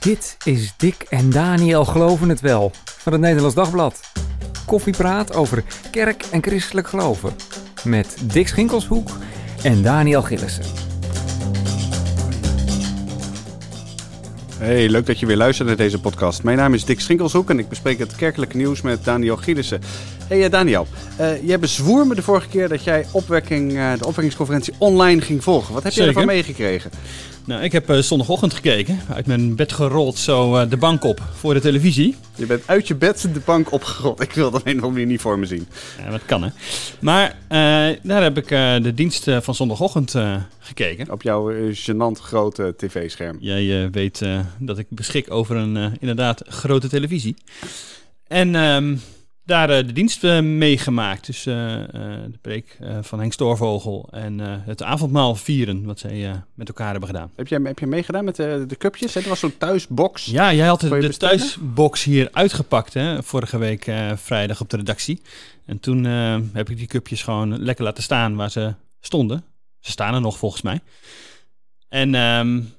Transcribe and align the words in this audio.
Dit 0.00 0.36
is 0.44 0.74
Dick 0.76 1.06
en 1.08 1.30
Daniel 1.30 1.84
Geloven 1.84 2.28
het 2.28 2.40
Wel 2.40 2.70
van 2.84 3.12
het 3.12 3.20
Nederlands 3.20 3.54
Dagblad. 3.54 4.00
Koffiepraat 4.66 5.34
over 5.34 5.64
kerk 5.90 6.24
en 6.30 6.42
christelijk 6.42 6.88
geloven. 6.88 7.32
Met 7.84 8.16
Dick 8.22 8.48
Schinkelshoek 8.48 9.10
en 9.62 9.82
Daniel 9.82 10.22
Gillissen. 10.22 10.64
Hey, 14.58 14.88
leuk 14.88 15.06
dat 15.06 15.18
je 15.18 15.26
weer 15.26 15.36
luistert 15.36 15.68
naar 15.68 15.76
deze 15.76 16.00
podcast. 16.00 16.42
Mijn 16.42 16.56
naam 16.56 16.74
is 16.74 16.84
Dick 16.84 17.00
Schinkelshoek 17.00 17.50
en 17.50 17.58
ik 17.58 17.68
bespreek 17.68 17.98
het 17.98 18.16
kerkelijke 18.16 18.56
nieuws 18.56 18.80
met 18.80 19.04
Daniel 19.04 19.36
Gielissen. 19.36 19.80
Hey 20.28 20.44
uh, 20.44 20.50
Daniel, 20.50 20.86
uh, 21.20 21.46
jij 21.46 21.58
bezwoer 21.58 22.06
me 22.06 22.14
de 22.14 22.22
vorige 22.22 22.48
keer 22.48 22.68
dat 22.68 22.84
jij 22.84 23.06
opwekking, 23.12 23.72
uh, 23.72 23.92
de 23.92 24.06
opwekkingsconferentie 24.06 24.74
online 24.78 25.20
ging 25.20 25.42
volgen. 25.42 25.74
Wat 25.74 25.82
heb 25.82 25.92
je 25.92 26.02
ervan 26.02 26.26
meegekregen? 26.26 26.90
Nou, 27.44 27.62
ik 27.62 27.72
heb 27.72 27.90
zondagochtend 28.00 28.54
gekeken, 28.54 29.00
uit 29.14 29.26
mijn 29.26 29.56
bed 29.56 29.72
gerold 29.72 30.18
zo 30.18 30.68
de 30.68 30.76
bank 30.76 31.04
op 31.04 31.22
voor 31.34 31.54
de 31.54 31.60
televisie. 31.60 32.16
Je 32.34 32.46
bent 32.46 32.62
uit 32.66 32.88
je 32.88 32.94
bed 32.94 33.28
de 33.32 33.40
bank 33.44 33.72
opgerold. 33.72 34.20
Ik 34.28 34.32
wil 34.32 34.50
dat 34.50 34.62
een 34.64 34.92
weer 34.92 35.06
niet 35.06 35.20
voor 35.20 35.38
me 35.38 35.46
zien. 35.46 35.66
Ja, 36.04 36.10
dat 36.10 36.24
kan 36.26 36.42
hè. 36.42 36.50
Maar 37.00 37.36
daar 38.02 38.22
heb 38.22 38.36
ik 38.36 38.48
de 38.82 38.92
dienst 38.94 39.26
van 39.40 39.54
zondagochtend 39.54 40.14
gekeken. 40.58 41.10
Op 41.10 41.22
jouw 41.22 41.52
gênant 41.72 42.20
grote 42.20 42.74
tv-scherm. 42.76 43.36
Jij 43.40 43.90
weet 43.90 44.22
dat 44.58 44.78
ik 44.78 44.86
beschik 44.88 45.30
over 45.30 45.56
een 45.56 45.96
inderdaad 46.00 46.42
grote 46.46 46.88
televisie. 46.88 47.36
En... 48.26 48.54
Um, 48.54 49.00
daar 49.48 49.70
uh, 49.70 49.76
de 49.76 49.92
dienst 49.92 50.24
uh, 50.24 50.40
meegemaakt. 50.40 51.26
Dus 51.26 51.46
uh, 51.46 51.54
de 51.54 52.38
preek 52.40 52.78
van 53.00 53.18
Henk 53.18 53.32
Stoorvogel 53.32 54.08
en 54.10 54.38
het 54.40 54.82
avondmaal 54.82 55.34
vieren, 55.34 55.84
wat 55.84 55.98
zij 55.98 56.42
met 56.54 56.68
elkaar 56.68 56.90
hebben 56.90 57.08
gedaan. 57.08 57.30
Heb 57.36 57.48
je, 57.48 57.60
heb 57.62 57.78
je 57.78 57.86
meegedaan 57.86 58.24
met 58.24 58.36
de, 58.36 58.64
de 58.66 58.76
cupjes? 58.76 59.14
Er 59.14 59.28
was 59.28 59.38
zo'n 59.38 59.58
thuisbox. 59.58 60.24
Ja, 60.24 60.52
jij 60.52 60.66
had 60.66 60.80
de, 60.80 60.98
de 60.98 61.16
thuisbox 61.16 62.04
hier 62.04 62.28
uitgepakt, 62.32 62.94
hè, 62.94 63.22
vorige 63.22 63.58
week 63.58 63.90
vrijdag 64.14 64.60
op 64.60 64.70
de 64.70 64.76
redactie. 64.76 65.22
En 65.64 65.80
toen 65.80 66.04
heb 66.52 66.70
ik 66.70 66.76
die 66.76 66.86
cupjes 66.86 67.22
gewoon 67.22 67.62
lekker 67.62 67.84
laten 67.84 68.02
staan 68.02 68.36
waar 68.36 68.50
ze 68.50 68.74
stonden. 69.00 69.44
Ze 69.80 69.90
staan 69.90 70.14
er 70.14 70.20
nog 70.20 70.38
volgens 70.38 70.62
mij. 70.62 70.80
En... 71.88 72.14
Um, 72.14 72.72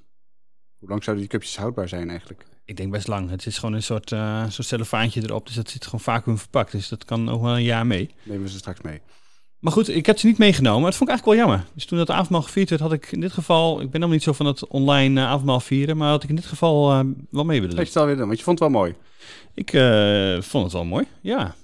Hoe 0.79 0.89
lang 0.89 1.03
zouden 1.03 1.25
die 1.27 1.37
cupjes 1.37 1.57
houdbaar 1.57 1.87
zijn 1.87 2.09
eigenlijk? 2.09 2.45
Ik 2.69 2.77
denk 2.77 2.91
best 2.91 3.07
lang. 3.07 3.29
Het 3.29 3.45
is 3.45 3.57
gewoon 3.57 3.75
een 3.75 3.83
soort, 3.83 4.11
uh, 4.11 4.43
soort 4.49 4.67
cellofaantje 4.67 5.21
erop. 5.23 5.45
Dus 5.45 5.55
dat 5.55 5.69
zit 5.69 5.83
gewoon 5.83 5.99
vacuüm 5.99 6.37
verpakt. 6.37 6.71
Dus 6.71 6.89
dat 6.89 7.05
kan 7.05 7.23
nog 7.23 7.41
wel 7.41 7.55
een 7.55 7.63
jaar 7.63 7.87
mee. 7.87 8.09
Nemen 8.23 8.43
we 8.43 8.49
ze 8.49 8.57
straks 8.57 8.81
mee. 8.81 9.01
Maar 9.59 9.71
goed, 9.71 9.89
ik 9.89 10.05
heb 10.05 10.17
ze 10.17 10.27
niet 10.27 10.37
meegenomen. 10.37 10.83
Dat 10.83 10.95
vond 10.95 11.09
ik 11.09 11.15
eigenlijk 11.15 11.39
wel 11.39 11.47
jammer. 11.47 11.71
Dus 11.73 11.85
toen 11.85 11.97
dat 11.97 12.09
avondmaal 12.09 12.41
gevierd 12.41 12.69
werd, 12.69 12.81
had 12.81 12.93
ik 12.93 13.11
in 13.11 13.21
dit 13.21 13.31
geval... 13.31 13.81
Ik 13.81 13.91
ben 13.91 14.01
dan 14.01 14.09
niet 14.09 14.23
zo 14.23 14.33
van 14.33 14.45
het 14.45 14.67
online 14.67 15.21
uh, 15.21 15.27
avondmaal 15.27 15.59
vieren. 15.59 15.97
Maar 15.97 16.09
had 16.09 16.23
ik 16.23 16.29
in 16.29 16.35
dit 16.35 16.45
geval 16.45 16.91
uh, 16.91 16.99
wel 17.29 17.45
mee 17.45 17.61
willen 17.61 17.75
doen. 17.75 17.85
je 17.85 17.91
het 17.91 17.95
alweer 17.95 18.15
doen, 18.15 18.25
want 18.25 18.37
je 18.37 18.43
vond 18.43 18.59
het 18.59 18.69
wel 18.69 18.79
mooi. 18.79 18.95
Ik 19.53 19.69
vond 20.43 20.63
het 20.63 20.73
wel 20.73 20.85
mooi, 20.85 21.05
ja. 21.21 21.55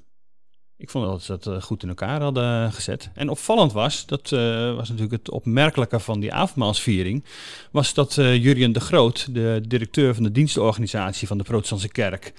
Ik 0.77 0.89
vond 0.89 1.05
dat 1.05 1.21
ze 1.21 1.31
dat 1.31 1.47
eh, 1.47 1.61
goed 1.61 1.83
in 1.83 1.89
elkaar 1.89 2.21
hadden 2.21 2.71
gezet. 2.71 3.09
En 3.13 3.29
opvallend 3.29 3.73
was, 3.73 4.05
dat 4.05 4.31
uh, 4.31 4.39
was 4.75 4.89
natuurlijk 4.89 5.11
het 5.23 5.31
opmerkelijke 5.31 5.99
van 5.99 6.19
die 6.19 6.33
avondmaalsviering, 6.33 7.23
was 7.71 7.93
dat 7.93 8.17
uh, 8.17 8.43
Jurien 8.43 8.71
de 8.71 8.79
Groot, 8.79 9.33
de 9.33 9.61
directeur 9.67 10.13
van 10.13 10.23
de 10.23 10.31
dienstorganisatie 10.31 11.27
van 11.27 11.37
de 11.37 11.43
Protestantse 11.43 11.87
Kerk, 11.87 12.33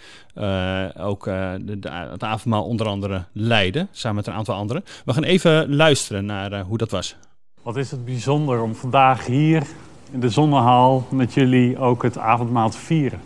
ook 0.98 1.25
de, 1.25 1.79
het 2.11 2.23
avondmaal 2.23 2.64
onder 2.64 2.87
andere 2.87 3.25
leidde, 3.33 3.87
samen 3.91 4.17
met 4.17 4.27
een 4.27 4.33
aantal 4.33 4.55
anderen. 4.55 4.84
We 5.05 5.12
gaan 5.12 5.23
even 5.23 5.75
luisteren 5.75 6.25
naar 6.25 6.61
hoe 6.61 6.79
dat 6.79 6.91
was. 6.91 7.17
Wat 7.62 7.77
is 7.77 7.91
het 7.91 8.05
bijzonder 8.05 8.62
om 8.62 8.75
vandaag 8.75 9.27
hier 9.27 9.67
in 10.11 10.20
de 10.20 10.31
zonnehaal 10.31 11.07
met 11.11 11.34
jullie 11.34 11.79
ook 11.79 12.03
het 12.03 12.19
avondmaal 12.19 12.70
te 12.70 12.79
vieren. 12.79 13.20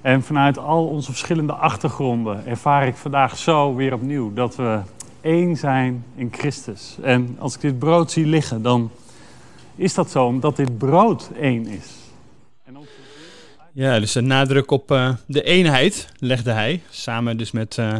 En 0.00 0.22
vanuit 0.22 0.58
al 0.58 0.86
onze 0.86 1.10
verschillende 1.10 1.52
achtergronden 1.52 2.46
ervaar 2.46 2.86
ik 2.86 2.94
vandaag 2.94 3.36
zo 3.36 3.74
weer 3.74 3.92
opnieuw 3.92 4.32
dat 4.32 4.56
we 4.56 4.80
één 5.20 5.56
zijn 5.56 6.04
in 6.14 6.28
Christus. 6.32 6.96
En 7.02 7.36
als 7.38 7.54
ik 7.54 7.60
dit 7.60 7.78
brood 7.78 8.10
zie 8.10 8.26
liggen, 8.26 8.62
dan 8.62 8.90
is 9.74 9.94
dat 9.94 10.10
zo 10.10 10.24
omdat 10.26 10.56
dit 10.56 10.78
brood 10.78 11.30
één 11.40 11.66
is. 11.66 11.96
Ja, 13.72 14.00
dus 14.00 14.14
een 14.14 14.26
nadruk 14.26 14.70
op 14.70 14.90
uh, 14.90 15.14
de 15.26 15.42
eenheid 15.42 16.08
legde 16.18 16.50
hij, 16.50 16.82
samen 16.90 17.36
dus 17.36 17.50
met 17.50 17.76
uh, 17.76 17.96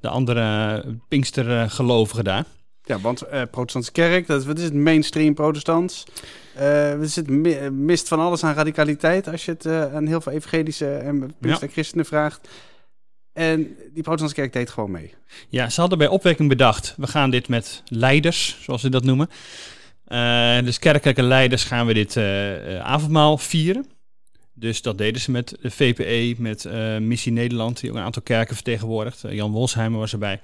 de 0.00 0.08
andere 0.08 0.84
Pinkstergelovigen 1.08 2.24
daar. 2.24 2.44
Ja, 2.88 2.98
want 2.98 3.22
uh, 3.32 3.42
protestantse 3.50 3.92
kerk, 3.92 4.26
dat, 4.26 4.44
wat 4.44 4.58
is 4.58 4.64
het 4.64 4.74
mainstream 4.74 5.34
protestants? 5.34 6.04
Uh, 6.56 6.92
er 6.92 7.08
zit 7.08 7.30
mist 7.72 8.08
van 8.08 8.20
alles 8.20 8.44
aan 8.44 8.54
radicaliteit 8.54 9.28
als 9.28 9.44
je 9.44 9.50
het 9.50 9.64
uh, 9.64 9.94
aan 9.94 10.06
heel 10.06 10.20
veel 10.20 10.32
evangelische 10.32 10.94
en 10.96 11.34
ja. 11.40 11.56
christenen 11.56 12.04
vraagt. 12.06 12.48
En 13.32 13.76
die 13.94 14.02
protestantse 14.02 14.40
kerk 14.40 14.52
deed 14.52 14.70
gewoon 14.70 14.90
mee. 14.90 15.14
Ja, 15.48 15.70
ze 15.70 15.80
hadden 15.80 15.98
bij 15.98 16.08
opwekking 16.08 16.48
bedacht, 16.48 16.94
we 16.96 17.06
gaan 17.06 17.30
dit 17.30 17.48
met 17.48 17.82
leiders, 17.88 18.58
zoals 18.60 18.80
ze 18.80 18.88
dat 18.88 19.04
noemen. 19.04 19.28
Uh, 20.08 20.60
dus 20.62 20.78
kerkelijke 20.78 21.22
leiders 21.22 21.64
gaan 21.64 21.86
we 21.86 21.94
dit 21.94 22.16
avondmaal 22.82 23.38
vieren. 23.38 23.86
Dus 24.58 24.82
dat 24.82 24.98
deden 24.98 25.20
ze 25.20 25.30
met 25.30 25.56
de 25.60 25.70
VPE, 25.70 26.42
met 26.42 26.64
uh, 26.64 26.96
Missie 26.96 27.32
Nederland, 27.32 27.80
die 27.80 27.90
ook 27.90 27.96
een 27.96 28.02
aantal 28.02 28.22
kerken 28.22 28.54
vertegenwoordigt. 28.54 29.24
Uh, 29.24 29.32
Jan 29.32 29.50
Wolsheimer 29.50 29.98
was 29.98 30.12
erbij. 30.12 30.40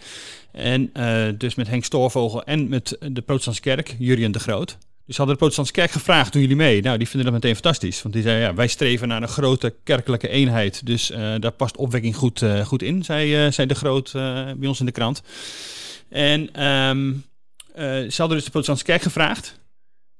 En 0.52 0.90
uh, 0.96 1.26
dus 1.38 1.54
met 1.54 1.68
Henk 1.68 1.84
Stoorvogel 1.84 2.44
en 2.44 2.68
met 2.68 2.96
de 3.00 3.22
Protestantse 3.22 3.62
Kerk, 3.62 3.96
Jurien 3.98 4.32
de 4.32 4.38
Groot. 4.38 4.78
Dus 5.06 5.16
hadden 5.16 5.34
de 5.34 5.40
Protestantse 5.40 5.74
Kerk 5.74 5.90
gevraagd, 5.90 6.32
doen 6.32 6.42
jullie 6.42 6.56
mee? 6.56 6.82
Nou, 6.82 6.98
die 6.98 7.08
vinden 7.08 7.32
dat 7.32 7.42
meteen 7.42 7.54
fantastisch. 7.54 8.02
Want 8.02 8.14
die 8.14 8.22
zeiden, 8.22 8.46
ja, 8.46 8.54
wij 8.54 8.68
streven 8.68 9.08
naar 9.08 9.22
een 9.22 9.28
grote 9.28 9.74
kerkelijke 9.84 10.28
eenheid. 10.28 10.86
Dus 10.86 11.06
daar 11.38 11.50
past 11.50 11.76
opwekking 11.76 12.16
goed, 12.16 12.44
goed 12.64 12.82
in, 12.82 13.04
zei, 13.04 13.52
zei 13.52 13.66
de 13.66 13.74
Groot 13.74 14.12
bij 14.56 14.66
ons 14.66 14.80
in 14.80 14.86
de 14.86 14.92
krant. 14.92 15.22
En 16.08 16.64
um, 16.66 17.24
ze 17.76 18.14
hadden 18.16 18.36
dus 18.36 18.44
de 18.44 18.50
Protestantse 18.50 18.84
Kerk 18.84 19.02
gevraagd. 19.02 19.58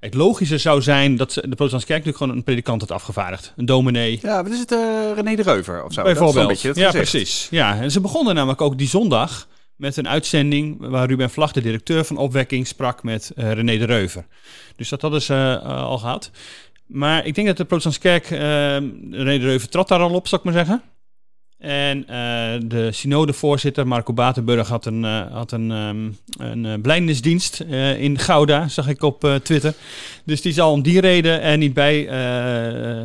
Het 0.04 0.14
logische 0.14 0.58
zou 0.58 0.82
zijn 0.82 1.16
dat 1.16 1.32
de 1.32 1.40
protestantse 1.40 1.86
kerk 1.86 2.04
natuurlijk 2.04 2.16
gewoon 2.16 2.36
een 2.36 2.44
predikant 2.44 2.80
had 2.80 2.90
afgevaardigd. 2.90 3.52
Een 3.56 3.66
dominee. 3.66 4.18
Ja, 4.22 4.42
wat 4.42 4.52
is 4.52 4.58
het 4.58 4.72
uh, 4.72 4.78
René 5.14 5.36
de 5.36 5.42
Reuver 5.42 5.84
of 5.84 5.92
zo? 5.92 6.02
Bijvoorbeeld. 6.02 6.50
Is 6.50 6.62
beetje 6.62 6.80
ja, 6.80 6.90
precies. 6.90 7.48
Ja, 7.50 7.80
en 7.80 7.90
ze 7.90 8.00
begonnen 8.00 8.34
namelijk 8.34 8.60
ook 8.60 8.78
die 8.78 8.88
zondag 8.88 9.48
met 9.76 9.96
een 9.96 10.08
uitzending 10.08 10.76
waar 10.78 11.08
Ruben 11.08 11.30
Vlag, 11.30 11.52
de 11.52 11.60
directeur 11.60 12.04
van 12.04 12.16
Opwekking, 12.16 12.66
sprak 12.66 13.02
met 13.02 13.32
uh, 13.36 13.52
René 13.52 13.78
de 13.78 13.84
Reuver. 13.84 14.26
Dus 14.76 14.88
dat 14.88 15.00
hadden 15.00 15.22
ze 15.22 15.60
uh, 15.64 15.84
al 15.84 15.98
gehad. 15.98 16.30
Maar 16.86 17.26
ik 17.26 17.34
denk 17.34 17.46
dat 17.46 17.56
de 17.56 17.64
protestantse 17.64 18.00
kerk, 18.00 18.28
René 19.10 19.38
de 19.38 19.46
Reuver 19.46 19.68
trad 19.68 19.88
daar 19.88 20.00
al 20.00 20.14
op, 20.14 20.28
zou 20.28 20.40
ik 20.40 20.46
maar 20.46 20.64
zeggen. 20.64 20.82
En 21.58 21.98
uh, 21.98 22.06
de 22.68 22.88
synodevoorzitter 22.92 23.86
Marco 23.86 24.12
Batenburg 24.12 24.68
had 24.68 24.86
een, 24.86 25.04
uh, 25.04 25.32
had 25.32 25.52
een, 25.52 25.70
um, 25.70 26.18
een 26.38 26.64
uh, 26.64 26.72
blijndensdienst 26.82 27.60
in 27.98 28.18
Gouda, 28.18 28.68
zag 28.68 28.88
ik 28.88 29.02
op 29.02 29.38
Twitter. 29.42 29.74
Dus 30.24 30.42
die 30.42 30.52
zal 30.52 30.72
om 30.72 30.82
die 30.82 31.00
reden 31.00 31.42
er 31.42 31.56
niet 31.56 31.74
bij 31.74 32.02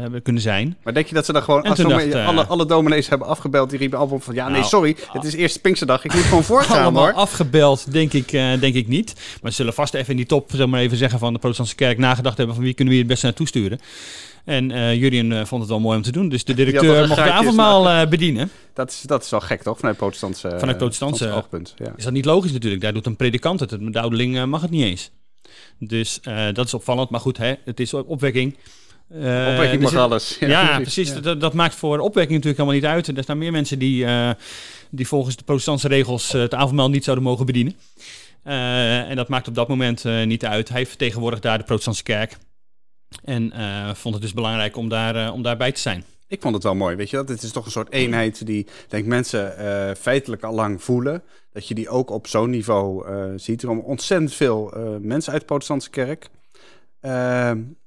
hebben 0.01 0.21
kunnen 0.21 0.41
zijn. 0.41 0.77
Maar 0.83 0.93
denk 0.93 1.07
je 1.07 1.13
dat 1.13 1.25
ze 1.25 1.33
dan 1.33 1.43
gewoon, 1.43 1.63
als 1.63 1.79
dacht, 1.79 2.13
alle, 2.13 2.45
alle 2.45 2.65
dominees 2.65 3.09
hebben 3.09 3.27
afgebeld, 3.27 3.69
die 3.69 3.79
riepen 3.79 3.99
allemaal 3.99 4.19
van, 4.19 4.33
ja 4.33 4.45
nee, 4.45 4.53
nou, 4.57 4.65
sorry, 4.65 4.95
het 5.11 5.23
is 5.23 5.33
eerst 5.33 5.61
Pinksterdag, 5.61 6.03
ik 6.03 6.13
moet 6.13 6.23
gewoon 6.23 6.43
voorgaan 6.43 6.81
allemaal 6.81 7.03
hoor. 7.03 7.13
afgebeld, 7.13 7.91
denk 7.91 8.13
ik, 8.13 8.31
denk 8.31 8.75
ik 8.75 8.87
niet. 8.87 9.13
Maar 9.41 9.51
ze 9.51 9.57
zullen 9.57 9.73
vast 9.73 9.93
even 9.93 10.09
in 10.09 10.17
die 10.17 10.25
top, 10.25 10.49
zeg 10.53 10.67
maar 10.67 10.79
even 10.79 10.97
zeggen, 10.97 11.19
van 11.19 11.33
de 11.33 11.39
protestantse 11.39 11.75
kerk 11.75 11.97
nagedacht 11.97 12.37
hebben 12.37 12.55
van 12.55 12.63
wie 12.63 12.73
kunnen 12.73 12.93
we 12.93 12.99
hier 12.99 13.09
het 13.09 13.13
beste 13.13 13.25
naartoe 13.25 13.47
sturen. 13.47 13.79
En 14.49 14.69
uh, 14.71 14.95
Jurien 14.95 15.31
uh, 15.31 15.45
vond 15.45 15.61
het 15.61 15.69
wel 15.69 15.79
mooi 15.79 15.97
om 15.97 16.03
te 16.03 16.11
doen. 16.11 16.29
Dus 16.29 16.43
de 16.43 16.53
directeur 16.53 17.07
mocht 17.07 17.23
de 17.23 17.31
avondmaal 17.31 17.87
uh, 17.87 18.07
bedienen. 18.07 18.51
Dat 18.73 18.89
is, 18.89 19.01
dat 19.01 19.23
is 19.23 19.29
wel 19.29 19.39
gek, 19.39 19.61
toch? 19.61 19.77
Vanuit 19.77 19.97
protestantse, 19.97 20.55
Vanuit 20.57 20.77
protestantse 20.77 21.31
oogpunt. 21.31 21.73
Ja. 21.77 21.93
Is 21.95 22.03
dat 22.03 22.13
niet 22.13 22.25
logisch 22.25 22.51
natuurlijk? 22.51 22.81
Daar 22.81 22.93
doet 22.93 23.05
een 23.05 23.15
predikant 23.15 23.59
het. 23.59 23.69
De 23.69 23.99
ouderling 23.99 24.45
mag 24.45 24.61
het 24.61 24.69
niet 24.69 24.83
eens. 24.83 25.11
Dus 25.79 26.19
dat 26.53 26.65
is 26.65 26.73
opvallend. 26.73 27.09
Maar 27.09 27.19
goed, 27.19 27.37
hè, 27.37 27.53
het 27.65 27.79
is 27.79 27.93
opwekking. 27.93 28.55
opwekking 29.09 29.81
mag 29.81 29.95
alles. 29.95 30.37
Ja, 30.39 30.47
ja 30.47 30.79
precies. 30.79 31.09
Ja. 31.09 31.19
Dat, 31.19 31.41
dat, 31.41 31.53
maakt 31.53 31.75
voor 31.75 31.99
opwekking 31.99 32.43
natuurlijk 32.43 32.57
helemaal 32.57 32.91
niet 32.91 33.05
uit. 33.05 33.17
Er 33.17 33.23
staan 33.23 33.37
meer 33.37 33.51
mensen 33.51 33.79
die, 33.79 34.05
die 34.89 35.07
volgens 35.07 35.35
de 35.35 35.43
protestantse 35.43 35.87
regels 35.87 36.31
het 36.31 36.53
avondmaal 36.53 36.89
niet 36.89 37.03
zouden 37.03 37.25
mogen 37.25 37.45
bedienen. 37.45 37.75
en 38.43 39.15
dat 39.15 39.27
maakt 39.27 39.47
op 39.47 39.55
dat 39.55 39.67
moment 39.67 40.03
niet 40.25 40.45
uit. 40.45 40.69
Hij 40.69 40.85
vertegenwoordigt 40.85 41.43
daar 41.43 41.57
de 41.57 41.63
protestantse 41.63 42.03
kerk. 42.03 42.37
En 43.23 43.53
uh, 43.55 43.93
vond 43.93 44.13
het 44.13 44.23
dus 44.23 44.33
belangrijk 44.33 44.75
om, 44.75 44.89
daar, 44.89 45.15
uh, 45.15 45.33
om 45.33 45.41
daarbij 45.41 45.71
te 45.71 45.79
zijn. 45.79 46.03
Ik 46.27 46.41
vond 46.41 46.53
het 46.53 46.63
wel 46.63 46.75
mooi, 46.75 46.95
weet 46.95 47.09
je 47.09 47.15
dat? 47.15 47.29
Het 47.29 47.43
is 47.43 47.51
toch 47.51 47.65
een 47.65 47.71
soort 47.71 47.91
eenheid 47.91 48.45
die, 48.45 48.67
denk 48.87 49.05
mensen, 49.05 49.55
uh, 49.59 49.95
feitelijk 49.95 50.43
al 50.43 50.53
lang 50.53 50.83
voelen. 50.83 51.23
Dat 51.51 51.67
je 51.67 51.73
die 51.73 51.89
ook 51.89 52.09
op 52.09 52.27
zo'n 52.27 52.49
niveau 52.49 53.05
ziet. 53.37 53.61
Er 53.61 53.67
komen 53.67 53.83
ontzettend 53.83 54.33
veel 54.33 54.73
mensen 55.01 55.31
uit 55.31 55.41
de 55.41 55.47
protestantse 55.47 55.89
kerk. 55.89 56.29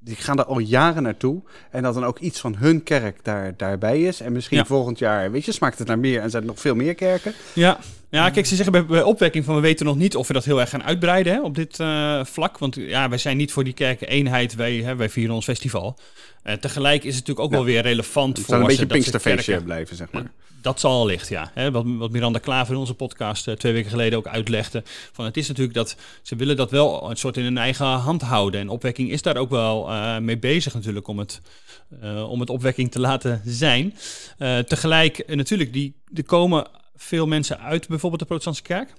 Die 0.04 0.16
gaan 0.16 0.38
er 0.38 0.44
al 0.44 0.58
jaren 0.58 1.02
naartoe. 1.02 1.42
En 1.70 1.82
dat 1.82 1.94
dan 1.94 2.04
ook 2.04 2.18
iets 2.18 2.40
van 2.40 2.56
hun 2.56 2.82
kerk 2.82 3.18
daar, 3.24 3.54
daarbij 3.56 4.02
is. 4.02 4.20
En 4.20 4.32
misschien 4.32 4.58
Ja. 4.58 4.64
volgend 4.64 4.98
jaar, 4.98 5.30
weet 5.30 5.44
je, 5.44 5.52
smaakt 5.52 5.78
het 5.78 5.88
naar 5.88 5.98
meer 5.98 6.20
en 6.20 6.30
zijn 6.30 6.42
er 6.42 6.48
nog 6.48 6.60
veel 6.60 6.74
meer 6.74 6.94
kerken. 6.94 7.32
Ja. 7.52 7.78
ja, 8.10 8.30
kijk, 8.30 8.46
ze 8.46 8.54
zeggen 8.54 8.72
bij, 8.72 8.86
bij 8.86 9.02
opwekking 9.02 9.44
van 9.44 9.54
we 9.54 9.60
weten 9.60 9.86
nog 9.86 9.96
niet 9.96 10.16
of 10.16 10.26
we 10.26 10.32
dat 10.32 10.44
heel 10.44 10.60
erg 10.60 10.70
gaan 10.70 10.82
uitbreiden 10.84 11.32
hè, 11.32 11.40
op 11.42 11.54
dit 11.54 11.80
eh, 11.80 12.24
vlak. 12.24 12.58
Want 12.58 12.74
ja, 12.74 13.08
wij 13.08 13.18
zijn 13.18 13.36
niet 13.36 13.52
voor 13.52 13.64
die 13.64 13.72
kerken 13.74 14.08
eenheid, 14.08 14.54
wij, 14.54 14.74
hè, 14.76 14.96
wij 14.96 15.08
vieren 15.08 15.34
ons 15.34 15.44
festival. 15.44 15.98
Eh, 16.42 16.54
tegelijk 16.54 17.04
is 17.04 17.16
het 17.16 17.26
natuurlijk 17.26 17.40
ook 17.46 17.50
Ja. 17.50 17.56
wel 17.56 17.64
weer 17.64 17.82
relevant 17.82 18.36
Het 18.36 18.46
voor 18.46 18.54
een 18.54 18.66
beetje 18.66 18.86
Pinksterfeestje 18.86 19.62
blijven, 19.62 19.96
zeg 19.96 20.10
maar. 20.10 20.30
Dat 20.62 20.80
zal 20.80 21.00
allicht, 21.00 21.28
ja. 21.28 21.50
Hè, 21.54 21.70
wat, 21.70 21.84
wat 21.86 22.10
Miranda 22.10 22.38
Klaver 22.38 22.74
in 22.74 22.80
onze 22.80 22.94
podcast 22.94 23.48
eh, 23.48 23.54
twee 23.54 23.72
weken 23.72 23.90
geleden 23.90 24.18
ook 24.18 24.26
uitlegde. 24.26 24.82
Van 25.12 25.24
het 25.24 25.36
is 25.36 25.48
natuurlijk 25.48 25.74
dat 25.76 25.96
ze 26.22 26.36
willen 26.36 26.56
dat 26.56 26.70
wel 26.70 27.10
een 27.10 27.16
soort 27.16 27.36
in 27.36 27.42
hun 27.44 27.58
eigen 27.58 27.86
hand 27.86 28.22
houden. 28.22 28.60
En 28.60 28.68
opwekking 28.68 29.10
is 29.10 29.22
daar 29.22 29.36
ook 29.36 29.50
wel 29.50 29.91
eh, 29.92 30.18
mee 30.18 30.38
bezig 30.38 30.74
natuurlijk 30.74 31.08
om 31.08 31.18
het, 31.18 31.40
eh, 32.00 32.30
om 32.30 32.40
het 32.40 32.50
opwekking 32.50 32.90
te 32.90 33.00
laten 33.00 33.42
zijn. 33.44 33.94
Eh, 34.38 34.58
tegelijk 34.58 35.34
natuurlijk, 35.34 35.72
die, 35.72 36.02
er 36.14 36.24
komen 36.24 36.66
veel 36.94 37.26
mensen 37.26 37.58
uit 37.60 37.88
bijvoorbeeld 37.88 38.20
de 38.20 38.26
protestantse 38.26 38.62
kerk. 38.62 38.92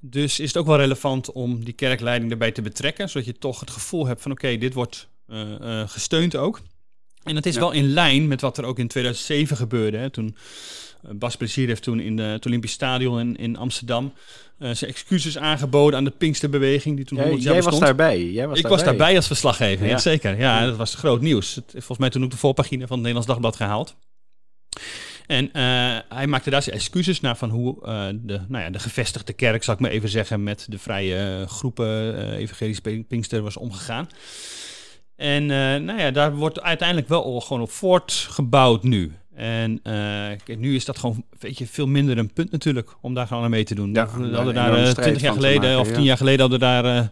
Dus 0.00 0.40
is 0.40 0.48
het 0.48 0.56
ook 0.56 0.66
wel 0.66 0.76
relevant 0.76 1.32
om 1.32 1.64
die 1.64 1.74
kerkleiding 1.74 2.30
erbij 2.30 2.52
te 2.52 2.62
betrekken. 2.62 3.08
Zodat 3.08 3.26
je 3.26 3.38
toch 3.38 3.60
het 3.60 3.70
gevoel 3.70 4.06
hebt 4.06 4.22
van 4.22 4.30
oké, 4.30 4.56
dit 4.56 4.74
wordt 4.74 5.08
gesteund 5.86 6.36
ook. 6.36 6.60
En 7.22 7.34
dat 7.34 7.46
is 7.46 7.54
Ja. 7.54 7.60
wel 7.60 7.72
in 7.72 7.92
lijn 7.92 8.28
met 8.28 8.40
wat 8.40 8.58
er 8.58 8.64
ook 8.64 8.78
in 8.78 8.88
2007 8.88 9.56
gebeurde. 9.56 9.96
Hè, 9.96 10.10
toen 10.10 10.36
Bas 11.12 11.36
Plezier 11.36 11.66
heeft 11.68 11.82
toen 11.82 12.00
in 12.00 12.16
de, 12.16 12.22
het 12.22 12.46
Olympisch 12.46 12.72
Stadion 12.72 13.20
in, 13.20 13.36
in 13.36 13.56
Amsterdam 13.56 14.12
eh, 14.58 14.70
zijn 14.70 14.90
excuses 14.90 15.38
aangeboden 15.38 15.98
aan 15.98 16.04
de 16.04 16.10
Pinksterbeweging 16.10 16.96
die 16.96 17.04
toen 17.04 17.16
Jij, 17.18 17.26
100 17.26 17.44
jaar 17.46 17.54
jij 17.54 17.62
was 17.70 17.78
daarbij. 17.80 18.24
Jij 18.30 18.48
was 18.48 18.58
ik 18.58 18.66
was 18.66 18.84
daarbij 18.84 19.16
als 19.16 19.26
verslaggever, 19.26 19.86
Ja. 19.86 19.98
zeker. 19.98 20.38
Ja, 20.38 20.66
dat 20.66 20.76
was 20.76 20.94
groot 20.94 21.20
nieuws. 21.20 21.54
Het 21.54 21.70
volgens 21.70 21.98
mij 21.98 22.10
toen 22.10 22.24
ook 22.24 22.30
de 22.30 22.36
voorpagina 22.36 22.86
van 22.86 22.96
het 22.98 23.06
Nederlands 23.06 23.26
Dagblad 23.28 23.56
gehaald. 23.56 23.96
En 25.26 25.52
eh, 25.52 25.62
hij 26.08 26.26
maakte 26.26 26.50
daar 26.50 26.62
zijn 26.62 26.76
excuses 26.76 27.20
naar 27.20 27.36
van 27.36 27.50
hoe 27.50 27.84
eh, 27.86 28.06
de, 28.12 28.40
nou 28.48 28.64
ja, 28.64 28.70
de 28.70 28.78
gevestigde 28.78 29.32
kerk, 29.32 29.62
zal 29.64 29.74
ik 29.74 29.80
maar 29.80 29.90
even 29.90 30.08
zeggen, 30.08 30.42
met 30.42 30.66
de 30.68 30.78
vrije 30.78 31.38
eh, 31.40 31.46
groepen 31.48 32.16
eh 32.16 32.38
evangelische 32.38 32.82
Pink- 32.82 33.08
Pinkster 33.08 33.42
was 33.42 33.56
omgegaan. 33.56 34.08
En 35.16 35.42
eh, 35.42 35.80
nou 35.80 35.98
ja, 35.98 36.10
daar 36.10 36.34
wordt 36.34 36.60
uiteindelijk 36.60 37.08
wel 37.08 37.40
gewoon 37.40 37.62
op 37.62 37.70
voortgebouwd 37.70 38.82
nu. 38.82 39.12
En 39.34 39.80
eh, 39.82 40.56
nu 40.56 40.74
is 40.74 40.84
dat 40.84 40.98
gewoon 40.98 41.24
weet 41.38 41.58
je, 41.58 41.66
veel 41.66 41.86
minder 41.86 42.18
een 42.18 42.32
punt 42.32 42.50
natuurlijk 42.50 42.90
om 43.00 43.14
daar 43.14 43.26
gewoon 43.26 43.44
aan 43.44 43.50
mee 43.50 43.64
te 43.64 43.74
doen. 43.74 43.92
Ja, 43.92 44.08
we 44.18 44.34
hadden 44.34 44.54
daar 44.54 44.72
eh, 44.72 44.78
strijd 44.78 44.94
20 44.94 45.22
jaar 45.22 45.32
geleden 45.32 45.60
maken, 45.60 45.78
of 45.80 45.88
ja. 45.88 45.94
10 45.94 46.02
jaar 46.02 46.16
geleden 46.16 46.40
hadden 46.40 46.58
we 46.58 46.64
daar 46.64 46.84
eh, 46.84 47.08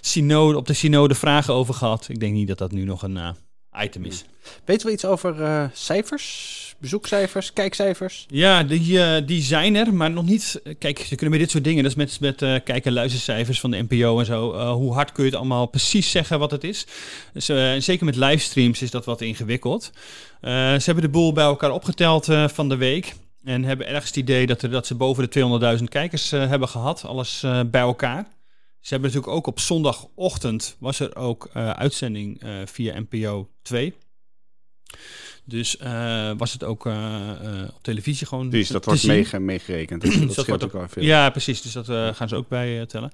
synode, 0.00 0.56
op 0.56 0.66
de 0.66 0.72
synode 0.72 1.14
vragen 1.14 1.54
over 1.54 1.74
gehad. 1.74 2.08
Ik 2.08 2.20
denk 2.20 2.34
niet 2.34 2.48
dat 2.48 2.58
dat 2.58 2.72
nu 2.72 2.84
nog 2.84 3.02
een 3.02 3.18
item 3.80 4.04
is. 4.04 4.24
Weten 4.64 4.86
we 4.86 4.92
iets 4.92 5.04
over 5.04 5.70
cijfers? 5.72 6.73
Bezoekcijfers? 6.84 7.52
Kijkcijfers? 7.52 8.26
Ja, 8.28 8.62
die, 8.62 9.02
eh, 9.02 9.26
die 9.26 9.42
zijn 9.42 9.74
er, 9.74 9.94
maar 9.94 10.10
nog 10.10 10.24
niet. 10.24 10.60
Kijk, 10.78 10.98
ze 10.98 11.14
kunnen 11.14 11.30
met 11.30 11.38
dit 11.40 11.50
soort 11.50 11.64
dingen, 11.64 11.84
is 11.84 11.94
met, 11.94 12.20
met 12.20 12.42
eh 12.42 12.54
en 12.86 12.92
luistercijfers 12.92 13.60
van 13.60 13.70
de 13.70 13.84
NPO 13.88 14.18
en 14.18 14.24
zo. 14.26 14.52
eh, 14.52 14.72
hoe 14.72 14.92
hard 14.92 15.12
kun 15.12 15.24
je 15.24 15.30
het 15.30 15.38
allemaal 15.38 15.66
precies 15.66 16.10
zeggen 16.10 16.38
wat 16.38 16.50
het 16.50 16.64
is? 16.64 16.86
Dus, 17.32 17.48
eh, 17.48 17.72
zeker 17.78 18.04
met 18.04 18.16
livestreams 18.16 18.82
is 18.82 18.90
dat 18.90 19.04
wat 19.04 19.20
ingewikkeld. 19.20 19.90
Eh, 20.40 20.50
ze 20.52 20.82
hebben 20.84 21.04
de 21.04 21.10
boel 21.10 21.32
bij 21.32 21.44
elkaar 21.44 21.70
opgeteld 21.72 22.28
eh, 22.28 22.48
van 22.48 22.68
de 22.68 22.76
week. 22.76 23.14
En 23.44 23.64
hebben 23.64 23.86
ergens 23.86 24.06
het 24.06 24.16
idee 24.16 24.46
dat, 24.46 24.62
er, 24.62 24.70
dat 24.70 24.86
ze 24.86 24.94
boven 24.94 25.30
de 25.30 25.76
200.000 25.78 25.84
kijkers 25.88 26.32
eh, 26.32 26.48
hebben 26.48 26.68
gehad, 26.68 27.04
alles 27.04 27.42
eh, 27.42 27.60
bij 27.66 27.80
elkaar. 27.80 28.22
Ze 28.80 28.90
hebben 28.94 29.10
natuurlijk 29.10 29.36
ook 29.36 29.46
op 29.46 29.60
zondagochtend 29.60 30.76
was 30.78 31.00
er 31.00 31.16
ook 31.16 31.48
eh, 31.52 31.70
uitzending 31.70 32.42
eh, 32.42 32.50
via 32.64 33.00
NPO 33.10 33.48
2. 33.62 33.94
Dus 35.46 35.76
eh, 35.76 36.30
was 36.36 36.52
het 36.52 36.64
ook 36.64 36.86
eh, 36.86 37.30
eh, 37.30 37.68
op 37.74 37.82
televisie 37.82 38.26
gewoon 38.26 38.50
Dus 38.50 38.68
dat 38.68 38.84
wordt 38.84 39.06
meege- 39.06 39.38
meegerekend. 39.40 40.02
Dat, 40.02 40.12
dat 40.36 40.46
wordt 40.46 40.64
ook 40.64 40.72
wel 40.72 40.88
veel. 40.88 41.02
Ja, 41.02 41.30
precies. 41.30 41.62
Dus 41.62 41.72
dat 41.72 42.16
gaan 42.16 42.28
ze 42.28 42.36
ook 42.36 42.48
bij 42.48 42.86
tellen. 42.86 43.12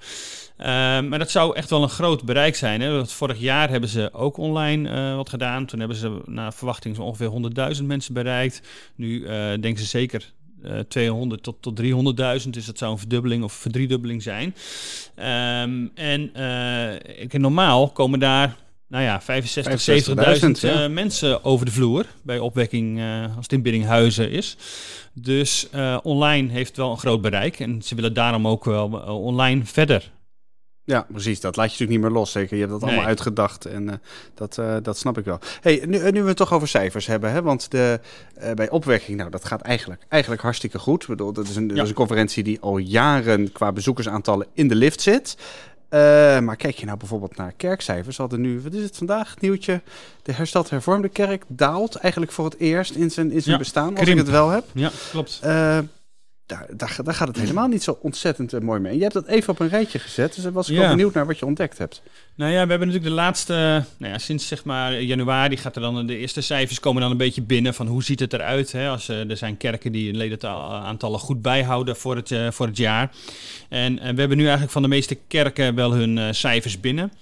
Maar 1.08 1.18
dat 1.18 1.30
zou 1.30 1.56
echt 1.56 1.70
wel 1.70 1.82
een 1.82 1.88
groot 1.88 2.24
bereik 2.24 2.56
zijn. 2.56 2.80
Hè? 2.80 2.92
Want 2.96 3.12
vorig 3.12 3.38
jaar 3.38 3.70
hebben 3.70 3.88
ze 3.88 4.10
ook 4.12 4.36
online 4.36 5.14
wat 5.16 5.28
gedaan. 5.28 5.66
Toen 5.66 5.78
hebben 5.78 5.96
ze 5.96 6.20
naar 6.26 6.54
verwachting 6.54 6.96
zo 6.96 7.02
ongeveer 7.02 7.74
100.000 7.76 7.84
mensen 7.84 8.14
bereikt. 8.14 8.60
Nu 8.94 9.22
denken 9.60 9.78
ze 9.78 9.86
zeker 9.86 10.32
eh 10.62 10.78
200 10.78 11.42
tot, 11.42 11.56
tot 11.60 11.76
300.000. 12.42 12.48
Dus 12.50 12.66
dat 12.66 12.78
zou 12.78 12.92
een 12.92 12.98
verdubbeling 12.98 13.44
of 13.44 13.52
verdriedubbeling 13.52 14.22
zijn. 14.22 14.54
Ehm, 15.14 15.86
en 15.94 16.22
ik, 17.20 17.38
normaal 17.38 17.90
komen 17.90 18.18
daar 18.18 18.56
nou 18.90 19.04
ja, 19.04 19.20
65, 19.20 20.14
70.000 20.40 20.44
65.000, 20.44 20.50
ja. 20.60 20.84
eh, 20.84 20.90
mensen 20.90 21.44
over 21.44 21.66
de 21.66 21.72
vloer 21.72 22.06
bij 22.22 22.38
opwekking 22.38 22.98
eh, 22.98 23.22
als 23.22 23.42
het 23.42 23.52
in 23.52 23.62
Biddinghuizen 23.62 24.30
is. 24.30 24.56
Dus 25.12 25.68
eh, 25.70 25.98
online 26.02 26.52
heeft 26.52 26.76
wel 26.76 26.90
een 26.90 26.98
groot 26.98 27.20
bereik 27.20 27.60
en 27.60 27.82
ze 27.82 27.94
willen 27.94 28.14
daarom 28.14 28.48
ook 28.48 28.64
wel 28.64 28.88
online 29.06 29.64
verder. 29.64 30.10
Ja, 30.84 31.06
precies. 31.12 31.40
Dat 31.40 31.56
laat 31.56 31.64
je 31.66 31.70
natuurlijk 31.70 32.00
niet 32.00 32.08
meer 32.10 32.18
los. 32.18 32.32
Zeker. 32.32 32.56
Je 32.56 32.62
hebt 32.62 32.72
dat 32.80 32.82
allemaal 32.82 33.04
uitgedacht. 33.06 33.64
En 33.64 34.00
dat, 34.34 34.54
dat 34.82 34.98
snap 34.98 35.18
ik 35.18 35.24
wel. 35.24 35.38
Hey, 35.60 35.82
nu, 35.86 36.10
nu 36.10 36.22
we 36.22 36.28
het 36.28 36.36
toch 36.36 36.52
over 36.52 36.68
cijfers 36.68 37.06
hebben. 37.06 37.32
Hè, 37.32 37.42
want 37.42 37.70
de, 37.70 38.00
bij 38.54 38.70
opwekking, 38.70 39.18
nou, 39.18 39.30
dat 39.30 39.44
gaat 39.44 39.60
eigenlijk, 39.60 40.02
eigenlijk 40.08 40.42
hartstikke 40.42 40.78
goed. 40.78 41.02
Ik 41.02 41.08
bedoel, 41.08 41.32
dat 41.32 41.48
is, 41.48 41.56
een, 41.56 41.66
dat 41.66 41.76
Ja. 41.76 41.82
is 41.82 41.88
een 41.88 41.94
conferentie 41.94 42.42
die 42.42 42.60
al 42.60 42.78
jaren 42.78 43.52
qua 43.52 43.72
bezoekersaantallen 43.72 44.46
in 44.52 44.68
de 44.68 44.74
lift 44.74 45.00
zit. 45.00 45.36
Eh, 45.90 46.00
maar 46.40 46.56
kijk 46.56 46.76
je 46.78 46.86
nou 46.86 46.98
bijvoorbeeld 46.98 47.36
naar 47.36 47.52
kerkcijfers. 47.56 48.16
Hadden 48.16 48.40
nu, 48.40 48.60
wat 48.60 48.72
is 48.74 48.82
het 48.82 48.96
vandaag? 48.96 49.30
Het 49.30 49.40
nieuwtje. 49.40 49.80
De 50.22 50.32
hersteld 50.32 50.70
hervormde 50.70 51.08
kerk 51.08 51.44
daalt 51.48 51.96
eigenlijk 51.96 52.32
voor 52.32 52.44
het 52.44 52.58
eerst 52.58 52.94
in 52.94 53.10
zijn, 53.10 53.30
in 53.32 53.40
zijn 53.42 53.54
Ja, 53.54 53.60
bestaan. 53.60 53.90
Als 53.90 53.94
krimp. 54.00 54.18
ik 54.18 54.24
het 54.24 54.30
wel 54.34 54.48
heb. 54.48 54.64
Ja, 54.74 54.90
klopt. 55.10 55.40
Daar, 56.50 56.66
daar, 56.76 56.96
daar 57.04 57.14
gaat 57.14 57.28
het 57.28 57.36
helemaal 57.36 57.66
niet 57.68 57.82
zo 57.82 57.98
ontzettend 58.02 58.52
eh, 58.52 58.60
mooi 58.60 58.80
mee. 58.80 58.90
En 58.90 58.96
je 58.96 59.02
hebt 59.02 59.14
dat 59.14 59.26
even 59.26 59.52
op 59.52 59.60
een 59.60 59.68
rijtje 59.68 59.98
gezet. 59.98 60.34
Dus 60.34 60.44
was 60.52 60.68
ik 60.68 60.74
Ja. 60.74 60.80
wel 60.80 60.90
benieuwd 60.90 61.14
naar 61.14 61.26
wat 61.26 61.38
je 61.38 61.46
ontdekt 61.46 61.78
hebt. 61.78 62.02
Nou 62.34 62.50
ja, 62.52 62.62
we 62.64 62.70
hebben 62.70 62.88
natuurlijk 62.88 63.14
de 63.14 63.20
laatste, 63.22 63.84
nou 63.96 64.12
ja, 64.12 64.18
sinds 64.18 64.46
zeg 64.48 64.64
maar 64.64 65.02
januari 65.02 65.56
gaat 65.56 65.76
er 65.76 65.82
dan 65.82 66.06
de 66.06 66.16
eerste 66.16 66.40
cijfers 66.40 66.80
komen 66.80 67.02
dan 67.02 67.10
een 67.10 67.16
beetje 67.16 67.42
binnen 67.42 67.74
van 67.74 67.86
hoe 67.86 68.02
ziet 68.02 68.20
het 68.20 68.32
eruit. 68.32 68.72
Hè? 68.72 68.88
Als, 68.88 69.08
eh, 69.08 69.30
er 69.30 69.36
zijn 69.36 69.56
kerken 69.56 69.92
die 69.92 70.06
hun 70.06 70.16
ledenaantallen 70.16 71.18
goed 71.20 71.42
bijhouden 71.42 71.96
voor 71.96 72.16
het, 72.16 72.30
eh, 72.30 72.50
voor 72.50 72.66
het 72.66 72.76
jaar. 72.76 73.10
En 73.68 73.94
we 73.94 74.20
hebben 74.20 74.36
nu 74.36 74.42
eigenlijk 74.42 74.72
van 74.72 74.82
de 74.82 74.88
meeste 74.88 75.14
kerken 75.28 75.74
wel 75.74 75.92
hun 75.92 76.34
cijfers 76.34 76.80
binnen. 76.80 77.12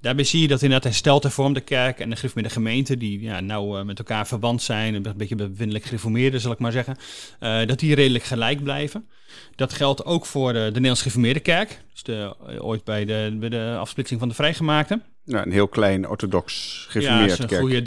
Daarbij 0.00 0.24
zie 0.24 0.40
je 0.40 0.48
dat 0.48 0.62
inderdaad 0.62 0.84
hersteld 0.84 1.22
hervormde 1.22 1.60
kerk 1.60 1.98
en 1.98 2.10
de 2.10 2.16
gereformeerde 2.16 2.54
gemeente, 2.54 2.96
die 2.96 3.20
ja, 3.20 3.40
nou 3.40 3.84
met 3.84 3.98
elkaar 3.98 4.26
verwant 4.26 4.62
zijn, 4.62 4.94
een 4.94 5.14
beetje 5.16 5.34
bevindelijk 5.34 5.84
gereformeerde 5.84 6.38
zal 6.38 6.52
ik 6.52 6.58
maar 6.58 6.72
zeggen, 6.72 6.96
eh, 7.38 7.66
dat 7.66 7.78
die 7.78 7.94
redelijk 7.94 8.24
gelijk 8.24 8.62
blijven. 8.62 9.08
Dat 9.56 9.72
geldt 9.72 10.04
ook 10.04 10.26
voor 10.26 10.52
de, 10.52 10.58
de 10.58 10.64
Nederlands 10.64 11.00
gereformeerde 11.00 11.40
kerk, 11.40 11.80
dus 11.92 12.02
de, 12.02 12.34
eh, 12.46 12.64
ooit 12.64 12.84
bij 12.84 13.04
de, 13.04 13.36
bij 13.40 13.48
de 13.48 13.76
afsplitsing 13.78 14.20
van 14.20 14.28
de 14.28 14.34
vrijgemaakte. 14.34 15.00
Nou, 15.24 15.46
een 15.46 15.52
heel 15.52 15.68
klein 15.68 16.08
orthodox 16.08 16.82
Ja, 16.84 16.90
gereformeerd 16.90 17.30
is 17.30 17.38
een 17.38 17.58
goede 17.58 17.82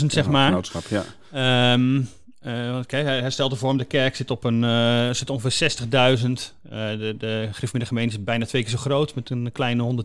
30.000 0.00 0.06
zeg 0.06 0.24
ja, 0.24 0.30
maar. 0.30 0.60
Ja. 0.88 1.04
Ehm 1.32 2.00
eh, 2.40 2.70
want 2.70 2.86
kijk, 2.86 3.06
herstelde 3.06 3.56
vorm. 3.56 3.76
De 3.76 3.84
kerk 3.84 4.16
zit 4.16 4.30
op 4.30 4.44
een, 4.44 5.14
zit 5.14 5.30
ongeveer 5.30 5.70
60.000. 5.70 5.88
Eh, 5.88 6.98
de, 6.98 7.14
de 7.18 7.48
gemeente 7.52 8.16
is 8.16 8.24
bijna 8.24 8.46
twee 8.46 8.62
keer 8.62 8.70
zo 8.70 8.78
groot, 8.78 9.14
met 9.14 9.30
een 9.30 9.52
kleine 9.52 10.04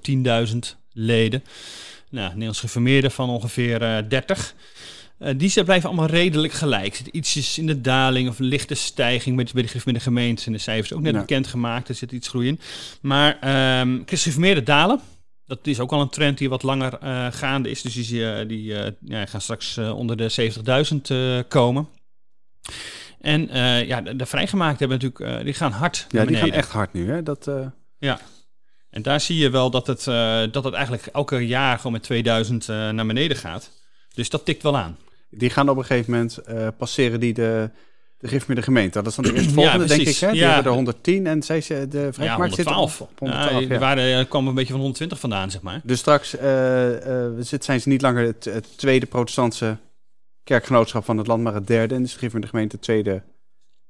110.000 0.53 0.82
leden. 0.93 1.43
Nou, 2.09 2.27
Nederlands 2.29 2.59
gereformeerde 2.59 3.09
van 3.09 3.29
ongeveer 3.29 3.81
eh 3.81 3.97
30. 4.09 4.53
Eh, 5.17 5.33
die 5.38 5.50
ze 5.50 5.63
blijven 5.63 5.89
allemaal 5.89 6.07
redelijk 6.07 6.53
gelijk. 6.53 6.95
Zit 6.95 7.07
ietsjes 7.07 7.57
in 7.57 7.67
de 7.67 7.81
daling 7.81 8.29
of 8.29 8.39
een 8.39 8.45
lichte 8.45 8.73
stijging 8.75 9.35
bij 9.35 9.45
de, 9.45 9.79
bij 9.83 9.93
de 9.93 10.00
gemeente. 10.00 10.45
En 10.45 10.51
de 10.51 10.57
cijfers 10.57 10.93
ook 10.93 11.01
net 11.01 11.13
Ja. 11.13 11.19
bekendgemaakt. 11.19 11.89
Er 11.89 11.95
zit 11.95 12.12
iets 12.12 12.27
groei 12.27 12.47
in. 12.47 12.59
Maar 13.01 13.38
gereformeerde 14.05 14.63
dalen. 14.63 15.00
Dat 15.45 15.59
is 15.67 15.79
ook 15.79 15.91
al 15.91 16.01
een 16.01 16.09
trend 16.09 16.38
die 16.38 16.50
wat 16.50 16.63
langer 16.63 16.97
eh, 17.00 17.27
gaande 17.31 17.69
is. 17.69 17.81
Dus 17.81 17.93
die, 17.93 18.31
eh, 18.31 18.47
die 18.47 18.75
eh, 18.75 18.91
ja, 19.05 19.25
gaan 19.25 19.41
straks 19.41 19.77
eh, 19.77 19.97
onder 19.97 20.17
de 20.17 20.29
70.000 20.29 21.12
eh, 21.12 21.39
komen. 21.47 21.88
En 23.21 23.50
eh, 23.50 23.88
ja, 23.88 24.01
de, 24.01 24.15
de 24.15 24.25
vrijgemaakten 24.25 24.89
hebben 24.89 25.09
natuurlijk, 25.09 25.39
eh, 25.39 25.45
die 25.45 25.53
gaan 25.53 25.71
hard 25.71 26.05
Ja, 26.09 26.25
die 26.25 26.35
gaan 26.38 26.51
echt 26.51 26.69
hard 26.69 26.93
nu. 26.93 27.09
Hè? 27.12 27.23
Dat, 27.23 27.47
eh, 27.47 27.65
Ja. 28.00 28.19
En 28.93 29.01
daar 29.01 29.21
zie 29.21 29.38
je 29.38 29.50
wel 29.50 29.69
dat 29.69 29.88
het, 29.88 30.07
eh, 30.07 30.41
dat 30.51 30.63
het 30.63 30.73
eigenlijk 30.73 31.05
elke 31.05 31.47
jaar 31.47 31.77
gewoon 31.77 31.91
met 31.91 32.03
2000 32.03 32.69
eh, 32.69 32.89
naar 32.89 33.05
beneden 33.05 33.38
gaat. 33.38 33.71
Dus 34.13 34.29
dat 34.29 34.45
tikt 34.45 34.63
wel 34.63 34.77
aan. 34.77 34.97
die 35.29 35.50
gaan 35.50 35.69
op 35.69 35.77
een 35.77 35.85
gegeven 35.85 36.12
moment 36.12 36.38
eh, 36.38 36.67
passeren 36.77 37.19
die 37.19 37.33
de, 37.33 37.69
de 38.17 38.27
gif 38.27 38.47
met 38.47 38.57
de 38.57 38.63
gemeente. 38.63 39.01
Dat 39.01 39.07
is 39.07 39.15
dan 39.15 39.25
de 39.25 39.33
eerstvolgende, 39.33 39.85
denk 39.85 40.01
ik. 40.01 40.15
Hè? 40.17 40.31
Die 40.31 40.39
Ja. 40.39 40.47
hebben 40.53 40.65
er 40.71 40.75
110 40.77 41.27
en 41.27 41.43
zij, 41.43 41.62
ze- 41.62 41.88
de 41.89 41.97
Ja, 42.00 42.13
vrijgemaakt 42.13 42.53
zit 42.53 42.65
112. 42.65 43.01
op, 43.01 43.12
op 43.12 43.19
112. 43.19 43.62
Ja, 43.67 43.73
ja. 43.73 43.79
waren, 43.79 44.27
kwamen 44.27 44.50
een 44.50 44.55
beetje 44.55 44.71
van 44.71 44.79
120 44.81 45.19
vandaan, 45.19 45.51
zeg 45.51 45.62
maar. 45.62 45.81
Dus 45.83 46.00
straks 46.00 46.29
zit- 47.39 47.63
zijn 47.63 47.81
ze 47.81 47.89
niet 47.89 48.01
langer 48.01 48.25
het, 48.25 48.45
het 48.45 48.77
tweede 48.77 49.05
protestantse 49.05 49.77
kerkgenootschap 50.43 51.05
van 51.05 51.17
het 51.17 51.27
land, 51.27 51.43
maar 51.43 51.53
het 51.53 51.67
derde. 51.67 51.95
En 51.95 52.01
dus 52.01 52.13
de 52.13 52.19
gif 52.19 52.33
met 52.33 52.41
de 52.41 52.47
gemeente 52.47 52.75
het 52.75 52.83
tweede 52.85 53.21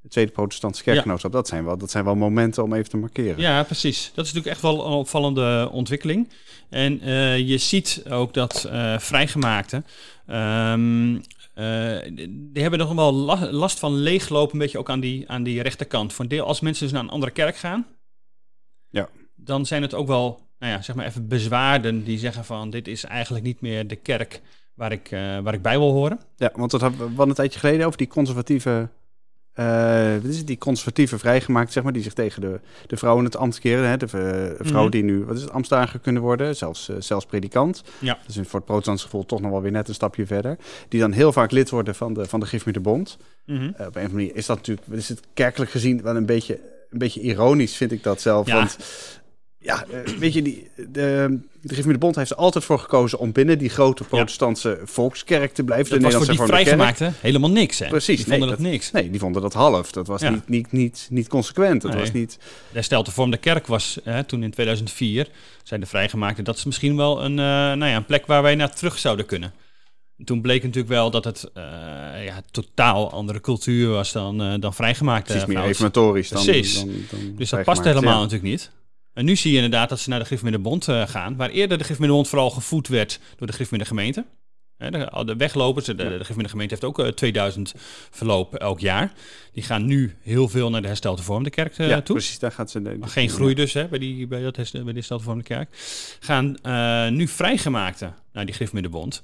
het 0.03 0.12
Tweede 0.12 0.31
Protestantse 0.31 0.83
Kerkgenootschap. 0.83 1.31
Dat, 1.31 1.48
zijn 1.48 1.65
wel, 1.65 1.77
dat 1.77 1.91
zijn 1.91 2.03
wel 2.03 2.15
momenten 2.15 2.63
om 2.63 2.74
even 2.74 2.89
te 2.89 2.98
markeren. 2.98 3.39
Ja, 3.39 3.63
precies. 3.63 4.12
Dat 4.13 4.25
is 4.25 4.33
natuurlijk 4.33 4.48
echt 4.48 4.62
wel 4.62 4.86
een 4.86 4.91
opvallende 4.91 5.69
ontwikkeling. 5.72 6.29
En 6.69 7.01
eh, 7.01 7.38
je 7.38 7.57
ziet 7.57 8.03
ook 8.10 8.33
dat 8.33 8.69
uh, 8.72 8.98
vrijgemaakten... 9.00 9.86
Um, 10.27 11.22
uh, 11.55 12.00
die 12.29 12.62
hebben 12.62 12.79
nog 12.79 12.93
wel 12.93 13.13
last 13.51 13.79
van 13.79 13.93
leeglopen, 13.93 14.53
een 14.53 14.60
beetje 14.60 14.77
ook 14.77 14.89
aan 14.89 15.00
die, 15.00 15.29
aan 15.29 15.43
die 15.43 15.62
rechterkant. 15.62 16.13
Voor 16.13 16.27
deel, 16.27 16.45
als 16.45 16.60
mensen 16.60 16.83
dus 16.83 16.93
naar 16.93 17.03
een 17.03 17.10
andere 17.10 17.31
kerk 17.31 17.55
gaan, 17.55 17.86
ja. 18.89 19.10
dan 19.36 19.65
zijn 19.65 19.81
het 19.81 19.93
ook 19.93 20.07
wel, 20.07 20.48
nou 20.60 20.72
ja, 20.72 20.81
zeg 20.81 20.95
maar 20.95 21.05
even 21.05 21.27
bezwaarden 21.27 22.03
die 22.03 22.17
zeggen 22.17 22.45
van 22.45 22.69
dit 22.69 22.88
is 22.88 23.03
eigenlijk 23.03 23.45
niet 23.45 23.62
meer 23.62 23.88
de 23.88 23.95
kerk 23.95 24.41
waar 24.74 24.91
ik, 24.91 25.12
uh, 25.12 25.39
waar 25.39 25.53
ik 25.53 25.62
bij 25.62 25.77
wil 25.77 25.91
horen. 25.91 26.19
Ja, 26.36 26.51
want 26.55 26.72
dat 26.72 26.81
hadden 26.81 27.15
we 27.15 27.22
een 27.22 27.33
tijdje 27.33 27.60
geleden 27.60 27.86
over 27.86 27.98
die 27.98 28.07
conservatieve 28.07 28.89
uh, 29.60 30.22
wat 30.22 30.31
is 30.31 30.38
het, 30.38 30.48
die 30.48 30.57
conservatieve 30.57 31.17
vrijgemaakt, 31.17 31.72
zeg 31.72 31.83
maar, 31.83 31.93
die 31.93 32.03
zich 32.03 32.13
tegen 32.13 32.41
de, 32.41 32.60
de 32.88 32.98
vrouw 32.98 33.17
in 33.17 33.24
het 33.24 33.38
ambt 33.38 33.60
keren. 33.60 33.88
Hè? 33.88 33.98
De 33.98 34.05
uh, 34.05 34.67
vrouw 34.67 34.83
mm 34.83 34.89
die 34.89 35.03
nu, 35.03 35.25
wat 35.25 35.36
is 35.36 35.41
het, 35.41 35.51
ambtsdager 35.51 36.00
kunnen 36.00 36.22
worden, 36.22 36.55
zelfs, 36.55 36.89
uh, 36.89 36.95
zelfs 37.00 37.25
predikant. 37.25 37.83
Ja. 38.00 38.17
Dus 38.25 38.36
voor 38.36 38.60
het 38.60 38.65
protestantse 38.65 39.05
gevoel 39.05 39.25
toch 39.25 39.41
nog 39.41 39.51
wel 39.51 39.62
weer 39.62 39.72
net 39.72 39.88
een 39.88 39.93
stapje 39.93 40.25
verder. 40.25 40.57
Die 40.88 41.00
dan 41.00 41.12
heel 41.12 41.31
vaak 41.31 41.51
lid 41.51 41.69
worden 41.69 41.95
van 41.95 42.13
de, 42.13 42.25
van 42.25 42.39
de 42.39 42.45
Gif 42.45 42.63
de 42.63 42.79
Bond. 42.79 43.17
Mm 43.45 43.57
-hmm. 43.57 43.67
op 43.67 43.75
een 43.77 43.86
of 43.88 43.95
andere 43.95 44.13
manier 44.13 44.36
is 44.36 44.45
dat 44.45 44.57
natuurlijk, 44.57 44.88
is 44.91 45.10
het 45.10 45.22
kerkelijk 45.33 45.72
gezien 45.72 46.01
wel 46.01 46.15
een 46.15 46.25
beetje, 46.25 46.60
een 46.89 46.98
beetje 46.98 47.22
ironisch, 47.22 47.75
vind 47.75 47.91
ik 47.91 48.03
dat 48.03 48.22
zelf. 48.22 48.48
Ja. 48.48 48.55
Want 48.55 48.77
ja, 49.63 49.86
uh, 49.91 50.17
weet 50.17 50.34
je, 50.34 50.41
die, 50.41 50.70
de, 50.75 51.39
de 51.62 51.82
de 51.88 51.98
Bond 51.98 52.15
heeft 52.15 52.32
er 52.32 52.38
altijd 52.38 52.63
voor 52.63 52.79
gekozen 52.79 53.20
om 53.20 53.32
binnen 53.32 53.58
die 53.58 53.70
grote 53.70 54.03
protestantse 54.03 54.70
ja. 54.70 54.86
volkskerk 54.86 55.53
te 55.53 55.63
blijven. 55.63 55.89
Dat 55.89 56.12
de 56.12 56.17
was 56.17 56.27
voor 56.27 56.36
die 56.36 56.46
vrijgemaakte 56.46 57.12
helemaal 57.20 57.50
niks, 57.50 57.79
hè? 57.79 57.88
Precies. 57.88 58.15
Die 58.15 58.25
vonden 58.25 58.48
nee, 58.48 58.58
dat, 58.58 58.65
niks. 58.65 58.91
Nee, 58.91 59.10
die 59.10 59.20
vonden 59.20 59.41
dat 59.41 59.53
half. 59.53 59.91
Dat 59.91 60.08
was 60.08 60.22
Ja. 60.22 60.29
niet, 60.29 60.48
niet, 60.50 60.72
niet, 60.72 61.08
niet 61.10 61.27
consequent. 61.27 61.82
Dat 61.82 61.91
Nee. 61.91 62.00
was 62.00 62.12
niet... 62.12 62.38
De 62.72 62.82
steltevormde 62.82 63.38
kerk 63.38 63.67
was 63.67 64.00
hè, 64.03 64.24
toen 64.24 64.43
in 64.43 64.51
2004, 64.51 65.27
zijn 65.63 65.79
de 65.79 65.86
vrijgemaakten, 65.86 66.43
dat 66.43 66.58
is 66.58 66.63
misschien 66.63 66.96
wel 66.96 67.24
een, 67.24 67.39
eh, 67.39 67.46
nou 67.46 67.86
ja, 67.86 67.96
een 67.96 68.05
plek 68.05 68.25
waar 68.25 68.41
wij 68.41 68.55
naar 68.55 68.75
terug 68.75 69.00
zouden 69.00 69.25
kunnen. 69.25 69.53
En 70.17 70.25
toen 70.25 70.41
bleek 70.41 70.63
natuurlijk 70.63 70.93
wel 70.93 71.12
dat 71.12 71.24
het 71.24 71.51
eh, 71.53 71.63
ja, 72.25 72.41
totaal 72.51 73.12
andere 73.12 73.41
cultuur 73.41 73.89
was 73.89 74.12
dan, 74.12 74.41
eh 74.41 74.53
dan 74.60 74.74
vrijgemaakte 74.74 75.34
Het 75.34 75.41
is 75.41 75.48
meer 75.48 75.63
reformatorisch 75.63 76.29
dan, 76.29 76.43
Precies. 76.43 76.75
dan, 76.75 76.86
dan 76.88 76.96
Dus 76.96 77.10
dat 77.10 77.48
vrijgemaakt, 77.48 77.65
past 77.65 77.84
helemaal 77.84 78.22
natuurlijk 78.22 78.50
niet. 78.50 78.72
En 79.13 79.25
nu 79.25 79.36
zie 79.36 79.50
je 79.51 79.55
inderdaad 79.55 79.89
dat 79.89 80.00
ze 80.00 80.10
naar 80.10 80.20
de 80.20 80.25
Griffmiddenbond 80.25 80.88
eh 80.88 81.08
gaan, 81.08 81.36
waar 81.36 81.50
eerder 81.50 81.77
de 81.77 81.84
Griffmiddenbond 81.84 82.29
vooral 82.29 82.50
gevoed 82.50 82.88
werd 82.88 83.20
door 83.38 83.48
de 83.48 83.53
Griffmiddengemeente. 83.53 84.25
Hè, 84.77 84.91
De, 84.91 85.36
weglopers, 85.38 85.86
de, 85.86 85.96
de 85.96 86.10
Griffmiddengemeente 86.15 86.74
heeft 86.74 86.86
ook 86.86 87.00
eh, 87.00 87.08
2000 87.08 87.74
verloop 88.12 88.55
elk 88.55 88.79
jaar. 88.79 89.13
Die 89.51 89.63
gaan 89.63 89.86
nu 89.86 90.15
heel 90.22 90.50
veel 90.50 90.70
naar 90.70 90.82
de 90.82 90.88
herstelde 90.88 91.22
vormde 91.22 91.50
kerk 91.50 91.77
eh, 91.77 91.88
ja, 91.89 92.01
toe. 92.01 92.15
precies. 92.15 92.39
Daar 92.39 92.51
gaat 92.51 92.72
ze... 92.72 92.82
de- 92.82 92.98
geen 93.01 93.29
groei 93.29 93.53
dus 93.53 93.74
hè, 93.74 93.88
bij, 93.88 94.00
die, 94.00 94.27
bij, 94.27 94.41
dat, 94.41 94.55
bij 94.55 94.84
de 94.84 94.91
herstelde 94.93 95.24
vormde 95.24 95.43
kerk. 95.43 95.70
Gaan 96.20 96.55
eh, 96.58 97.08
nu 97.10 97.27
vrijgemaakte 97.27 98.12
naar 98.34 98.46
die 98.46 98.55
Griffmiddenbond. 98.55 99.24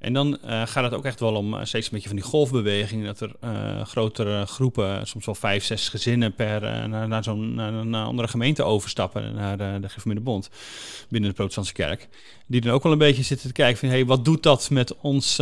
En 0.00 0.12
dan 0.12 0.42
eh, 0.42 0.62
gaat 0.66 0.84
het 0.84 0.94
ook 0.94 1.04
echt 1.04 1.20
wel 1.20 1.34
om 1.34 1.54
eh, 1.54 1.64
steeds 1.64 1.86
een 1.86 1.92
beetje 1.92 2.08
van 2.08 2.16
die 2.16 2.26
golfbeweging. 2.26 3.04
Dat 3.04 3.20
er 3.20 3.32
eh, 3.40 3.84
grotere 3.84 4.46
groepen, 4.46 5.06
soms 5.06 5.26
wel 5.26 5.34
vijf, 5.34 5.64
zes 5.64 5.88
gezinnen 5.88 6.34
per 6.34 6.88
naar, 6.88 7.08
naar 7.08 7.24
zo'n 7.24 7.54
naar 7.54 7.72
een 7.72 7.94
andere 7.94 8.28
gemeente 8.28 8.62
overstappen. 8.62 9.34
Naar 9.34 9.56
de 9.80 9.88
Griffmiddenbond 9.88 10.50
binnen 11.08 11.30
de 11.30 11.36
protestantse 11.36 11.72
kerk. 11.72 12.08
Die 12.46 12.60
dan 12.60 12.72
ook 12.72 12.82
wel 12.82 12.92
een 12.92 12.98
beetje 12.98 13.22
zitten 13.22 13.46
te 13.46 13.52
kijken 13.52 13.78
van... 13.78 13.88
Hey, 13.88 14.04
wat 14.04 14.24
doet 14.24 14.42
dat 14.42 14.70
met 14.70 14.96
ons 14.96 15.36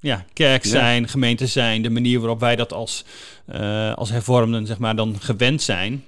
ja, 0.00 0.24
kerk 0.32 0.64
zijn, 0.64 1.08
gemeente 1.08 1.46
zijn... 1.46 1.82
de 1.82 1.90
manier 1.90 2.18
waarop 2.18 2.40
wij 2.40 2.56
dat 2.56 2.72
als, 2.72 3.04
als 3.94 4.10
hervormden 4.10 4.66
zeg 4.66 4.78
maar, 4.78 4.96
dan 4.96 5.16
gewend 5.20 5.62
zijn... 5.62 6.04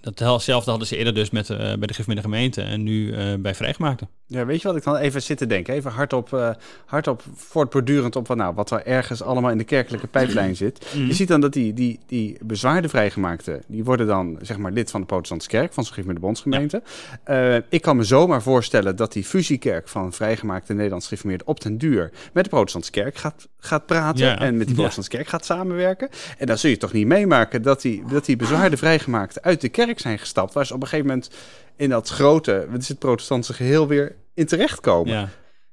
Datzelfde 0.00 0.70
hadden 0.70 0.88
ze 0.88 0.96
eerder 0.96 1.14
dus 1.14 1.30
met, 1.30 1.50
eh, 1.50 1.56
bij 1.58 1.86
de 1.86 1.92
Griffmidden 1.92 2.24
gemeente 2.24 2.62
en 2.62 2.82
nu 2.82 3.12
eh, 3.12 3.34
bij 3.38 3.54
vrijgemaakten. 3.54 4.08
Ja, 4.26 4.46
weet 4.46 4.62
je 4.62 4.68
wat 4.68 4.76
ik 4.76 4.82
dan 4.84 4.96
even 4.96 5.22
zit 5.22 5.38
te 5.38 5.46
denken? 5.46 5.74
Even 5.74 5.90
hardop, 5.90 6.32
eh 6.32 6.50
hardop 6.86 7.22
voortbordurend 7.34 8.16
op 8.16 8.26
wat, 8.28 8.36
nou, 8.36 8.54
wat 8.54 8.70
er 8.70 8.86
ergens 8.86 9.22
allemaal 9.22 9.50
in 9.50 9.58
de 9.58 9.64
kerkelijke 9.64 10.06
pijplijn 10.06 10.56
zit. 10.56 10.78
Mhm. 10.94 11.06
Je 11.06 11.12
ziet 11.14 11.28
dan 11.28 11.40
dat 11.40 11.52
die, 11.52 11.72
die, 11.74 12.00
die 12.06 12.38
bezwaarde 12.44 12.88
vrijgemaakten, 12.88 13.62
die 13.66 13.84
worden 13.84 14.06
dan 14.06 14.38
zeg 14.42 14.58
maar 14.58 14.72
lid 14.72 14.90
van 14.90 15.00
de 15.00 15.06
protestantse 15.06 15.48
kerk, 15.48 15.72
van 15.72 15.84
zo'n 15.84 15.92
gegeven 15.94 16.14
de 16.14 16.20
bondsgemeente. 16.20 16.82
Eh, 17.24 17.56
ik 17.68 17.82
kan 17.82 17.96
me 17.96 18.02
zomaar 18.04 18.42
voorstellen 18.42 18.96
dat 18.96 19.12
die 19.12 19.24
fusiekerk 19.24 19.88
van 19.88 20.12
vrijgemaakte 20.12 20.74
Nederlands 20.74 21.06
gereformeerd 21.06 21.44
op 21.44 21.60
den 21.60 21.78
duur 21.78 22.10
met 22.32 22.44
de 22.44 22.50
protestantse 22.50 22.90
kerk 22.90 23.16
gaat, 23.16 23.48
gaat 23.58 23.86
praten 23.86 24.24
Ja. 24.26 24.38
en 24.38 24.50
met 24.50 24.58
die 24.58 24.68
Ja. 24.68 24.74
protestantse 24.74 25.10
kerk 25.16 25.28
gaat 25.28 25.44
samenwerken. 25.44 26.08
En 26.38 26.46
dan 26.46 26.58
zul 26.58 26.70
je 26.70 26.76
toch 26.76 26.92
niet 26.92 27.06
meemaken 27.06 27.62
dat 27.62 27.82
die, 27.82 28.02
dat 28.10 28.24
die 28.24 28.36
bezwaarde 28.36 28.76
vrijgemaakten 28.76 29.42
uit 29.42 29.60
de 29.60 29.68
kerk 29.68 29.79
zijn 29.96 30.18
gestapt, 30.18 30.54
waar 30.54 30.66
ze 30.66 30.74
op 30.74 30.82
een 30.82 30.88
gegeven 30.88 31.08
moment 31.08 31.30
in 31.76 31.88
dat 31.90 32.08
grote, 32.08 32.66
wat 32.70 32.80
is 32.80 32.88
het 32.88 32.98
protestantse 32.98 33.52
geheel 33.54 33.86
weer 33.86 34.16
in 34.34 34.46
terechtkomen. 34.46 35.12
Ja, 35.12 35.28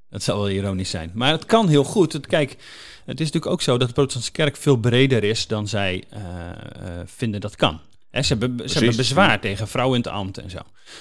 dat 0.10 0.24
zou 0.24 0.38
wel 0.40 0.50
ironisch 0.50 0.90
zijn. 0.90 1.12
Maar 1.14 1.32
het 1.32 1.46
kan 1.46 1.68
heel 1.68 1.84
goed. 1.84 2.14
Het, 2.14 2.28
kijk, 2.28 2.50
het 3.06 3.20
is 3.20 3.26
natuurlijk 3.26 3.52
ook 3.52 3.62
zo 3.62 3.78
dat 3.78 3.88
de 3.88 3.94
protestantse 3.94 4.32
kerk 4.32 4.56
veel 4.58 4.78
breder 4.78 5.24
is 5.24 5.48
dan 5.48 5.68
zij 5.68 6.04
eh, 6.10 6.20
eh, 6.20 6.58
vinden 7.06 7.42
dat 7.42 7.56
kan. 7.56 7.80
Hè, 8.10 8.22
ze, 8.22 8.36
hebben, 8.38 8.70
ze 8.70 8.78
hebben 8.78 8.96
bezwaar 8.98 9.40
tegen 9.40 9.68
vrouwen 9.68 9.98
in 9.98 10.04
het 10.04 10.14
ambt 10.14 10.38
en 10.38 10.50
zo. 10.50 10.58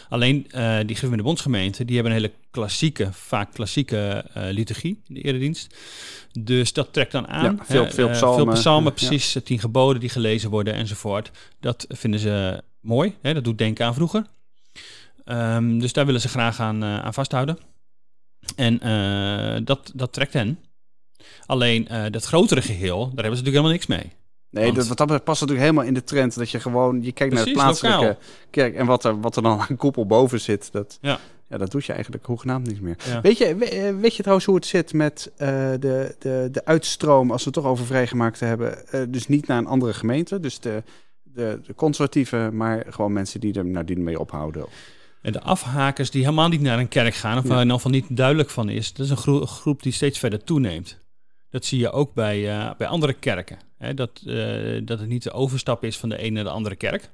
Alleen 0.08 0.46
eh 0.50 0.78
die 0.86 0.96
Griffende 0.96 1.22
Bondsgemeente, 1.25 1.84
die 1.84 1.94
hebben 1.94 2.12
een 2.12 2.18
hele 2.20 2.32
klassieke, 2.50 3.08
vaak 3.12 3.52
klassieke 3.54 4.25
liturgie 4.34 5.02
in 5.06 5.14
de 5.14 5.20
eredienst. 5.20 5.75
Dus 6.40 6.72
dat 6.72 6.92
trekt 6.92 7.12
dan 7.12 7.28
aan. 7.28 7.44
Ja, 7.58 7.64
veel- 7.64 7.90
veel 7.90 8.08
psalmen. 8.10 8.44
veel 8.44 8.54
psalmen, 8.54 8.92
Ja. 8.96 9.06
precies. 9.06 9.32
de 9.32 9.42
Tien 9.42 9.58
geboden 9.58 10.00
die 10.00 10.08
gelezen 10.08 10.50
worden 10.50 10.75
enzovoort. 10.75 11.30
Dat 11.60 11.86
vinden 11.88 12.20
ze 12.20 12.62
mooi. 12.87 13.16
Hè, 13.23 13.35
dat 13.35 13.45
doet 13.45 13.59
denken 13.59 13.87
aan 13.87 13.95
vroeger. 13.95 14.26
Ehm, 15.25 15.78
dus 15.78 15.93
daar 15.93 16.07
willen 16.07 16.21
ze 16.21 16.28
graag 16.28 16.61
aan, 16.61 16.83
eh, 16.83 16.99
aan 16.99 17.14
vasthouden. 17.14 17.59
En 18.57 18.81
eh, 18.81 19.61
dat, 19.64 19.90
dat 19.95 20.12
trekt 20.12 20.33
hen. 20.33 20.59
Alleen 21.47 21.88
eh, 21.88 22.05
dat 22.11 22.25
grotere 22.25 22.62
geheel, 22.62 22.99
daar 22.99 23.25
hebben 23.25 23.37
ze 23.37 23.43
natuurlijk 23.45 23.47
helemaal 23.57 23.71
niks 23.73 23.87
mee. 23.87 24.12
Nee, 24.50 24.64
Want- 24.64 24.76
dat, 24.76 24.87
wat 24.87 25.09
dat 25.09 25.25
past 25.25 25.40
natuurlijk 25.40 25.66
helemaal 25.69 25.88
in 25.88 25.95
de 25.95 26.05
trend 26.05 26.35
dat 26.35 26.50
je 26.50 26.61
gewoon, 26.61 27.02
je 27.02 27.12
kijkt 27.12 27.35
naar 27.35 27.45
de 27.45 27.50
Precies, 27.50 27.62
plaatselijke 27.62 27.99
lokaal. 28.05 28.19
kerk 28.50 28.75
en 28.75 28.87
wat 28.87 29.05
er, 29.05 29.21
wat 29.21 29.37
er 29.37 29.43
dan 29.43 29.61
aan 29.69 29.76
koepel 29.76 30.07
boven 30.07 30.40
zit, 30.40 30.73
dat, 30.73 30.99
Ja. 31.00 31.19
ja, 31.49 31.57
dat 31.59 31.71
doet 31.71 31.85
je 31.85 31.93
eigenlijk 31.93 32.26
hoegenaamd 32.26 32.66
niks 32.66 32.81
meer. 32.81 32.97
Ja. 33.07 33.21
Weet, 33.21 33.38
je, 33.38 33.57
we- 33.57 33.97
weet 34.00 34.12
je 34.14 34.19
trouwens 34.21 34.47
hoe 34.47 34.55
het 34.57 34.66
zit 34.66 34.93
met 34.93 35.33
de, 35.37 36.14
de, 36.19 36.49
de 36.52 36.64
uitstroom, 36.64 37.31
als 37.31 37.45
we 37.45 37.50
het 37.50 37.62
toch 37.62 37.71
over 37.73 37.87
vrijgemaakt 37.87 38.40
hebben, 38.40 38.85
dus 39.11 39.26
niet 39.28 39.47
naar 39.47 39.59
een 39.59 39.66
andere 39.66 39.95
gemeente, 39.95 40.40
dus 40.40 40.61
de, 40.61 40.83
de, 41.37 41.61
de 41.66 41.75
conservatieve, 41.75 42.50
maar 42.52 42.85
gewoon 42.88 43.12
mensen 43.12 43.40
die 43.40 43.55
er 43.55 43.64
nou, 43.66 43.85
die 43.85 43.97
ermee 43.97 44.21
ophouden. 44.21 44.66
En 45.23 45.33
de 45.33 45.40
afhakers 45.40 46.11
die 46.11 46.23
helemaal 46.23 46.49
niet 46.49 46.61
naar 46.61 46.78
een 46.78 46.88
kerk 46.88 47.14
gaan, 47.14 47.37
of 47.38 47.43
Ja. 47.43 47.49
waar 47.49 47.57
in 47.59 47.62
ieder 47.64 47.76
geval 47.81 47.93
niet 47.99 48.16
duidelijk 48.16 48.50
van 48.50 48.69
is, 48.69 48.93
dat 48.93 49.05
is 49.07 49.11
een 49.11 49.16
gro- 49.16 49.47
groep 49.47 49.83
die 49.83 49.93
steeds 49.93 50.19
verder 50.19 50.45
toeneemt. 50.45 50.99
Dat 51.50 51.64
zie 51.64 51.78
je 51.78 51.90
ook 51.90 52.14
bij, 52.14 52.50
eh, 52.59 52.71
bij 52.78 52.87
andere 52.87 53.12
kerken. 53.12 53.59
Hè, 53.78 53.95
dat, 53.95 54.23
eh, 54.26 54.81
dat 54.85 54.99
het 54.99 55.09
niet 55.09 55.23
de 55.23 55.33
overstap 55.33 55.85
is 55.85 55.99
van 55.99 56.09
de 56.09 56.19
ene 56.19 56.31
naar 56.31 56.45
de 56.45 56.50
andere 56.50 56.76
kerk. 56.76 57.11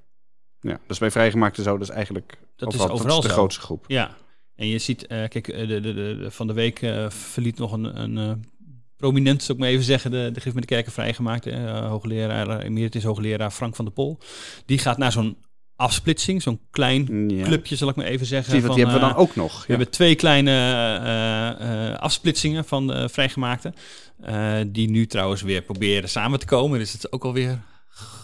Ja, 0.61 0.81
dus 0.87 0.99
bij 0.99 1.11
vrijgemaakte 1.11 1.63
zo, 1.63 1.73
dat 1.79 1.89
is 1.89 1.95
eigenlijk 1.95 2.39
Dat 2.57 2.69
is 2.69 2.75
overal, 2.79 2.95
overal 2.97 3.21
de 3.21 3.29
zo. 3.29 3.33
grootste 3.35 3.61
groep. 3.61 3.85
Ja, 3.89 4.17
en 4.57 4.67
je 4.67 4.79
ziet, 4.79 5.07
eh, 5.07 5.29
kijk, 5.29 5.45
de, 5.47 5.67
de, 5.67 5.81
de, 5.81 5.93
de- 5.93 6.31
van 6.31 6.47
de 6.47 6.53
week 6.53 6.79
verliet 7.09 7.59
nog 7.59 7.73
een, 7.73 8.01
een 8.03 8.45
prominent, 9.07 9.43
zou 9.43 9.53
ik 9.59 9.65
maar 9.65 9.73
even 9.73 9.85
zeggen, 9.85 10.11
de, 10.11 10.31
de 10.33 10.41
Gif 10.41 10.53
met 10.55 10.63
de 10.63 10.69
Kerken 10.75 10.93
vrijgemaakt. 10.93 11.47
eh, 11.47 11.89
hoogleraar, 11.89 12.49
eh, 12.49 12.65
emeritus 12.67 13.03
hoogleraar 13.05 13.51
Frank 13.51 13.77
van 13.77 13.85
der 13.85 13.95
Pol. 13.95 14.19
Die 14.67 14.79
gaat 14.79 14.99
naar 14.99 15.13
zo'n 15.13 15.37
afsplitsing, 15.77 16.43
zo'n 16.43 16.61
klein 16.71 17.29
Ja. 17.29 17.45
clubje, 17.45 17.77
zal 17.77 17.89
ik 17.89 17.95
maar 17.95 18.07
even 18.07 18.27
zeggen. 18.27 18.53
Zie, 18.53 18.61
van, 18.63 18.75
die 18.75 18.85
hebben 18.85 19.01
we 19.01 19.07
eh, 19.07 19.13
dan 19.15 19.23
ook 19.25 19.35
nog. 19.37 19.53
We 19.53 19.59
Ja. 19.61 19.65
hebben 19.67 19.91
twee 19.91 20.15
kleine 20.15 20.51
eh, 21.59 21.99
afsplitsingen 21.99 22.65
van 22.65 22.87
de 22.87 23.09
vrijgemaakte. 23.09 23.73
eh, 24.23 24.55
die 24.67 24.91
nu 24.91 25.07
trouwens 25.07 25.43
weer 25.43 25.63
proberen 25.63 26.09
samen 26.09 26.39
te 26.39 26.47
komen. 26.47 26.79
Dus 26.79 26.93
het 26.93 27.05
is 27.05 27.13
ook 27.13 27.25
alweer 27.25 27.61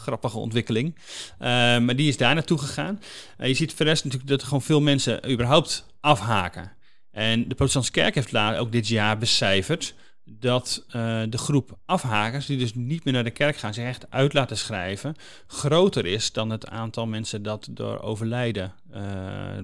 grappige 0.02 0.38
ontwikkeling. 0.38 0.98
Maar 1.38 1.96
die 1.96 2.08
is 2.08 2.16
daar 2.16 2.34
naartoe 2.34 2.58
gegaan. 2.58 3.00
Eh, 3.36 3.48
je 3.48 3.54
ziet 3.54 3.70
voor 3.74 3.84
de 3.84 3.90
rest 3.90 4.04
natuurlijk 4.04 4.30
dat 4.30 4.40
er 4.40 4.46
gewoon 4.46 4.62
veel 4.62 4.80
mensen 4.80 5.30
überhaupt 5.30 5.86
afhaken. 6.00 6.72
En 7.10 7.48
de 7.48 7.54
protestantse 7.54 7.90
kerk 7.92 8.14
heeft 8.14 8.32
la- 8.32 8.56
ook 8.58 8.72
dit 8.72 8.88
jaar 8.88 9.18
becijferd 9.18 9.94
dat 10.40 10.84
eh, 10.88 11.20
de 11.28 11.38
groep 11.38 11.76
afhakers, 11.86 12.46
die 12.46 12.58
dus 12.58 12.74
niet 12.74 13.04
meer 13.04 13.14
naar 13.14 13.24
de 13.24 13.30
kerk 13.30 13.56
gaan, 13.56 13.74
zich 13.74 13.84
echt 13.84 14.06
uit 14.10 14.32
laten 14.34 14.56
schrijven, 14.56 15.16
groter 15.46 16.06
is 16.06 16.32
dan 16.32 16.50
het 16.50 16.68
aantal 16.68 17.06
mensen 17.06 17.42
dat 17.42 17.68
door 17.70 18.00
overlijden, 18.00 18.72
eh, 18.92 19.02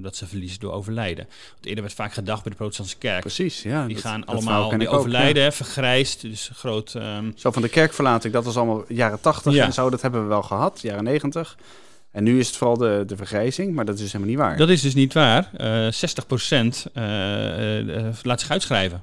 dat 0.00 0.16
ze 0.16 0.26
verliezen 0.26 0.60
door 0.60 0.72
overlijden. 0.72 1.24
Want 1.52 1.66
eerder 1.66 1.82
werd 1.82 1.96
vaak 1.96 2.12
gedacht 2.12 2.42
bij 2.42 2.50
de 2.50 2.56
protestantse 2.58 2.96
kerk, 2.98 3.20
Precies, 3.20 3.62
ja. 3.62 3.86
die 3.86 3.94
dat- 3.94 4.04
gaan 4.04 4.24
allemaal, 4.24 4.68
die 4.70 4.78
ik 4.80 4.88
ook, 4.88 4.98
overlijden, 4.98 5.42
ja. 5.42 5.48
hè, 5.48 5.52
vergrijsd, 5.54 6.20
dus 6.20 6.50
groot... 6.54 6.94
ehm, 6.94 7.30
Zo 7.36 7.50
van 7.50 7.62
de 7.62 7.68
kerkverlating, 7.68 8.32
dat 8.32 8.44
was 8.44 8.56
allemaal 8.56 8.84
jaren 8.88 9.20
80 9.20 9.52
Ja. 9.52 9.64
en 9.64 9.72
zo, 9.72 9.90
dat 9.90 10.02
hebben 10.02 10.22
we 10.22 10.28
wel 10.28 10.42
gehad, 10.42 10.80
jaren 10.82 11.04
90. 11.04 11.56
En 12.10 12.24
nu 12.24 12.38
is 12.38 12.46
het 12.46 12.56
vooral 12.56 12.76
de, 12.76 13.02
de 13.06 13.16
vergrijzing, 13.16 13.74
maar 13.74 13.84
dat 13.84 13.94
is 13.94 14.00
dus 14.00 14.12
helemaal 14.12 14.34
niet 14.34 14.42
waar. 14.44 14.56
Dat 14.56 14.68
is 14.68 14.80
dus 14.80 14.94
niet 14.94 15.12
waar. 15.12 15.50
Eh 15.56 15.88
60% 15.92 16.86
eh, 16.92 17.04
eh, 17.04 18.06
eh, 18.06 18.14
laat 18.22 18.40
zich 18.40 18.50
uitschrijven. 18.50 19.02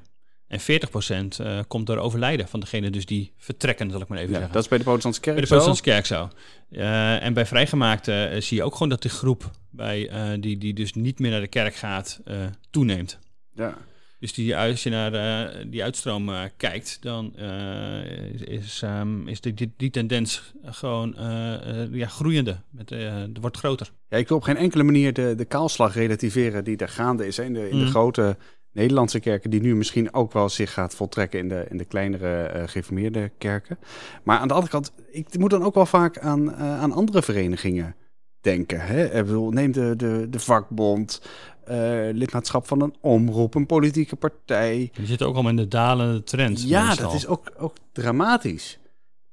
En 0.52 0.60
40% 0.60 1.40
uh, 1.40 1.58
komt 1.68 1.86
door 1.86 1.96
overlijden 1.96 2.48
van 2.48 2.60
degene 2.60 2.90
dus 2.90 3.06
die 3.06 3.32
vertrekken, 3.36 3.90
zal 3.90 4.00
ik 4.00 4.08
maar 4.08 4.18
even 4.18 4.30
Ja, 4.30 4.34
zeggen. 4.36 4.52
dat 4.54 4.62
is 4.62 4.68
bij 4.68 4.78
de 4.78 4.84
protestantse 4.84 5.20
kerk 5.20 5.34
Bij 5.36 5.44
de 5.44 5.50
protestantse 5.50 5.90
kerk 5.90 6.06
zo. 6.06 6.28
Eh, 6.70 7.22
en 7.24 7.34
bij 7.34 7.46
vrijgemaakte 7.46 8.12
eh, 8.24 8.40
zie 8.40 8.56
je 8.56 8.62
ook 8.62 8.72
gewoon 8.72 8.88
dat 8.88 9.02
de 9.02 9.08
groep 9.08 9.50
bij, 9.70 10.08
eh, 10.08 10.30
die, 10.40 10.58
die 10.58 10.74
dus 10.74 10.92
niet 10.92 11.18
meer 11.18 11.30
naar 11.30 11.40
de 11.40 11.46
kerk 11.46 11.74
gaat, 11.74 12.20
eh, 12.24 12.36
toeneemt. 12.70 13.18
Ja. 13.54 13.76
Dus 14.18 14.32
die, 14.32 14.56
als 14.56 14.82
je 14.82 14.90
naar 14.90 15.12
eh, 15.14 15.64
die 15.66 15.82
uitstroom 15.82 16.28
eh, 16.28 16.40
kijkt, 16.56 16.98
dan 17.00 17.36
eh, 17.36 18.30
is, 18.40 18.82
ehm, 18.82 19.28
is 19.28 19.40
die, 19.40 19.54
die, 19.54 19.72
die 19.76 19.90
tendens 19.90 20.52
gewoon 20.64 21.16
eh, 21.16 21.82
eh, 21.82 21.88
ja, 21.94 22.06
groeiende. 22.06 22.56
Met, 22.70 22.90
eh, 22.90 23.14
het 23.16 23.38
wordt 23.40 23.56
groter. 23.56 23.90
Ja, 24.08 24.16
ik 24.16 24.28
wil 24.28 24.36
op 24.36 24.42
geen 24.42 24.56
enkele 24.56 24.82
manier 24.82 25.12
de, 25.12 25.34
de 25.34 25.44
kaalslag 25.44 25.94
relativeren 25.94 26.64
die 26.64 26.76
daar 26.76 26.88
gaande 26.88 27.26
is. 27.26 27.36
Hè, 27.36 27.44
in 27.44 27.54
de, 27.54 27.68
in 27.70 27.78
de 27.78 27.84
Mm. 27.84 27.90
grote 27.90 28.36
Nederlandse 28.72 29.20
kerken, 29.20 29.50
die 29.50 29.60
nu 29.60 29.76
misschien 29.76 30.14
ook 30.14 30.32
wel 30.32 30.48
zich 30.48 30.72
gaat 30.72 30.94
voltrekken 30.94 31.38
in 31.38 31.48
de, 31.48 31.66
in 31.70 31.76
de 31.76 31.84
kleinere 31.84 32.42
eh 32.42 32.68
gereformeerde 32.68 33.30
kerken. 33.38 33.78
Maar 34.22 34.38
aan 34.38 34.48
de 34.48 34.54
andere 34.54 34.72
kant, 34.72 34.92
ik 35.10 35.38
moet 35.38 35.50
dan 35.50 35.62
ook 35.62 35.74
wel 35.74 35.86
vaak 35.86 36.18
aan, 36.18 36.54
eh, 36.54 36.80
aan 36.80 36.92
andere 36.92 37.22
verenigingen 37.22 37.94
denken. 38.40 38.80
Hè? 38.80 39.04
Ik 39.04 39.24
bedoel, 39.24 39.50
neem 39.50 39.72
de, 39.72 39.96
de, 39.96 40.26
de 40.30 40.40
vakbond, 40.40 41.22
eh, 41.64 41.76
lidmaatschap 42.12 42.66
van 42.66 42.80
een 42.80 42.94
omroep, 43.00 43.54
een 43.54 43.66
politieke 43.66 44.16
partij. 44.16 44.90
Je 44.92 45.06
zit 45.06 45.22
ook 45.22 45.36
al 45.36 45.48
in 45.48 45.56
de 45.56 45.68
dalende 45.68 46.22
trend. 46.22 46.62
Ja, 46.62 46.86
meestal. 46.86 47.06
dat 47.06 47.14
is 47.14 47.26
ook, 47.26 47.52
ook 47.58 47.76
dramatisch. 47.92 48.76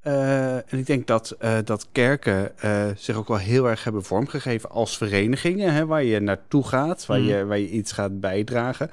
En 0.01 0.63
ik 0.79 0.86
denk 0.86 1.08
dat, 1.08 1.36
dat 1.63 1.88
kerken 1.91 2.51
zich 2.96 3.15
ook 3.15 3.27
wel 3.27 3.38
heel 3.38 3.69
erg 3.69 3.84
hebben 3.84 4.03
vormgegeven 4.03 4.69
als 4.69 4.98
verenigingen, 4.98 5.74
hè, 5.74 5.86
waar 5.86 6.03
je 6.03 6.19
naartoe 6.19 6.67
gaat, 6.67 7.05
waar, 7.05 7.19
Mm. 7.19 7.25
je, 7.25 7.46
waar 7.46 7.60
je 7.60 7.69
iets 7.69 7.91
gaat 7.91 8.19
bijdragen. 8.19 8.89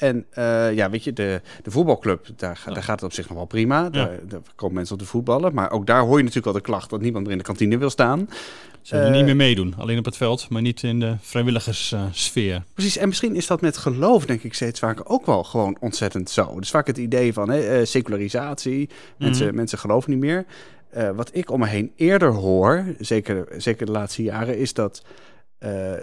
En 0.00 0.26
eh, 0.30 0.74
ja, 0.74 0.90
weet 0.90 1.04
je, 1.04 1.12
de, 1.12 1.40
de 1.62 1.70
voetbalclub, 1.70 2.26
daar, 2.36 2.62
Ja. 2.66 2.72
daar 2.72 2.82
gaat 2.82 3.00
het 3.00 3.04
op 3.04 3.12
zich 3.12 3.28
nog 3.28 3.36
wel 3.36 3.46
prima. 3.46 3.90
Daar, 3.90 4.18
daar 4.28 4.40
komen 4.54 4.74
mensen 4.74 4.94
op 4.94 5.00
de 5.00 5.06
voetballen. 5.06 5.54
Maar 5.54 5.70
ook 5.70 5.86
daar 5.86 6.00
hoor 6.00 6.16
je 6.16 6.22
natuurlijk 6.24 6.46
al 6.46 6.52
de 6.52 6.60
klacht 6.60 6.90
dat 6.90 7.00
niemand 7.00 7.22
meer 7.24 7.32
in 7.32 7.38
de 7.38 7.44
kantine 7.44 7.78
wil 7.78 7.90
staan. 7.90 8.28
Ze 8.82 8.94
willen 8.94 9.10
eh, 9.10 9.16
niet 9.16 9.24
meer 9.24 9.36
meedoen, 9.36 9.74
alleen 9.78 9.98
op 9.98 10.04
het 10.04 10.16
veld, 10.16 10.48
maar 10.48 10.62
niet 10.62 10.82
in 10.82 11.00
de 11.00 11.14
vrijwilligerssfeer. 11.20 12.62
Precies, 12.74 12.96
en 12.96 13.08
misschien 13.08 13.36
is 13.36 13.46
dat 13.46 13.60
met 13.60 13.76
geloof, 13.76 14.26
denk 14.26 14.42
ik, 14.42 14.54
steeds 14.54 14.80
vaker 14.80 15.06
ook 15.06 15.26
wel 15.26 15.44
gewoon 15.44 15.76
ontzettend 15.80 16.30
zo. 16.30 16.60
Dus 16.60 16.70
vaak 16.70 16.86
het 16.86 16.98
idee 16.98 17.32
van 17.32 17.50
hè, 17.50 17.60
eh, 17.78 17.84
secularisatie, 17.86 18.88
mensen, 19.18 19.46
Mhm. 19.46 19.56
mensen 19.56 19.78
geloven 19.78 20.10
niet 20.10 20.20
meer. 20.20 20.44
Eh, 20.90 21.10
wat 21.10 21.30
ik 21.32 21.50
om 21.50 21.60
me 21.60 21.66
heen 21.66 21.92
eerder 21.96 22.32
hoor, 22.32 22.84
zeker, 22.98 23.46
zeker 23.56 23.86
de 23.86 23.92
laatste 23.92 24.22
jaren, 24.22 24.58
is 24.58 24.72
dat 24.74 25.02
eh, 25.58 25.92
eh, 25.92 26.00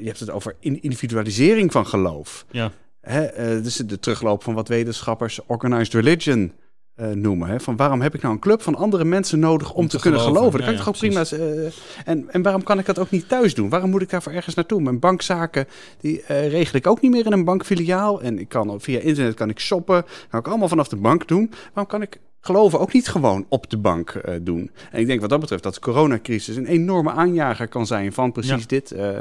je 0.00 0.06
hebt 0.06 0.20
het 0.20 0.30
over 0.30 0.56
in- 0.60 0.82
individualisering 0.82 1.72
van 1.72 1.86
geloof. 1.86 2.44
Ja. 2.50 2.72
Hè, 3.04 3.60
dus 3.60 3.76
de 3.76 3.98
terugloop 3.98 4.42
van 4.42 4.54
wat 4.54 4.68
wetenschappers 4.68 5.40
organized 5.46 5.94
religion 5.94 6.52
eh, 6.94 7.10
noemen. 7.10 7.48
Hè? 7.48 7.60
Van 7.60 7.76
waarom 7.76 8.00
heb 8.00 8.14
ik 8.14 8.22
nou 8.22 8.34
een 8.34 8.40
club 8.40 8.62
van 8.62 8.74
andere 8.74 9.04
mensen 9.04 9.38
nodig 9.38 9.70
om, 9.72 9.76
Om 9.76 9.88
te, 9.88 9.96
te 9.96 10.02
kunnen 10.02 10.20
geloven. 10.20 10.58
Ja, 10.58 10.64
kan 10.64 10.74
ik 10.74 10.78
toch 10.78 10.88
ook 10.88 10.98
prima. 10.98 11.24
eh, 11.24 11.72
en, 12.04 12.30
en 12.30 12.42
waarom 12.42 12.62
kan 12.62 12.78
ik 12.78 12.86
dat 12.86 12.98
ook 12.98 13.10
niet 13.10 13.28
thuis 13.28 13.54
doen? 13.54 13.68
Waarom 13.68 13.90
moet 13.90 14.02
ik 14.02 14.10
daarvoor 14.10 14.32
ergens 14.32 14.54
naartoe? 14.54 14.80
Mijn 14.80 14.98
bankzaken 14.98 15.66
die 16.00 16.22
regel 16.26 16.76
ik 16.78 16.86
ook 16.86 17.00
niet 17.00 17.10
meer 17.10 17.26
in 17.26 17.32
een 17.32 17.44
bankfiliaal. 17.44 18.22
En 18.22 18.38
ik 18.38 18.48
kan 18.48 18.80
via 18.80 18.98
internet 18.98 19.34
kan 19.34 19.48
ik 19.48 19.60
shoppen. 19.60 20.04
kan 20.30 20.40
ik 20.40 20.48
allemaal 20.48 20.68
vanaf 20.68 20.88
de 20.88 20.96
bank 20.96 21.28
doen. 21.28 21.50
Waarom 21.72 21.92
kan 21.92 22.02
ik 22.02 22.20
geloven 22.44 22.80
ook 22.80 22.92
niet 22.92 23.08
gewoon 23.08 23.46
op 23.48 23.70
de 23.70 23.78
bank 23.78 24.10
eh, 24.10 24.34
doen? 24.42 24.70
En 24.90 25.00
ik 25.00 25.06
denk 25.06 25.20
wat 25.20 25.30
dat 25.30 25.40
betreft 25.40 25.62
dat 25.62 25.74
de 25.74 25.80
coronacrisis 25.80 26.56
een 26.56 26.66
enorme 26.66 27.10
aanjager 27.10 27.68
kan 27.68 27.86
zijn 27.86 28.12
van 28.12 28.32
precies 28.32 28.50
Ja. 28.50 28.66
dit. 28.66 28.92
eh, 28.92 29.20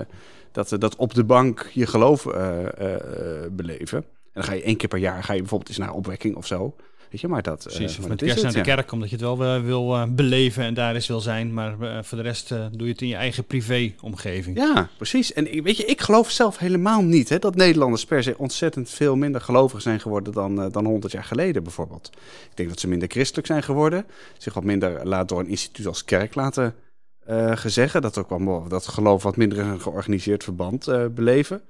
dat, 0.51 0.72
eh, 0.72 0.80
dat 0.80 0.96
op 0.96 1.13
de 1.13 1.24
bank 1.24 1.70
je 1.74 1.86
geloof 1.88 2.24
beleven. 3.51 3.98
En 3.98 4.42
dan 4.42 4.44
ga 4.44 4.53
je 4.53 4.62
één 4.63 4.77
keer 4.77 4.89
per 4.89 5.00
jaar 5.00 5.24
ga 5.24 5.34
je 5.34 5.39
bijvoorbeeld 5.39 5.70
eens 5.70 5.77
naar 5.77 5.94
opwekking 5.94 6.36
of 6.36 6.46
zo. 6.48 6.75
Weet 7.13 7.22
je, 7.22 7.27
maar 7.27 7.41
dat. 7.41 7.65
eh, 7.65 7.75
Precies, 7.75 7.93
of 7.93 8.00
maar 8.00 8.10
met 8.10 8.20
kerst 8.20 8.43
naar 8.43 8.51
de 8.51 8.58
ja. 8.58 8.63
kerk, 8.63 8.91
omdat 8.91 9.10
je 9.10 9.15
het 9.15 9.25
wel 9.25 9.43
eh, 9.43 9.62
wil 9.62 9.96
eh, 9.96 10.03
beleven 10.10 10.63
en 10.63 10.74
daar 10.74 10.96
eens 10.96 11.08
wil 11.08 11.20
zijn. 11.20 11.53
Maar 11.53 11.75
voor 12.05 12.17
de 12.17 12.24
rest 12.24 12.50
doe 12.50 12.72
je 12.86 12.91
het 12.91 13.01
in 13.01 13.08
je 13.08 13.15
eigen 13.15 13.46
privé-omgeving. 13.46 14.58
Ja, 14.58 14.89
precies. 14.98 15.34
En 15.34 15.63
weet 15.63 15.77
je, 15.77 15.86
ik 15.86 16.01
geloof 16.01 16.29
zelf 16.32 16.58
helemaal 16.58 17.01
niet 17.01 17.29
hè, 17.29 17.39
dat 17.39 17.55
Nederlanders 17.55 18.05
per 18.05 18.24
se 18.24 18.38
ontzettend 18.38 18.89
veel 18.89 19.15
minder 19.15 19.41
gelovig 19.41 19.82
zijn 19.82 20.00
geworden 20.00 20.34
dan, 20.34 20.70
dan 20.72 20.86
100 20.86 21.13
jaar 21.13 21.24
geleden 21.24 21.63
bijvoorbeeld. 21.63 22.10
Ik 22.50 22.58
denk 22.58 22.70
dat 22.70 22.79
ze 22.79 22.88
minder 22.88 23.08
christelijk 23.08 23.48
zijn 23.48 23.63
geworden, 23.63 24.05
zich 24.38 24.53
wat 24.53 24.63
minder 24.63 25.08
laat 25.08 25.29
door 25.29 25.39
een 25.39 25.48
instituut 25.48 25.88
als 25.88 26.05
kerk 26.05 26.36
laten 26.36 26.75
gezeggen. 27.53 28.01
Dat 28.01 28.17
ook 28.17 28.29
wel 28.29 28.67
dat 28.67 28.88
geloof 28.88 29.24
wat 29.24 29.38
minder 29.38 29.58
in 29.58 29.65
een 29.65 29.82
georganiseerd 29.82 30.43
verband 30.43 30.91
beleven. 31.15 31.62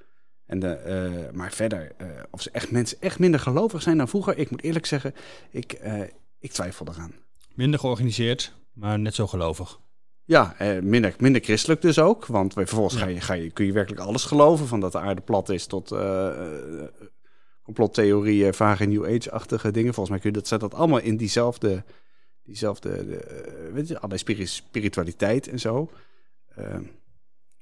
En 0.54 0.60
de, 0.60 0.68
eh, 0.68 1.36
maar 1.36 1.52
verder, 1.52 1.92
eh, 1.98 2.08
of 2.32 2.42
ze 2.42 2.50
echt 2.52 2.72
mensen 2.72 2.98
echt 3.02 3.20
minder 3.20 3.40
gelovig 3.40 3.82
zijn 3.82 3.98
dan 3.98 4.08
vroeger, 4.08 4.38
ik 4.38 4.50
moet 4.50 4.64
eerlijk 4.64 4.86
zeggen, 4.86 5.14
ik, 5.50 5.72
eh, 5.72 6.02
ik 6.40 6.52
twijfel 6.52 6.88
eraan. 6.88 7.14
Minder 7.56 7.80
georganiseerd, 7.80 8.54
maar 8.74 9.00
net 9.00 9.16
zo 9.16 9.28
gelovig. 9.28 9.80
Ja, 10.24 10.56
eh, 10.58 10.82
minder, 10.82 11.16
minder 11.20 11.42
christelijk 11.42 11.82
dus 11.82 12.00
ook. 12.00 12.26
Want 12.26 12.54
vervolgens 12.54 12.96
ga 12.96 13.08
je, 13.08 13.22
ga 13.22 13.34
je, 13.34 13.52
kun 13.52 13.66
je 13.66 13.72
werkelijk 13.72 14.02
alles 14.02 14.24
geloven. 14.24 14.68
Van 14.68 14.80
dat 14.80 14.92
de 14.92 14.98
aarde 15.00 15.22
plat 15.22 15.50
is 15.50 15.66
tot 15.66 15.96
complottheorieën, 17.64 18.54
vage 18.54 18.86
New 18.86 19.06
Age-achtige 19.06 19.72
dingen. 19.72 19.94
Volgens 19.94 20.10
mij 20.10 20.20
kun 20.20 20.30
je 20.30 20.38
dat, 20.38 20.48
zet 20.48 20.60
dat 20.60 20.74
allemaal 20.74 21.00
in 21.00 21.18
diezelfde, 21.18 21.84
diezelfde 22.44 23.08
de, 23.08 23.70
weet 23.74 23.88
je, 23.88 23.96
allerlei 23.96 24.20
spiri- 24.20 24.46
spiritualiteit 24.46 25.48
en 25.48 25.60
zo. 25.60 25.90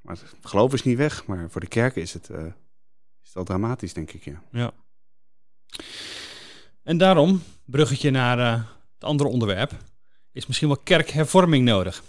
Maar 0.02 0.18
het 0.18 0.36
geloof 0.42 0.74
is 0.74 0.84
niet 0.84 0.98
weg, 0.98 1.26
maar 1.26 1.50
voor 1.50 1.62
de 1.62 1.68
kerken 1.68 2.02
is 2.02 2.14
het, 2.14 2.30
is 3.32 3.38
wel 3.38 3.58
dramatisch, 3.58 3.94
denk 3.94 4.12
ik. 4.12 4.24
Ja. 4.24 4.42
Ja. 4.52 4.72
En 6.84 6.98
daarom, 6.98 7.44
bruggetje 7.66 8.12
naar 8.12 8.40
eh, 8.40 8.64
het 8.94 9.04
andere 9.04 9.30
onderwerp, 9.30 9.72
is 10.32 10.48
misschien 10.48 10.68
wel 10.68 10.78
kerkhervorming 10.84 11.66
nodig. 11.66 12.04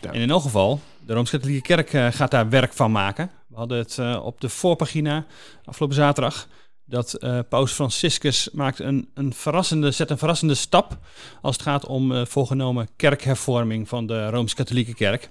Ja. 0.00 0.12
En 0.12 0.20
in 0.20 0.30
elk 0.30 0.42
geval, 0.42 0.80
de 1.06 1.14
Rooms-Katholieke 1.14 1.62
Kerk 1.62 1.92
eh, 1.92 2.06
gaat 2.10 2.30
daar 2.30 2.48
werk 2.48 2.72
van 2.72 2.92
maken. 2.92 3.30
We 3.48 3.56
hadden 3.56 3.78
het 3.78 3.98
eh, 3.98 4.20
op 4.24 4.40
de 4.40 4.48
voorpagina 4.48 5.26
afgelopen 5.64 5.96
zaterdag. 5.96 6.48
Dat 6.84 7.18
Paus 7.48 7.72
Franciscus 7.72 8.50
maakt 8.52 8.78
een, 8.78 9.10
een 9.14 9.34
verrassende, 9.34 9.90
zet 9.90 10.10
een 10.10 10.18
verrassende 10.18 10.54
stap 10.54 10.98
als 11.42 11.56
het 11.56 11.64
gaat 11.64 11.86
om 11.86 12.26
voorgenomen 12.26 12.88
kerkhervorming 12.96 13.88
van 13.88 14.06
de 14.06 14.30
Rooms-Katholieke 14.30 14.94
Kerk. 14.94 15.30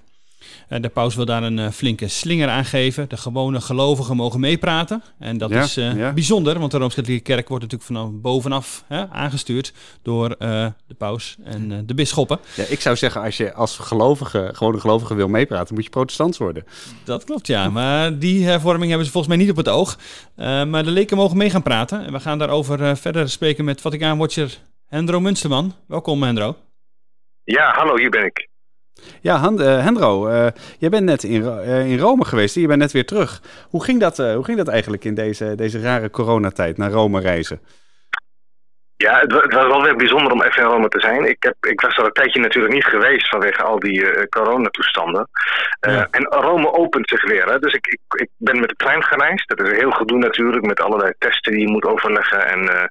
Eh, 0.68 0.80
de 0.80 0.88
paus 0.88 1.14
wil 1.14 1.24
daar 1.24 1.42
een 1.42 1.58
eh, 1.58 1.68
flinke 1.70 2.08
slinger 2.08 2.48
aan 2.48 2.64
geven. 2.64 3.08
De 3.08 3.16
gewone 3.16 3.60
gelovigen 3.60 4.16
mogen 4.16 4.40
meepraten. 4.40 5.02
En 5.18 5.38
dat 5.38 5.50
Ja, 5.50 5.62
is 5.62 5.76
eh, 5.76 5.96
ja. 5.96 6.12
bijzonder, 6.12 6.58
want 6.58 6.70
de 6.70 6.78
Rooms-Katholieke 6.78 7.22
Kerk 7.24 7.48
wordt 7.48 7.62
natuurlijk 7.64 7.90
vanaf 7.90 8.10
bovenaf 8.12 8.84
hè, 8.88 9.08
aangestuurd 9.08 9.72
door 10.02 10.30
eh, 10.30 10.66
de 10.86 10.94
paus 10.94 11.36
en 11.44 11.72
eh, 11.72 11.78
de 11.84 11.94
bisschoppen. 11.94 12.38
Ja, 12.56 12.64
ik 12.68 12.80
zou 12.80 12.96
zeggen, 12.96 13.22
als 13.22 13.36
je 13.36 13.52
als 13.54 13.76
gelovige, 13.78 14.50
gewone 14.52 14.80
gelovige 14.80 15.14
wil 15.14 15.28
meepraten, 15.28 15.74
moet 15.74 15.84
je 15.84 15.90
protestant 15.90 16.36
worden. 16.36 16.64
Dat 17.04 17.24
klopt, 17.24 17.46
ja. 17.46 17.68
Maar 17.70 18.18
die 18.18 18.44
hervorming 18.44 18.88
hebben 18.88 19.06
ze 19.06 19.12
volgens 19.12 19.34
mij 19.34 19.42
niet 19.42 19.50
op 19.52 19.56
het 19.58 19.68
oog. 19.68 19.98
Eh, 20.36 20.64
maar 20.64 20.84
de 20.84 20.90
leken 20.90 21.16
mogen 21.16 21.36
mee 21.36 21.50
gaan 21.50 21.62
praten. 21.62 22.04
En 22.06 22.12
we 22.12 22.20
gaan 22.20 22.38
daarover 22.38 22.82
eh, 22.82 22.94
verder 22.94 23.28
spreken 23.28 23.64
met 23.64 23.80
Vaticaan-watcher 23.80 24.58
Hendro 24.86 25.20
Munsterman. 25.20 25.74
Welkom, 25.86 26.22
Hendro. 26.22 26.56
Ja, 27.44 27.72
hallo, 27.76 27.96
hier 27.96 28.10
ben 28.10 28.24
ik. 28.24 28.48
Ja, 29.20 29.34
eh, 29.34 29.84
Hendro, 29.84 30.26
eh, 30.26 30.46
jij 30.78 30.88
bent 30.90 31.04
net 31.04 31.22
in, 31.22 31.44
eh, 31.44 31.90
in 31.90 31.98
Rome 31.98 32.24
geweest. 32.24 32.54
Je 32.54 32.66
bent 32.66 32.78
net 32.80 32.92
weer 32.92 33.06
terug. 33.06 33.40
Hoe 33.70 33.84
ging 33.84 34.00
dat, 34.00 34.16
hoe 34.16 34.44
ging 34.44 34.58
dat 34.58 34.68
eigenlijk 34.68 35.04
in 35.04 35.14
deze, 35.14 35.54
deze 35.54 35.80
rare 35.80 36.10
coronatijd 36.10 36.76
naar 36.76 36.90
Rome 36.90 37.20
reizen? 37.20 37.60
Ja, 38.96 39.18
het, 39.18 39.32
wa- 39.32 39.40
het 39.40 39.54
was 39.54 39.66
wel 39.66 39.82
weer 39.82 39.96
bijzonder 39.96 40.32
om 40.32 40.42
even 40.42 40.62
in 40.62 40.68
Rome 40.68 40.88
te 40.88 41.00
zijn. 41.00 41.24
Ik, 41.28 41.42
heb, 41.42 41.54
ik 41.60 41.80
was 41.80 41.96
er 41.96 42.04
een 42.04 42.12
tijdje 42.12 42.40
natuurlijk 42.40 42.74
niet 42.74 42.84
geweest 42.84 43.28
vanwege 43.28 43.62
al 43.62 43.78
die 43.78 44.28
coronatoestanden. 44.28 45.28
Ja. 45.80 46.08
En 46.10 46.24
Rome 46.24 46.72
opent 46.72 47.08
zich 47.08 47.24
weer. 47.24 47.46
Hè. 47.46 47.58
Dus 47.58 47.72
ik, 47.72 47.86
ik, 47.86 48.00
ik 48.20 48.28
ben 48.36 48.60
met 48.60 48.68
de 48.68 48.74
trein 48.74 49.04
gereisd. 49.04 49.48
Dat 49.48 49.60
is 49.60 49.68
een 49.68 49.78
heel 49.78 49.90
gedoe 49.90 50.18
natuurlijk 50.18 50.66
met 50.66 50.80
allerlei 50.80 51.12
testen 51.18 51.52
die 51.52 51.60
je 51.60 51.72
moet 51.72 51.84
overleggen 51.84 52.46
en 52.46 52.90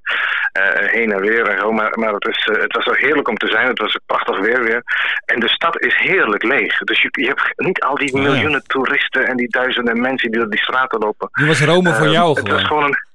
heen 0.91 1.11
en 1.11 1.21
weer 1.21 1.47
en 1.47 1.59
zo. 1.59 1.71
Maar, 1.71 1.91
maar 1.99 2.13
het, 2.13 2.27
is, 2.27 2.49
eh, 2.53 2.61
het 2.61 2.73
was 2.75 2.85
wel 2.85 2.93
heerlijk 2.95 3.27
om 3.27 3.37
te 3.37 3.47
zijn. 3.47 3.67
Het 3.67 3.79
was 3.79 3.97
prachtig 4.05 4.39
weer 4.39 4.63
weer. 4.63 4.81
En 5.25 5.39
de 5.39 5.47
stad 5.49 5.79
is 5.81 5.95
heerlijk 5.97 6.43
leeg. 6.43 6.77
Dus 6.77 7.01
je, 7.01 7.09
je 7.11 7.27
hebt 7.27 7.53
niet 7.55 7.79
al 7.79 7.95
die 7.95 8.17
miljoenen 8.17 8.63
toeristen 8.67 9.27
en 9.27 9.37
die 9.37 9.49
duizenden 9.49 10.01
mensen 10.01 10.31
die 10.31 10.39
door 10.39 10.49
die 10.49 10.59
straten 10.59 10.99
lopen. 10.99 11.29
Die 11.33 11.47
was 11.47 11.61
Rome 11.63 11.93
voor 11.93 12.05
Eh, 12.05 12.11
jou 12.11 12.29
Het 12.29 12.47
was 12.47 12.49
gewoon. 12.49 12.65
gewoon 12.67 12.83
een... 12.83 13.07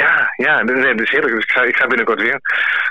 Ja, 0.00 0.32
ja, 0.36 0.62
nee, 0.62 0.94
dat 0.94 1.00
is 1.00 1.10
heerlijk. 1.10 1.34
Dus 1.34 1.44
ik 1.44 1.50
ga, 1.50 1.62
ik 1.62 1.76
ga 1.76 1.86
binnenkort 1.86 2.20
weer. 2.20 2.40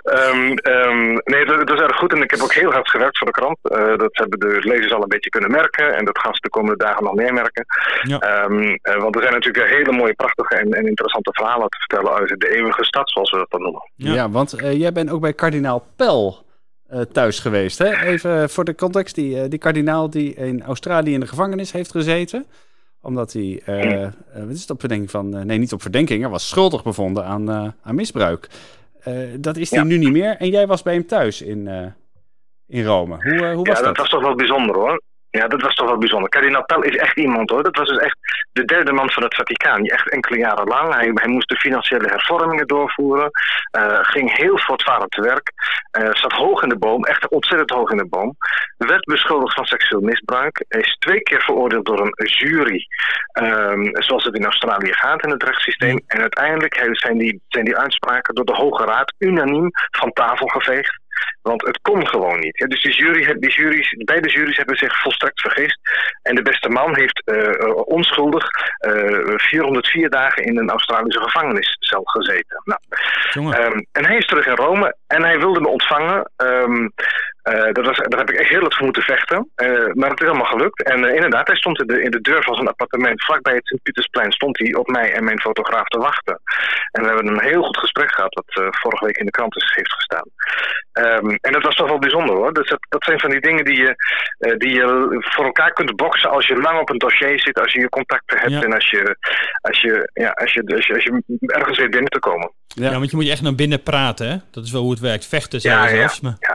Ehm, 0.01 0.53
ehm, 0.53 1.17
nee, 1.23 1.45
dat, 1.45 1.67
dat 1.67 1.77
is 1.77 1.83
erg 1.83 1.97
goed. 1.97 2.13
En 2.13 2.21
ik 2.21 2.31
heb 2.31 2.41
ook 2.41 2.53
heel 2.53 2.71
hard 2.71 2.89
gewerkt 2.89 3.17
voor 3.17 3.27
de 3.27 3.33
krant. 3.33 3.57
Eh, 3.61 3.97
dat 3.97 4.09
hebben 4.11 4.39
de 4.39 4.59
lezers 4.59 4.93
al 4.93 5.01
een 5.01 5.07
beetje 5.07 5.29
kunnen 5.29 5.51
merken. 5.51 5.95
En 5.95 6.05
dat 6.05 6.19
gaan 6.19 6.33
ze 6.33 6.41
de 6.41 6.49
komende 6.49 6.83
dagen 6.83 7.03
nog 7.03 7.13
meer 7.13 7.33
merken. 7.33 7.65
Ja. 8.01 8.19
Ehm, 8.19 8.77
eh, 8.81 9.01
want 9.01 9.15
er 9.15 9.21
zijn 9.21 9.33
natuurlijk 9.33 9.69
hele 9.69 9.91
mooie, 9.91 10.13
prachtige 10.13 10.55
en, 10.55 10.71
en 10.71 10.87
interessante 10.87 11.33
verhalen 11.33 11.69
te 11.69 11.77
vertellen 11.77 12.13
uit 12.13 12.39
de 12.39 12.55
eeuwige 12.55 12.83
stad, 12.83 13.11
zoals 13.11 13.31
we 13.31 13.37
dat 13.37 13.49
dan 13.49 13.61
noemen. 13.61 13.91
Ja. 13.95 14.13
Ja, 14.13 14.29
want 14.29 14.53
eh, 14.53 14.79
jij 14.79 14.91
bent 14.91 15.09
ook 15.09 15.21
bij 15.21 15.33
kardinaal 15.33 15.85
Pel 15.95 16.45
eh, 16.87 17.01
thuis 17.01 17.39
geweest. 17.39 17.77
Hè? 17.77 18.01
Even 18.01 18.49
voor 18.49 18.63
de 18.63 18.75
context, 18.75 19.15
die, 19.15 19.47
die 19.47 19.59
kardinaal 19.59 20.09
die 20.09 20.35
in 20.35 20.63
Australië 20.63 21.13
in 21.13 21.19
de 21.19 21.27
gevangenis 21.27 21.71
heeft 21.71 21.91
gezeten 21.91 22.45
omdat 23.01 23.33
hij, 23.33 23.61
eh, 23.65 24.03
eh, 24.03 24.11
wat 24.33 24.49
is 24.49 24.61
het 24.61 24.69
op 24.69 24.79
verdenking 24.79 25.11
van, 25.11 25.35
eh, 25.35 25.43
nee 25.43 25.57
niet 25.57 25.73
op 25.73 25.81
verdenking, 25.81 26.21
hij 26.21 26.29
was 26.29 26.49
schuldig 26.49 26.83
bevonden 26.83 27.25
aan, 27.25 27.75
aan 27.83 27.95
misbruik. 27.95 28.49
dat 29.39 29.57
is 29.57 29.71
hij 29.71 29.83
nu 29.83 29.97
niet 29.97 30.11
meer. 30.11 30.35
En 30.37 30.49
jij 30.49 30.67
was 30.67 30.81
bij 30.81 30.93
hem 30.93 31.05
thuis 31.05 31.41
in, 31.41 31.93
in 32.67 32.83
Rome. 32.83 33.15
Hoe, 33.15 33.53
hoe 33.53 33.65
was 33.65 33.67
ja, 33.67 33.73
dat? 33.73 33.83
dat 33.83 33.97
was 33.97 34.09
toch 34.09 34.21
wel 34.21 34.35
bijzonder 34.35 34.75
hoor. 34.75 35.01
Ja, 35.31 35.47
dat 35.47 35.61
was 35.61 35.75
toch 35.75 35.87
wel 35.87 35.97
bijzonder. 35.97 36.29
Kardinaal 36.29 36.65
Pell 36.65 36.81
is 36.81 36.95
echt 36.95 37.17
iemand 37.17 37.49
hoor. 37.49 37.63
Dat 37.63 37.77
was 37.77 37.89
dus 37.89 37.97
echt 37.97 38.17
de 38.51 38.65
derde 38.65 38.91
man 38.91 39.11
van 39.11 39.23
het 39.23 39.35
Vaticaan. 39.35 39.85
Echt 39.85 40.09
enkele 40.09 40.37
jaren 40.37 40.67
lang. 40.67 40.93
Hij, 40.93 41.11
hij 41.13 41.29
moest 41.29 41.49
de 41.49 41.55
financiële 41.55 42.07
hervormingen 42.07 42.67
doorvoeren. 42.67 43.29
Uh, 43.77 43.99
ging 44.01 44.37
heel 44.37 44.57
voortvarend 44.59 45.11
te 45.11 45.21
werk. 45.21 45.51
Uh, 45.99 46.09
zat 46.11 46.31
hoog 46.31 46.63
in 46.63 46.69
de 46.69 46.77
boom. 46.77 47.03
Echt 47.03 47.29
ontzettend 47.29 47.69
hoog 47.69 47.91
in 47.91 47.97
de 47.97 48.07
boom. 48.07 48.35
Werd 48.77 49.05
beschuldigd 49.05 49.55
van 49.55 49.65
seksueel 49.65 50.01
misbruik. 50.01 50.65
Is 50.67 50.95
twee 50.99 51.21
keer 51.21 51.41
veroordeeld 51.41 51.85
door 51.85 51.99
een 51.99 52.27
jury. 52.27 52.85
Um, 53.41 53.89
zoals 54.01 54.23
het 54.23 54.35
in 54.35 54.45
Australië 54.45 54.93
gaat 54.93 55.23
in 55.23 55.29
het 55.31 55.43
rechtssysteem. 55.43 56.01
En 56.07 56.21
uiteindelijk 56.21 56.89
zijn 56.91 57.17
die, 57.17 57.41
zijn 57.47 57.65
die 57.65 57.77
uitspraken 57.77 58.35
door 58.35 58.45
de 58.45 58.55
Hoge 58.55 58.85
Raad 58.85 59.13
unaniem 59.17 59.69
van 59.91 60.11
tafel 60.11 60.47
geveegd. 60.47 61.00
Want 61.41 61.65
het 61.65 61.79
kon 61.81 62.07
gewoon 62.07 62.39
niet. 62.39 62.57
Ja, 62.57 62.67
dus 62.67 62.81
die 62.81 62.93
jury, 62.93 63.39
die 63.39 63.49
jury's, 63.49 63.95
beide 63.97 64.29
juries 64.29 64.57
hebben 64.57 64.77
zich 64.77 65.01
volstrekt 65.01 65.41
vergist. 65.41 65.79
En 66.21 66.35
de 66.35 66.41
beste 66.41 66.69
man 66.69 66.95
heeft 66.95 67.23
uh, 67.25 67.75
onschuldig 67.85 68.49
uh, 68.87 69.37
404 69.37 70.09
dagen 70.09 70.43
in 70.43 70.57
een 70.57 70.69
Australische 70.69 71.21
gevangeniscel 71.21 72.01
gezeten. 72.03 72.61
Nou, 72.63 72.79
um, 73.63 73.85
en 73.91 74.05
hij 74.05 74.17
is 74.17 74.25
terug 74.25 74.45
in 74.45 74.55
Rome 74.55 74.95
en 75.07 75.23
hij 75.23 75.39
wilde 75.39 75.61
me 75.61 75.67
ontvangen. 75.67 76.31
Um, 76.37 76.93
uh, 77.43 77.71
dat 77.71 77.85
was, 77.85 77.97
daar 77.97 78.19
heb 78.19 78.29
ik 78.29 78.39
echt 78.39 78.49
heel 78.49 78.61
wat 78.61 78.75
voor 78.75 78.83
moeten 78.83 79.03
vechten. 79.03 79.49
Uh, 79.55 79.93
maar 79.93 80.09
het 80.09 80.21
is 80.21 80.27
allemaal 80.27 80.45
gelukt. 80.45 80.83
En 80.83 80.99
uh, 81.03 81.13
inderdaad, 81.13 81.47
hij 81.47 81.55
stond 81.55 81.81
in 81.81 81.87
de, 81.87 82.01
in 82.01 82.11
de 82.11 82.21
deur 82.21 82.43
van 82.43 82.55
zijn 82.55 82.67
appartement 82.67 83.23
vlakbij 83.23 83.53
het 83.53 83.67
Sint-Pietersplein. 83.67 84.31
Stond 84.31 84.59
hij 84.59 84.73
op 84.73 84.87
mij 84.87 85.13
en 85.13 85.23
mijn 85.23 85.41
fotograaf 85.41 85.87
te 85.87 85.97
wachten. 85.97 86.41
En 86.91 87.01
we 87.01 87.07
hebben 87.07 87.27
een 87.27 87.41
heel 87.41 87.63
goed 87.63 87.77
gesprek 87.77 88.13
gehad, 88.13 88.33
dat 88.33 88.73
vorige 88.75 89.05
week 89.05 89.17
in 89.17 89.25
de 89.25 89.31
krant 89.31 89.55
is, 89.55 89.71
heeft 89.75 89.93
gestaan. 89.93 90.29
Um, 90.93 91.37
en 91.41 91.51
dat 91.51 91.63
was 91.63 91.75
toch 91.75 91.87
wel 91.87 91.99
bijzonder 91.99 92.35
hoor. 92.35 92.53
Dus 92.53 92.69
dat, 92.69 92.79
dat 92.89 93.03
zijn 93.03 93.19
van 93.19 93.29
die 93.29 93.41
dingen 93.41 93.65
die 93.65 93.81
je, 93.81 93.95
die 94.57 94.73
je 94.73 95.17
voor 95.19 95.45
elkaar 95.45 95.73
kunt 95.73 95.95
boksen 95.95 96.29
als 96.29 96.47
je 96.47 96.55
lang 96.55 96.79
op 96.79 96.89
een 96.89 96.97
dossier 96.97 97.39
zit, 97.39 97.59
als 97.59 97.73
je 97.73 97.79
je 97.79 97.89
contacten 97.89 98.39
hebt 98.39 98.51
ja. 98.51 98.61
en 98.61 98.73
als 98.73 98.89
je, 98.89 99.17
als, 99.61 99.81
je, 99.81 100.09
ja, 100.13 100.29
als, 100.29 100.53
je, 100.53 100.63
als, 100.75 100.87
je, 100.87 100.93
als 100.93 101.03
je 101.03 101.23
ergens 101.39 101.77
weet 101.77 101.89
binnen 101.89 102.11
te 102.11 102.19
komen. 102.19 102.51
Ja. 102.67 102.89
ja, 102.89 102.97
want 102.97 103.09
je 103.09 103.15
moet 103.15 103.25
je 103.25 103.31
echt 103.31 103.41
naar 103.41 103.55
binnen 103.55 103.83
praten, 103.83 104.29
hè? 104.29 104.37
Dat 104.51 104.63
is 104.63 104.71
wel 104.71 104.81
hoe 104.81 104.91
het 104.91 104.99
werkt. 104.99 105.27
Vechten 105.27 105.61
zelfs. 105.61 105.91
Ja, 105.91 105.97
ja, 105.97 106.09
maar... 106.21 106.50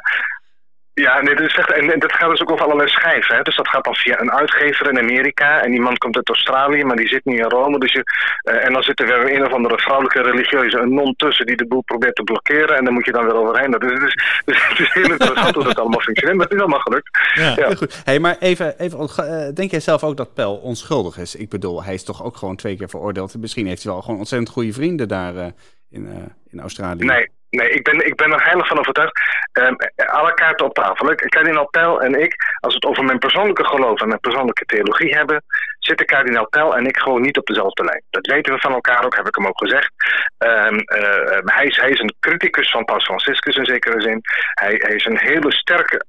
ja. 1.05 1.21
Nee, 1.21 1.35
dat 1.35 1.47
is 1.47 1.57
echt, 1.57 1.73
en, 1.73 1.93
en 1.93 1.99
dat 1.99 2.13
gaat 2.13 2.31
dus 2.31 2.41
ook 2.41 2.51
over 2.51 2.65
allerlei 2.65 2.89
schijven. 2.89 3.37
Hè? 3.37 3.43
Dus 3.43 3.57
dat 3.57 3.69
gaat 3.69 3.85
dan 3.85 3.95
via 3.95 4.21
een 4.21 4.33
uitgever 4.33 4.89
in 4.91 4.99
Amerika. 4.99 5.63
En 5.63 5.71
die 5.71 5.81
man 5.81 5.97
komt 5.97 6.17
uit 6.17 6.29
Australië, 6.29 6.85
maar 6.85 6.97
die 6.97 7.09
zit 7.09 7.25
nu 7.25 7.37
in 7.37 7.51
Rome. 7.51 7.79
Dus 7.79 7.93
je, 7.93 8.03
uh, 8.03 8.65
en 8.67 8.73
dan 8.73 8.83
zit 8.83 9.01
er 9.01 9.07
weer 9.07 9.37
een 9.37 9.47
of 9.47 9.53
andere 9.53 9.79
vrouwelijke 9.79 10.23
religieuze, 10.23 10.79
een 10.79 10.95
non 10.95 11.15
tussen, 11.17 11.47
die 11.47 11.57
de 11.57 11.67
boel 11.67 11.83
probeert 11.83 12.15
te 12.15 12.23
blokkeren. 12.23 12.77
En 12.77 12.85
dan 12.85 12.95
moet 12.95 13.05
je 13.05 13.13
dan 13.13 13.25
weer 13.25 13.37
overheen. 13.37 13.71
Dat 13.71 13.83
is, 13.85 13.99
dus, 13.99 14.15
dus 14.45 14.69
het 14.69 14.79
is 14.79 14.93
heel 14.93 15.11
interessant 15.11 15.55
hoe 15.55 15.65
dat 15.65 15.79
allemaal 15.79 16.01
functioneert. 16.01 16.37
Maar 16.37 16.47
het 16.47 16.55
is 16.55 16.61
allemaal 16.61 16.81
gelukt. 16.81 17.19
Ja, 17.35 17.75
goed. 17.75 18.01
Hey, 18.05 18.19
maar 18.19 18.37
even, 18.39 18.79
even 18.79 19.09
uh, 19.21 19.55
denk 19.55 19.71
jij 19.71 19.81
zelf 19.81 20.05
ook 20.05 20.17
dat 20.17 20.35
Pel 20.35 20.57
onschuldig 20.57 21.19
is? 21.19 21.35
Ik 21.35 21.49
bedoel, 21.49 21.85
hij 21.85 21.95
is 21.95 22.05
toch 22.05 22.25
ook 22.25 22.37
gewoon 22.37 22.57
twee 22.57 22.77
keer 22.77 22.89
veroordeeld. 22.89 23.39
Misschien 23.39 23.67
heeft 23.67 23.83
hij 23.83 23.93
wel 23.93 24.03
gewoon 24.03 24.19
ontzettend 24.19 24.51
goede 24.51 24.73
vrienden 24.73 25.09
daar 25.09 25.35
uh, 25.35 25.47
in, 25.91 26.09
in 26.51 26.61
Australië. 26.61 27.05
Nee. 27.05 27.31
Nee, 27.57 27.71
ik 27.71 27.83
ben, 27.83 28.07
ik 28.07 28.14
ben 28.14 28.33
er 28.33 28.45
heilig 28.45 28.66
van 28.66 28.79
overtuigd. 28.79 29.21
Um, 29.53 29.77
alle 29.97 30.35
kaarten 30.35 30.66
op 30.66 30.75
tafel. 30.75 31.14
Kardinaal 31.14 31.69
Pell 31.71 31.95
en 31.97 32.14
ik, 32.21 32.35
als 32.61 32.75
we 32.75 32.79
het 32.81 32.85
over 32.85 33.05
mijn 33.05 33.19
persoonlijke 33.19 33.64
geloof 33.64 34.01
en 34.01 34.09
mijn 34.09 34.21
persoonlijke 34.21 34.64
theologie 34.64 35.14
hebben, 35.14 35.42
zitten 35.87 36.07
kardinaal 36.07 36.49
Pell 36.49 36.68
en 36.68 36.87
ik 36.87 36.96
gewoon 36.96 37.22
niet 37.22 37.38
op 37.38 37.46
dezelfde 37.46 37.85
lijn. 37.85 38.03
Dat 38.11 38.27
weten 38.27 38.53
we 38.53 38.61
van 38.61 38.72
elkaar 38.72 39.05
ook, 39.05 39.16
heb 39.16 39.27
ik 39.27 39.35
hem 39.35 39.46
ook 39.46 39.59
gezegd. 39.59 39.90
Um, 40.38 40.75
uh, 40.75 41.38
hij, 41.44 41.64
is, 41.64 41.77
hij 41.77 41.90
is 41.90 42.01
een 42.01 42.14
criticus 42.20 42.70
van 42.70 42.85
Paus 42.85 43.05
Franciscus 43.05 43.57
in 43.57 43.64
zekere 43.64 44.01
zin. 44.01 44.20
Hij, 44.55 44.75
hij 44.79 44.94
is 44.94 45.05
een 45.05 45.18
hele 45.18 45.53
sterke, 45.53 46.05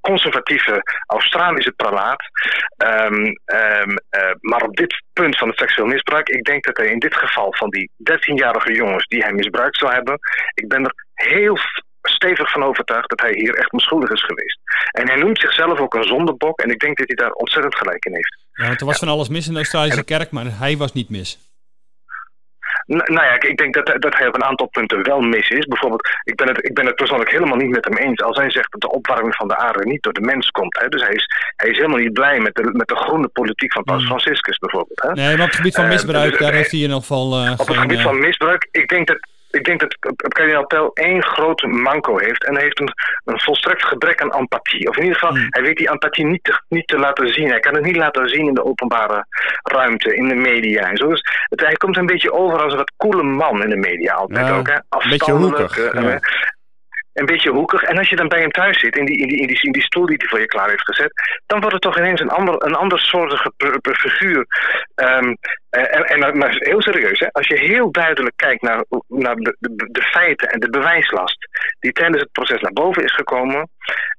conservatieve 0.00 0.82
Australische 1.06 1.72
prelaat. 1.72 2.22
Um, 2.84 3.24
uh, 3.24 4.34
maar 4.40 4.62
op 4.62 4.76
dit 4.76 5.02
punt 5.12 5.38
van 5.38 5.48
het 5.48 5.58
seksueel 5.58 5.86
misbruik, 5.86 6.28
ik 6.28 6.44
denk 6.44 6.64
dat 6.64 6.76
hij 6.76 6.86
in 6.86 6.98
dit 6.98 7.14
geval 7.16 7.54
van 7.54 7.70
die 7.70 7.90
13-jarige 8.10 8.72
jongens 8.72 9.06
die 9.06 9.22
hij 9.22 9.32
misbruikt 9.32 9.78
zou 9.78 9.92
hebben, 9.92 10.18
ik 10.54 10.68
ben 10.68 10.84
er 10.84 10.94
heel 11.14 11.58
stevig 12.02 12.50
van 12.50 12.62
overtuigd 12.62 13.08
dat 13.08 13.20
hij 13.20 13.32
hier 13.32 13.54
echt 13.54 13.72
onschuldig 13.72 14.10
is 14.10 14.24
geweest. 14.24 14.58
En 14.90 15.08
hij 15.08 15.16
noemt 15.16 15.40
zichzelf 15.40 15.80
ook 15.80 15.94
een 15.94 16.04
zondebok 16.04 16.60
en 16.60 16.70
ik 16.70 16.78
denk 16.78 16.96
dat 16.96 17.06
hij 17.06 17.16
daar 17.16 17.32
ontzettend 17.32 17.76
gelijk 17.76 18.04
in 18.04 18.14
heeft. 18.14 18.43
Ja, 18.54 18.66
want 18.66 18.80
er 18.80 18.86
was 18.86 18.98
van 18.98 19.08
alles 19.08 19.28
mis 19.28 19.46
in 19.46 19.52
de 19.52 19.58
Australische 19.58 20.04
kerk, 20.04 20.30
maar 20.30 20.58
hij 20.58 20.76
was 20.76 20.92
niet 20.92 21.10
mis. 21.10 21.38
Nou 22.86 23.12
ja, 23.12 23.40
ik 23.40 23.56
denk 23.56 23.74
dat, 23.74 24.02
dat 24.02 24.16
hij 24.16 24.26
op 24.26 24.34
een 24.34 24.44
aantal 24.44 24.66
punten 24.66 25.02
wel 25.02 25.20
mis 25.20 25.48
is. 25.48 25.66
Bijvoorbeeld, 25.66 26.08
ik 26.24 26.36
ben, 26.36 26.48
het, 26.48 26.64
ik 26.64 26.74
ben 26.74 26.86
het 26.86 26.94
persoonlijk 26.94 27.30
helemaal 27.30 27.56
niet 27.56 27.70
met 27.70 27.84
hem 27.84 27.96
eens 27.96 28.22
als 28.22 28.36
hij 28.36 28.50
zegt 28.50 28.72
dat 28.72 28.80
de 28.80 28.90
opwarming 28.90 29.34
van 29.34 29.48
de 29.48 29.56
aarde 29.56 29.84
niet 29.84 30.02
door 30.02 30.12
de 30.12 30.20
mens 30.20 30.50
komt. 30.50 30.78
Hè. 30.80 30.88
Dus 30.88 31.02
hij 31.02 31.14
is, 31.14 31.26
hij 31.56 31.68
is 31.70 31.76
helemaal 31.76 31.98
niet 31.98 32.12
blij 32.12 32.40
met 32.40 32.54
de, 32.54 32.70
met 32.72 32.88
de 32.88 32.96
groene 32.96 33.28
politiek 33.28 33.72
van 33.72 33.84
Paus 33.84 34.04
Franciscus 34.04 34.58
bijvoorbeeld. 34.58 35.02
Hè. 35.02 35.12
Nee, 35.12 35.36
maar 35.36 35.44
op 35.44 35.46
het 35.46 35.56
gebied 35.56 35.74
van 35.74 35.88
misbruik, 35.88 36.24
uh, 36.24 36.30
dus, 36.30 36.40
daar 36.40 36.52
heeft 36.52 36.70
hij 36.70 36.80
in 36.80 36.86
ieder 36.86 37.00
geval 37.00 37.44
uh, 37.44 37.50
Op 37.50 37.66
geen, 37.66 37.66
het 37.66 37.76
gebied 37.76 38.00
van 38.00 38.18
misbruik, 38.18 38.68
ik 38.70 38.88
denk 38.88 39.06
dat 39.06 39.18
ik 39.54 39.64
denk 39.64 39.80
dat 39.80 39.96
kardinaal 40.28 40.66
Pell 40.66 40.90
één 40.94 41.22
groot 41.22 41.62
manco 41.62 42.18
heeft. 42.18 42.44
En 42.44 42.54
hij 42.54 42.62
heeft 42.62 42.80
een, 42.80 42.92
een 43.24 43.40
volstrekt 43.40 43.84
gebrek 43.84 44.22
aan 44.22 44.34
empathie. 44.34 44.88
Of 44.88 44.96
in 44.96 45.02
ieder 45.02 45.18
geval, 45.18 45.36
mm. 45.36 45.46
hij 45.48 45.62
weet 45.62 45.76
die 45.76 45.90
empathie 45.90 46.26
niet 46.26 46.44
te, 46.44 46.62
niet 46.68 46.86
te 46.86 46.98
laten 46.98 47.28
zien. 47.28 47.48
Hij 47.48 47.60
kan 47.60 47.74
het 47.74 47.84
niet 47.84 47.96
laten 47.96 48.28
zien 48.28 48.46
in 48.46 48.54
de 48.54 48.64
openbare 48.64 49.26
ruimte, 49.62 50.16
in 50.16 50.28
de 50.28 50.34
media 50.34 50.90
en 50.90 50.96
zo. 50.96 51.08
Dus 51.08 51.22
het, 51.48 51.60
hij 51.60 51.74
komt 51.74 51.96
een 51.96 52.06
beetje 52.06 52.32
over 52.32 52.62
als 52.62 52.72
een 52.72 52.78
wat 52.78 52.92
coole 52.96 53.22
man 53.22 53.62
in 53.62 53.68
de 53.68 53.76
media 53.76 54.14
altijd 54.14 54.46
ja, 54.46 54.56
ook. 54.56 54.68
Hè? 54.68 54.74
Een 54.74 55.10
beetje 55.10 55.32
hoekig. 55.32 55.78
Uh, 55.78 56.02
ja. 56.02 56.20
Een 57.14 57.26
beetje 57.26 57.50
hoekig. 57.50 57.82
En 57.82 57.98
als 57.98 58.08
je 58.08 58.16
dan 58.16 58.28
bij 58.28 58.40
hem 58.40 58.50
thuis 58.50 58.80
zit, 58.80 58.96
in 58.96 59.04
die, 59.04 59.16
in 59.16 59.28
die, 59.28 59.38
in 59.40 59.46
die, 59.46 59.62
in 59.62 59.72
die 59.72 59.82
stoel 59.82 60.06
die 60.06 60.16
hij 60.16 60.28
voor 60.28 60.40
je 60.40 60.46
klaar 60.46 60.68
heeft 60.68 60.84
gezet, 60.84 61.12
dan 61.46 61.60
wordt 61.60 61.74
het 61.74 61.82
toch 61.82 61.98
ineens 61.98 62.20
een 62.20 62.30
ander, 62.30 62.64
een 62.66 62.74
ander 62.74 62.98
soortige 62.98 63.52
figuur. 63.82 64.46
Um, 64.94 65.36
en, 65.70 66.04
en, 66.04 66.38
maar 66.38 66.56
heel 66.58 66.82
serieus, 66.82 67.18
hè, 67.18 67.32
als 67.32 67.46
je 67.46 67.58
heel 67.58 67.90
duidelijk 67.92 68.36
kijkt 68.36 68.62
naar, 68.62 68.84
naar 69.08 69.34
de, 69.34 69.56
de, 69.58 69.88
de, 69.90 70.02
feiten 70.02 70.48
en 70.48 70.60
de 70.60 70.70
bewijslast 70.70 71.48
die 71.80 71.92
tijdens 71.92 72.20
het 72.22 72.32
proces 72.32 72.60
naar 72.60 72.72
boven 72.72 73.04
is 73.04 73.14
gekomen, 73.14 73.68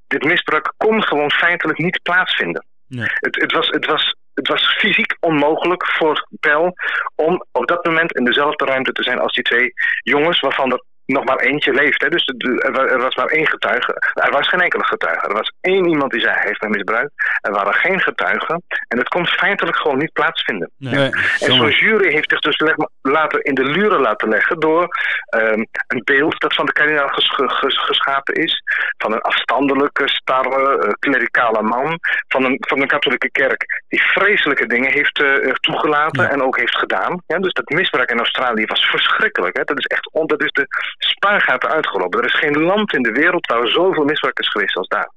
dit 0.08 0.24
misbruik 0.24 0.74
kon 0.78 1.04
gewoon 1.04 1.32
feitelijk 1.32 1.78
niet 1.78 2.02
plaatsvinden. 2.04 2.66
Nee. 2.88 3.08
Het, 3.14 3.36
het, 3.36 3.52
was, 3.52 3.68
het, 3.68 3.86
was, 3.86 4.16
het 4.34 4.48
was 4.48 4.76
fysiek 4.78 5.18
onmogelijk 5.20 5.86
voor 5.86 6.28
Pel 6.40 6.74
om 7.16 7.46
op 7.52 7.68
dat 7.68 7.86
moment 7.86 8.12
in 8.12 8.24
dezelfde 8.24 8.66
ruimte 8.66 8.92
te 8.92 9.04
zijn 9.04 9.20
als 9.20 9.34
die 9.34 9.44
twee 9.44 9.74
jongens, 10.02 10.40
waarvan 10.40 10.72
er 10.72 10.84
nog 11.06 11.24
maar 11.26 11.38
eentje 11.38 11.74
leeft. 11.74 12.02
Hè? 12.02 12.10
Dus 12.10 12.34
er 12.72 13.00
was 13.00 13.16
maar 13.16 13.26
één 13.28 13.48
getuige. 13.48 13.94
Er 14.14 14.32
was 14.32 14.48
geen 14.48 14.62
enkele 14.62 14.86
getuige. 14.86 15.28
Er 15.28 15.34
was 15.34 15.54
één 15.62 15.88
iemand 15.90 16.12
die 16.12 16.22
zei 16.22 16.34
hij 16.34 16.44
heeft 16.46 16.62
mij 16.62 16.70
misbruikt. 16.70 17.12
Er 17.42 17.52
waren 17.52 17.74
geen 17.74 18.02
getuigen. 18.02 18.64
En 18.88 18.98
het 18.98 19.08
kon 19.08 19.28
feitelijk 19.28 19.78
gewoon 19.78 19.98
niet 19.98 20.14
plaatsvinden. 20.14 20.72
Nee. 20.78 20.94
Nee, 20.94 21.12
En 21.40 21.54
zo'n 21.54 21.70
jury 21.70 22.12
heeft 22.12 22.30
zich 22.30 22.40
dus 22.40 22.62
later 23.02 23.46
in 23.46 23.54
de 23.54 23.64
luren 23.64 24.00
laten 24.02 24.30
leggen 24.30 24.60
door 24.60 24.88
um, 25.36 25.66
een 25.88 26.02
beeld 26.04 26.40
dat 26.40 26.54
van 26.54 26.66
de 26.66 26.72
kardinaal 26.72 27.08
ges 27.08 27.34
ges 27.36 27.78
geschapen 27.78 28.34
is. 28.34 28.62
Van 28.98 29.14
een 29.14 29.22
afstandelijke, 29.22 30.04
starre, 30.08 30.86
uh, 30.86 30.92
klerikale 31.00 31.62
man. 31.62 32.00
Van 32.28 32.44
een, 32.44 32.58
van 32.68 32.82
een 32.82 32.88
katholieke 32.88 33.32
kerk 33.32 33.84
die 33.88 34.02
vreselijke 34.02 34.66
dingen 34.66 34.92
heeft 34.92 35.20
uh, 35.20 35.52
toegelaten 35.54 36.24
Ja. 36.24 36.30
en 36.30 36.44
ook 36.44 36.58
heeft 36.58 36.78
gedaan. 36.78 37.22
Ja, 37.28 37.38
dus 37.40 37.54
dat 37.54 37.70
misbruik 37.70 38.12
in 38.12 38.18
Australië 38.18 38.66
was 38.66 38.86
verschrikkelijk. 38.86 39.58
Hè? 39.58 39.64
Dat 39.64 39.80
is 39.80 39.86
echt 39.86 40.12
on, 40.12 40.28
dat 40.28 40.44
is 40.44 40.52
de 40.52 40.66
spaargaten 40.98 41.70
uitgelopen. 41.70 42.20
Er 42.20 42.26
is 42.26 42.40
geen 42.40 42.60
land 42.62 42.94
in 42.94 43.02
de 43.02 43.12
wereld 43.12 43.46
waar 43.48 43.68
zoveel 43.68 44.04
misbruik 44.04 44.40
is 44.40 44.50
geweest 44.50 44.76
als 44.76 44.88
daar. 44.88 45.10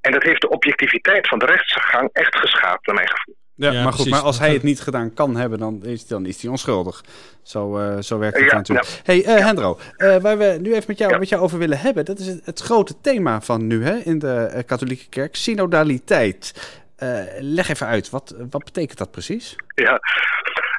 En 0.00 0.12
dat 0.12 0.22
heeft 0.22 0.40
de 0.40 0.48
objectiviteit 0.48 1.28
van 1.28 1.38
de 1.38 1.46
rechtsgang 1.46 2.08
echt 2.12 2.36
geschaad, 2.38 2.86
naar 2.86 2.94
mijn 2.94 3.08
gevoel. 3.08 3.36
Ja, 3.54 3.70
Ja, 3.70 3.72
maar 3.72 3.82
goed, 3.84 3.94
precies. 3.94 4.12
maar 4.12 4.22
als 4.22 4.38
hij 4.38 4.52
het 4.52 4.62
niet 4.62 4.80
gedaan 4.80 5.14
kan 5.14 5.36
hebben, 5.36 5.58
dan 5.58 5.84
is, 5.84 6.06
dan 6.06 6.26
is 6.26 6.42
hij 6.42 6.50
onschuldig. 6.50 7.04
Zo, 7.42 7.78
uh, 7.78 7.98
zo 8.00 8.18
werkt 8.18 8.38
het 8.38 8.50
Ja, 8.50 8.56
natuurlijk. 8.56 9.00
hey, 9.04 9.18
uh, 9.18 9.44
Hendro, 9.44 9.78
uh, 9.96 10.16
waar 10.16 10.38
we 10.38 10.58
nu 10.60 10.70
even 10.74 10.84
met 10.86 10.98
jou, 10.98 11.12
Ja. 11.12 11.18
met 11.18 11.28
jou 11.28 11.42
over 11.42 11.58
willen 11.58 11.78
hebben, 11.78 12.04
dat 12.04 12.18
is 12.18 12.26
het, 12.26 12.46
het 12.46 12.60
grote 12.60 13.00
thema 13.00 13.40
van 13.40 13.66
nu 13.66 13.84
hè, 13.84 13.94
in 13.96 14.18
de 14.18 14.50
uh, 14.54 14.60
katholieke 14.66 15.08
kerk, 15.08 15.36
synodaliteit. 15.36 16.52
Uh, 17.02 17.20
leg 17.38 17.68
even 17.68 17.86
uit, 17.86 18.10
wat, 18.10 18.34
wat 18.50 18.64
betekent 18.64 18.98
dat 18.98 19.10
precies? 19.10 19.56
Ja. 19.74 20.00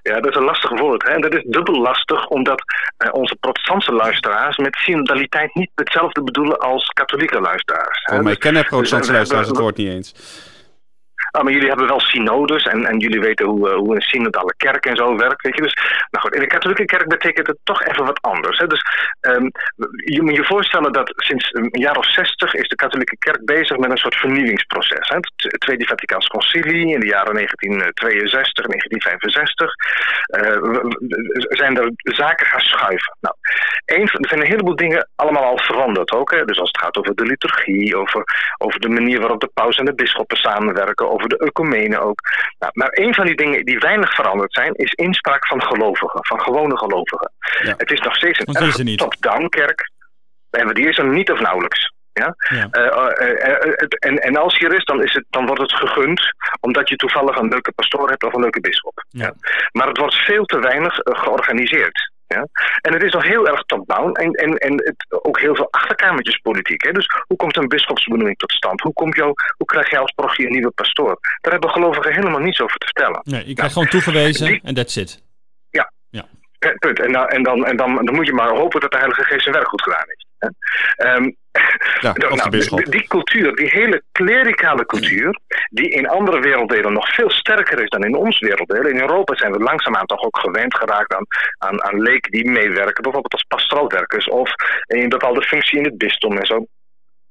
Ja, 0.02 0.20
dat 0.20 0.30
is 0.30 0.36
een 0.36 0.44
lastig 0.44 0.80
woord. 0.80 1.04
Hè? 1.04 1.10
En 1.10 1.22
dat 1.22 1.34
is 1.34 1.44
dubbel 1.46 1.82
lastig, 1.82 2.28
omdat 2.28 2.64
uh, 3.06 3.14
onze 3.14 3.36
protestantse 3.36 3.92
luisteraars 3.92 4.58
met 4.58 4.76
synodaliteit 4.76 5.56
niet 5.56 5.72
hetzelfde 5.76 6.24
bedoelen 6.24 6.60
als 6.60 6.86
katholieke 6.86 7.40
luisteraars. 7.40 8.06
Oh, 8.12 8.20
maar 8.20 8.32
ik 8.32 8.40
ken 8.40 8.54
protestantse 8.66 8.98
Dus, 8.98 9.08
uh, 9.08 9.16
luisteraars 9.16 9.48
het 9.48 9.58
woord 9.58 9.78
niet 9.78 9.90
eens. 9.90 10.14
Ah, 11.32 11.44
maar 11.44 11.54
jullie 11.54 11.68
hebben 11.68 11.88
wel 11.88 12.00
synodes 12.00 12.64
en, 12.64 12.86
en 12.86 12.98
jullie 12.98 13.20
weten 13.20 13.46
hoe, 13.46 13.70
hoe 13.70 13.96
een 13.96 14.02
synodale 14.02 14.54
kerk 14.58 14.86
en 14.86 14.96
zo 14.96 15.16
werkt. 15.16 15.42
Weet 15.42 15.56
je? 15.56 15.62
Dus, 15.62 15.74
nou 16.10 16.24
goed, 16.24 16.36
in 16.36 16.42
de 16.42 16.48
katholieke 16.48 16.86
kerk 16.86 17.08
betekent 17.08 17.48
het 17.48 17.58
toch 17.64 17.84
even 17.84 18.06
wat 18.06 18.22
anders. 18.22 18.58
Hè? 18.58 18.68
Dus 18.68 18.82
um, 19.22 19.52
je 20.06 20.22
moet 20.22 20.36
je 20.36 20.44
voorstellen 20.44 20.92
dat 20.92 21.14
sinds 21.16 21.54
een 21.54 21.70
jaar 21.72 21.98
of 21.98 22.12
zestig 22.12 22.54
is 22.54 22.68
de 22.68 22.76
katholieke 22.76 23.18
kerk 23.18 23.46
bezig 23.46 23.78
met 23.78 23.92
een 23.92 23.98
soort 23.98 24.16
vernieuwingsproces. 24.16 25.10
Hè? 25.10 25.16
Het 25.16 25.60
Tweede 25.60 25.86
Vaticaans 25.86 26.28
Concilie 26.28 26.94
in 26.94 27.00
de 27.00 27.08
jaren 27.08 27.34
1962, 27.34 28.66
1965 28.66 29.74
uh, 30.28 30.48
zijn 31.50 31.78
er 31.78 31.92
zaken 31.96 32.48
gaan 32.48 32.60
schuiven. 32.60 33.18
Nou, 33.20 33.36
er 33.86 34.28
zijn 34.28 34.42
een 34.42 34.48
heleboel 34.48 34.76
dingen 34.76 35.10
allemaal 35.16 35.44
al 35.44 35.60
veranderd 35.60 36.12
ook. 36.12 36.48
Dus 36.48 36.60
als 36.60 36.72
het 36.72 36.82
gaat 36.82 36.98
over 36.98 37.16
de 37.16 37.26
liturgie, 37.26 37.98
over, 37.98 38.24
over 38.58 38.80
de 38.80 38.90
manier 38.90 39.20
waarop 39.20 39.40
de 39.40 39.52
paus 39.54 39.78
en 39.78 39.86
de 39.86 39.94
bisschoppen 39.94 40.38
samenwerken, 40.38 41.10
over 41.18 41.30
de 41.30 41.38
ecumenen 41.38 42.02
ook. 42.02 42.22
Nou, 42.60 42.72
maar 42.76 42.90
een 42.92 43.14
van 43.14 43.26
die 43.26 43.36
dingen 43.36 43.66
die 43.66 43.80
weinig 43.80 44.14
veranderd 44.14 44.54
zijn, 44.54 44.74
is 44.74 44.92
inspraak 44.92 45.48
van 45.48 45.64
gelovigen, 45.64 46.26
van 46.26 46.42
gewone 46.42 46.78
gelovigen. 46.78 47.32
Ja. 47.64 47.74
Het 47.78 47.92
is 47.92 48.00
nog 48.00 48.16
steeds 48.16 48.40
een 48.40 48.96
top-down 48.96 49.48
kerk. 49.48 49.92
Die 50.50 50.88
is 50.88 50.98
er 50.98 51.08
niet 51.08 51.32
of 51.32 51.40
nauwelijks. 51.40 51.92
Ja? 52.14 52.36
ja. 52.38 52.68
Uh, 52.72 53.28
uh, 53.28 53.88
en, 54.00 54.18
en 54.18 54.36
als 54.36 54.58
hier 54.58 54.74
is, 54.76 54.84
dan, 54.84 55.04
is 55.04 55.14
het, 55.14 55.26
dan 55.30 55.46
wordt 55.46 55.62
het 55.62 55.74
gegund 55.74 56.22
omdat 56.60 56.90
je 56.90 56.96
toevallig 56.96 57.38
een 57.38 57.48
leuke 57.48 57.72
pastoor 57.72 58.10
hebt 58.10 58.24
of 58.24 58.34
een 58.34 58.42
leuke 58.42 58.60
bisschop. 58.60 59.06
Ja. 59.10 59.34
Maar 59.72 59.88
het 59.88 59.98
wordt 59.98 60.16
veel 60.16 60.46
te 60.46 60.60
weinig 60.60 61.00
georganiseerd. 61.04 62.12
Ja? 62.28 62.48
En 62.82 62.94
het 62.94 63.04
is 63.04 63.12
nog 63.12 63.24
heel 63.24 63.48
erg 63.48 63.62
top-down 63.62 64.12
en, 64.12 64.32
en, 64.32 64.58
en 64.58 64.74
het, 64.74 65.24
ook 65.24 65.40
heel 65.40 65.56
veel 65.56 65.68
achterkamertjespolitiek. 65.72 66.84
Hè? 66.84 66.92
Dus 66.92 67.08
hoe 67.28 67.38
komt 67.38 67.58
een 67.58 67.68
bischopsbenoeming 67.68 68.38
tot 68.38 68.52
stand? 68.52 68.82
Hoe, 68.82 68.94
komt 68.94 69.16
jou, 69.16 69.34
hoe 69.58 69.66
krijg 69.66 69.90
je 69.90 69.98
als 69.98 70.12
parochie 70.12 70.46
een 70.46 70.52
nieuwe 70.52 70.72
pastoor? 70.72 71.20
Daar 71.42 71.52
hebben 71.52 71.70
gelovigen 71.70 72.14
helemaal 72.14 72.40
niets 72.40 72.62
over 72.62 72.78
te 72.78 72.86
vertellen. 72.86 73.22
Nee, 73.24 73.48
je 73.48 73.54
krijgt 73.54 73.74
gewoon 73.74 73.88
toegewezen 73.88 74.60
en 74.64 74.74
that's 74.74 74.96
it. 74.96 75.24
Ja. 75.70 75.92
ja. 76.10 76.26
Punt. 76.80 77.00
En, 77.00 77.12
dan, 77.12 77.28
en, 77.28 77.44
dan, 77.44 77.66
en 77.66 77.78
dan, 77.78 78.06
dan 78.06 78.16
moet 78.16 78.26
je 78.26 78.34
maar 78.34 78.50
hopen 78.50 78.80
dat 78.80 78.92
de 78.92 78.98
Heilige 78.98 79.24
Geest 79.24 79.44
zijn 79.44 79.56
werk 79.56 79.68
goed 79.68 79.84
gedaan 79.84 80.04
heeft. 80.06 80.27
Um, 80.98 81.36
ja, 82.02 82.14
nou, 82.18 82.50
die, 82.50 82.90
die, 82.90 83.08
cultuur, 83.08 83.56
die 83.56 83.70
hele 83.70 84.04
klerikale 84.12 84.86
cultuur, 84.86 85.40
die 85.70 85.90
in 85.90 86.08
andere 86.08 86.40
werelddelen 86.40 86.94
nog 86.94 87.14
veel 87.14 87.30
sterker 87.30 87.82
is 87.82 87.90
dan 87.90 88.04
in 88.04 88.16
ons 88.16 88.40
werelddeel. 88.40 88.86
In 88.86 89.00
Europa 89.00 89.36
zijn 89.36 89.52
we 89.52 89.60
langzaamaan 89.60 90.06
toch 90.06 90.22
ook 90.22 90.38
gewend 90.38 90.78
geraakt 90.78 91.14
aan, 91.14 91.26
aan, 91.58 91.84
aan 91.84 92.02
leken 92.02 92.32
die 92.32 92.50
meewerken, 92.50 93.04
bijvoorbeeld 93.04 93.34
als 93.34 93.46
pastoraalwerkers 93.48 94.30
of 94.30 94.54
in 94.86 95.02
een 95.02 95.10
bepaalde 95.10 95.42
functie 95.42 95.78
in 95.78 95.86
het 95.86 95.98
bisdom 95.98 96.38
en 96.38 96.46
zo. 96.46 96.66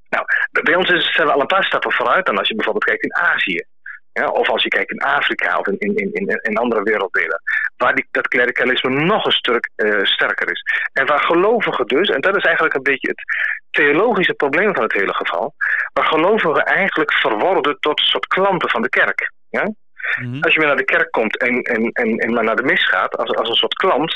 Nou, 0.08 0.24
bij 0.50 0.74
ons 0.74 0.90
is, 0.90 1.12
zijn 1.14 1.26
we 1.26 1.32
al 1.32 1.40
een 1.40 1.46
paar 1.46 1.64
stappen 1.64 1.92
vooruit 1.92 2.26
dan 2.26 2.38
als 2.38 2.48
je 2.48 2.54
bijvoorbeeld 2.54 2.84
kijkt 2.84 3.04
in 3.04 3.14
Azië. 3.14 3.64
Ja, 4.12 4.26
of 4.26 4.48
als 4.48 4.62
je 4.62 4.68
kijkt 4.68 4.90
in 4.90 4.98
Afrika 4.98 5.58
of 5.58 5.66
in, 5.66 5.78
in, 5.78 6.12
in, 6.12 6.40
in 6.42 6.56
andere 6.56 6.82
werelddelen. 6.82 7.42
Waar 7.76 7.94
die, 7.94 8.06
dat 8.10 8.28
klerikalisme 8.28 8.90
nog 8.90 9.24
een 9.24 9.32
stuk 9.32 9.70
uh, 9.76 10.04
sterker 10.04 10.50
is. 10.50 10.62
En 10.92 11.06
waar 11.06 11.20
gelovigen 11.20 11.86
dus, 11.86 12.08
en 12.08 12.20
dat 12.20 12.36
is 12.36 12.42
eigenlijk 12.42 12.74
een 12.74 12.82
beetje 12.82 13.08
het 13.08 13.22
theologische 13.70 14.34
probleem 14.34 14.74
van 14.74 14.82
het 14.82 14.92
hele 14.92 15.14
geval. 15.14 15.54
Waar 15.92 16.04
gelovigen 16.04 16.64
eigenlijk 16.64 17.12
verworden 17.12 17.76
tot 17.80 18.00
een 18.00 18.06
soort 18.06 18.26
klanten 18.26 18.70
van 18.70 18.82
de 18.82 18.88
kerk. 18.88 19.32
Ja? 19.48 19.72
Mhm. 20.20 20.42
Als 20.42 20.52
je 20.52 20.58
weer 20.58 20.68
naar 20.68 20.76
de 20.76 20.84
kerk 20.84 21.10
komt 21.10 21.36
en, 21.36 21.62
en, 21.62 21.90
en, 21.92 22.18
en 22.18 22.32
maar 22.32 22.44
naar 22.44 22.56
de 22.56 22.62
mis 22.62 22.88
gaat 22.88 23.16
als, 23.16 23.34
als 23.34 23.48
een 23.48 23.54
soort 23.54 23.74
klant, 23.74 24.14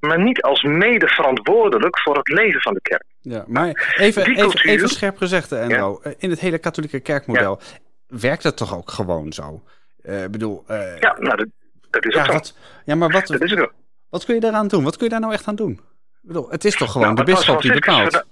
maar 0.00 0.18
niet 0.18 0.42
als 0.42 0.62
mede 0.62 1.08
verantwoordelijk 1.08 2.00
voor 2.00 2.16
het 2.16 2.28
leven 2.28 2.60
van 2.60 2.74
de 2.74 2.80
kerk. 2.80 3.04
Ja, 3.20 3.44
maar 3.46 3.94
even, 3.96 4.26
even, 4.26 4.60
even 4.60 4.88
scherp 4.88 5.16
gezegd, 5.16 5.52
Enro, 5.52 6.00
in 6.18 6.30
het 6.30 6.40
hele 6.40 6.58
katholieke 6.58 7.00
kerkmodel 7.00 7.60
werkt 8.06 8.42
dat 8.42 8.56
toch 8.56 8.76
ook 8.76 8.90
gewoon 8.90 9.32
zo? 9.32 9.62
Uh, 10.02 10.24
bedoel, 10.30 10.64
uh, 10.70 10.98
ja, 10.98 11.16
nou, 11.18 11.50
dat 11.92 12.04
is 12.04 12.14
ja, 12.14 12.26
wat, 12.26 12.56
ja, 12.84 12.94
maar 12.94 13.10
wat, 13.10 13.26
dat 13.26 13.42
is 13.42 13.56
ook. 13.56 13.72
wat 14.08 14.24
kun 14.24 14.34
je 14.34 14.40
daaraan 14.40 14.68
doen? 14.68 14.84
Wat 14.84 14.96
kun 14.96 15.04
je 15.04 15.10
daar 15.10 15.20
nou 15.20 15.32
echt 15.32 15.46
aan 15.46 15.56
doen? 15.56 15.72
Ik 16.22 16.28
bedoel, 16.28 16.50
het 16.50 16.64
is 16.64 16.76
toch 16.76 16.92
gewoon 16.92 17.14
nou, 17.14 17.24
de 17.24 17.32
bisschop 17.32 17.62
die 17.62 17.72
bepaalt? 17.72 18.24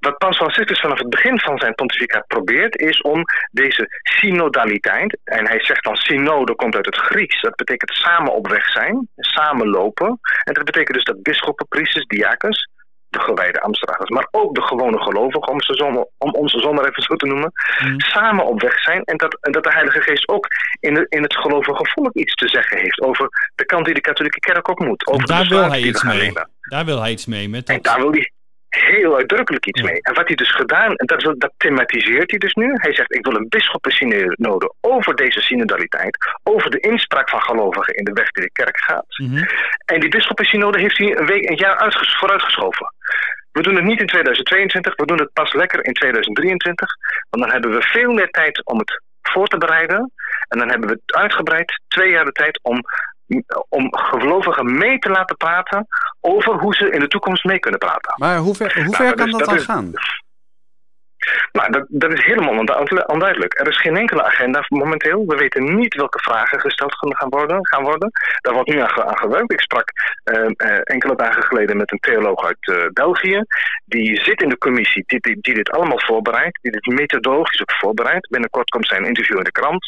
Wat 0.00 0.18
Paus 0.18 0.36
Franciscus 0.36 0.80
vanaf 0.80 0.98
het 0.98 1.10
begin 1.10 1.40
van 1.40 1.58
zijn 1.58 1.74
pontificaat 1.74 2.26
probeert, 2.26 2.80
is 2.80 3.00
om 3.00 3.22
deze 3.50 3.86
synodaliteit, 4.02 5.18
en 5.24 5.46
hij 5.46 5.60
zegt 5.60 5.84
dan 5.84 5.96
synode 5.96 6.54
komt 6.54 6.74
uit 6.74 6.86
het 6.86 6.96
Grieks, 6.96 7.40
dat 7.40 7.54
betekent 7.54 7.90
samen 7.90 8.32
op 8.32 8.48
weg 8.48 8.70
zijn, 8.70 9.08
samen 9.16 9.68
lopen. 9.68 10.18
En 10.44 10.54
dat 10.54 10.64
betekent 10.64 10.96
dus 10.96 11.04
dat 11.04 11.22
bisschoppen, 11.22 11.66
priesters, 11.68 12.06
diakens, 12.06 12.68
de 13.16 13.22
gewijde 13.22 13.60
Amsterdammers, 13.60 14.10
maar 14.10 14.28
ook 14.30 14.54
de 14.54 14.62
gewone 14.62 15.00
gelovigen, 15.02 15.48
om, 15.48 15.60
ze 15.60 16.06
om 16.18 16.30
onze 16.32 16.58
zon 16.58 16.84
even 16.84 17.02
zo 17.02 17.14
te 17.14 17.26
noemen, 17.26 17.52
mm. 17.84 18.00
samen 18.00 18.46
op 18.46 18.60
weg 18.60 18.78
zijn. 18.80 19.02
En 19.02 19.16
dat, 19.16 19.38
en 19.40 19.52
dat 19.52 19.64
de 19.64 19.72
Heilige 19.72 20.00
Geest 20.00 20.28
ook 20.28 20.46
in, 20.80 20.94
de, 20.94 21.06
in 21.08 21.22
het 21.22 21.36
gelovige 21.36 21.90
volk 21.94 22.14
iets 22.14 22.34
te 22.34 22.48
zeggen 22.48 22.78
heeft 22.78 23.00
over 23.00 23.28
de 23.54 23.64
kant 23.64 23.84
die 23.84 23.94
de 23.94 24.00
katholieke 24.00 24.38
kerk 24.38 24.68
op 24.68 24.78
moet. 24.78 25.06
Over 25.06 25.26
daar 25.26 25.46
wil 25.48 25.70
hij 25.70 25.80
iets 25.80 26.02
mee. 26.02 26.32
Daar 26.60 26.84
wil 26.84 27.00
hij 27.00 27.10
iets 27.10 27.26
mee. 27.26 27.48
Met 27.48 27.66
dat... 27.66 27.76
En 27.76 27.82
daar 27.82 28.00
wil 28.00 28.10
hij 28.10 28.30
heel 28.68 29.16
uitdrukkelijk 29.16 29.66
iets 29.66 29.82
mee. 29.82 30.00
En 30.02 30.14
wat 30.14 30.26
hij 30.26 30.36
dus 30.36 30.54
gedaan, 30.54 30.94
en 30.94 31.06
dat, 31.06 31.34
dat 31.38 31.52
thematiseert 31.56 32.30
hij 32.30 32.38
dus 32.38 32.54
nu. 32.54 32.72
Hij 32.74 32.94
zegt, 32.94 33.14
ik 33.14 33.24
wil 33.24 33.34
een 33.34 34.34
nodig 34.36 34.68
over 34.80 35.14
deze 35.14 35.40
synodaliteit, 35.40 36.16
over 36.42 36.70
de 36.70 36.80
inspraak 36.80 37.30
van 37.30 37.42
gelovigen 37.42 37.94
in 37.94 38.04
de 38.04 38.12
weg 38.12 38.30
die 38.30 38.42
de 38.42 38.52
kerk 38.52 38.78
gaat. 38.78 39.06
Mhm. 39.08 39.44
En 39.84 40.00
die 40.00 40.08
bischopensynode 40.08 40.80
heeft 40.80 40.98
hij 40.98 41.18
een, 41.18 41.26
week, 41.26 41.50
een 41.50 41.56
jaar 41.56 41.96
vooruitgeschoven. 42.18 42.94
We 43.56 43.62
doen 43.62 43.74
het 43.74 43.84
niet 43.84 44.00
in 44.00 44.06
2022, 44.06 44.96
we 44.96 45.06
doen 45.06 45.18
het 45.18 45.32
pas 45.32 45.52
lekker 45.52 45.84
in 45.84 45.92
2023. 45.92 46.88
Want 47.30 47.42
dan 47.42 47.52
hebben 47.52 47.70
we 47.70 47.82
veel 47.82 48.12
meer 48.12 48.30
tijd 48.30 48.64
om 48.64 48.78
het 48.78 49.02
voor 49.22 49.46
te 49.46 49.58
bereiden. 49.58 50.12
En 50.48 50.58
dan 50.58 50.68
hebben 50.68 50.88
we 50.88 51.00
het 51.04 51.16
uitgebreid 51.16 51.82
twee 51.88 52.10
jaar 52.10 52.24
de 52.24 52.32
tijd 52.32 52.58
om 52.62 52.80
om 53.68 53.96
gelovigen 53.96 54.78
mee 54.78 54.98
te 54.98 55.10
laten 55.10 55.36
praten 55.36 55.86
over 56.20 56.54
hoe 56.54 56.74
ze 56.74 56.90
in 56.90 57.00
de 57.00 57.08
toekomst 57.08 57.44
mee 57.44 57.58
kunnen 57.58 57.80
praten. 57.80 58.14
Maar 58.16 58.38
hoe 58.38 58.54
ver, 58.54 58.84
hoe 58.84 58.94
ver 58.94 59.04
nou, 59.04 59.16
kan 59.16 59.30
dat, 59.30 59.38
dat 59.38 59.48
dan 59.48 59.60
gaan? 59.60 59.92
Nou, 61.52 61.70
dat, 61.70 61.84
dat 61.88 62.12
is 62.12 62.24
helemaal 62.24 62.64
onduidelijk. 63.06 63.58
Er 63.60 63.68
is 63.68 63.80
geen 63.80 63.96
enkele 63.96 64.22
agenda 64.22 64.64
momenteel. 64.68 65.24
We 65.26 65.36
weten 65.36 65.76
niet 65.76 65.94
welke 65.94 66.18
vragen 66.18 66.60
gesteld 66.60 66.94
gaan 66.98 67.28
worden. 67.28 67.66
Gaan 67.66 67.82
worden. 67.82 68.10
Daar 68.40 68.54
wordt 68.54 68.68
nu 68.68 68.80
aan, 68.80 69.18
gewerkt. 69.18 69.52
Ik 69.52 69.60
sprak 69.60 69.90
uh, 70.24 70.40
uh, 70.40 70.78
enkele 70.82 71.16
dagen 71.16 71.42
geleden 71.42 71.76
met 71.76 71.92
een 71.92 71.98
theoloog 71.98 72.44
uit 72.44 72.68
uh, 72.68 72.84
België. 72.92 73.42
Die 73.84 74.20
zit 74.22 74.42
in 74.42 74.48
de 74.48 74.58
commissie 74.58 75.04
die, 75.06 75.40
die, 75.40 75.54
dit 75.54 75.70
allemaal 75.70 76.00
voorbereidt. 76.00 76.58
Die 76.62 76.72
dit 76.72 76.86
methodologisch 76.86 77.60
ook 77.60 77.72
voorbereidt. 77.72 78.28
Binnenkort 78.28 78.70
komt 78.70 78.86
zijn 78.86 79.04
interview 79.04 79.38
in 79.38 79.44
de 79.44 79.52
krant. 79.52 79.86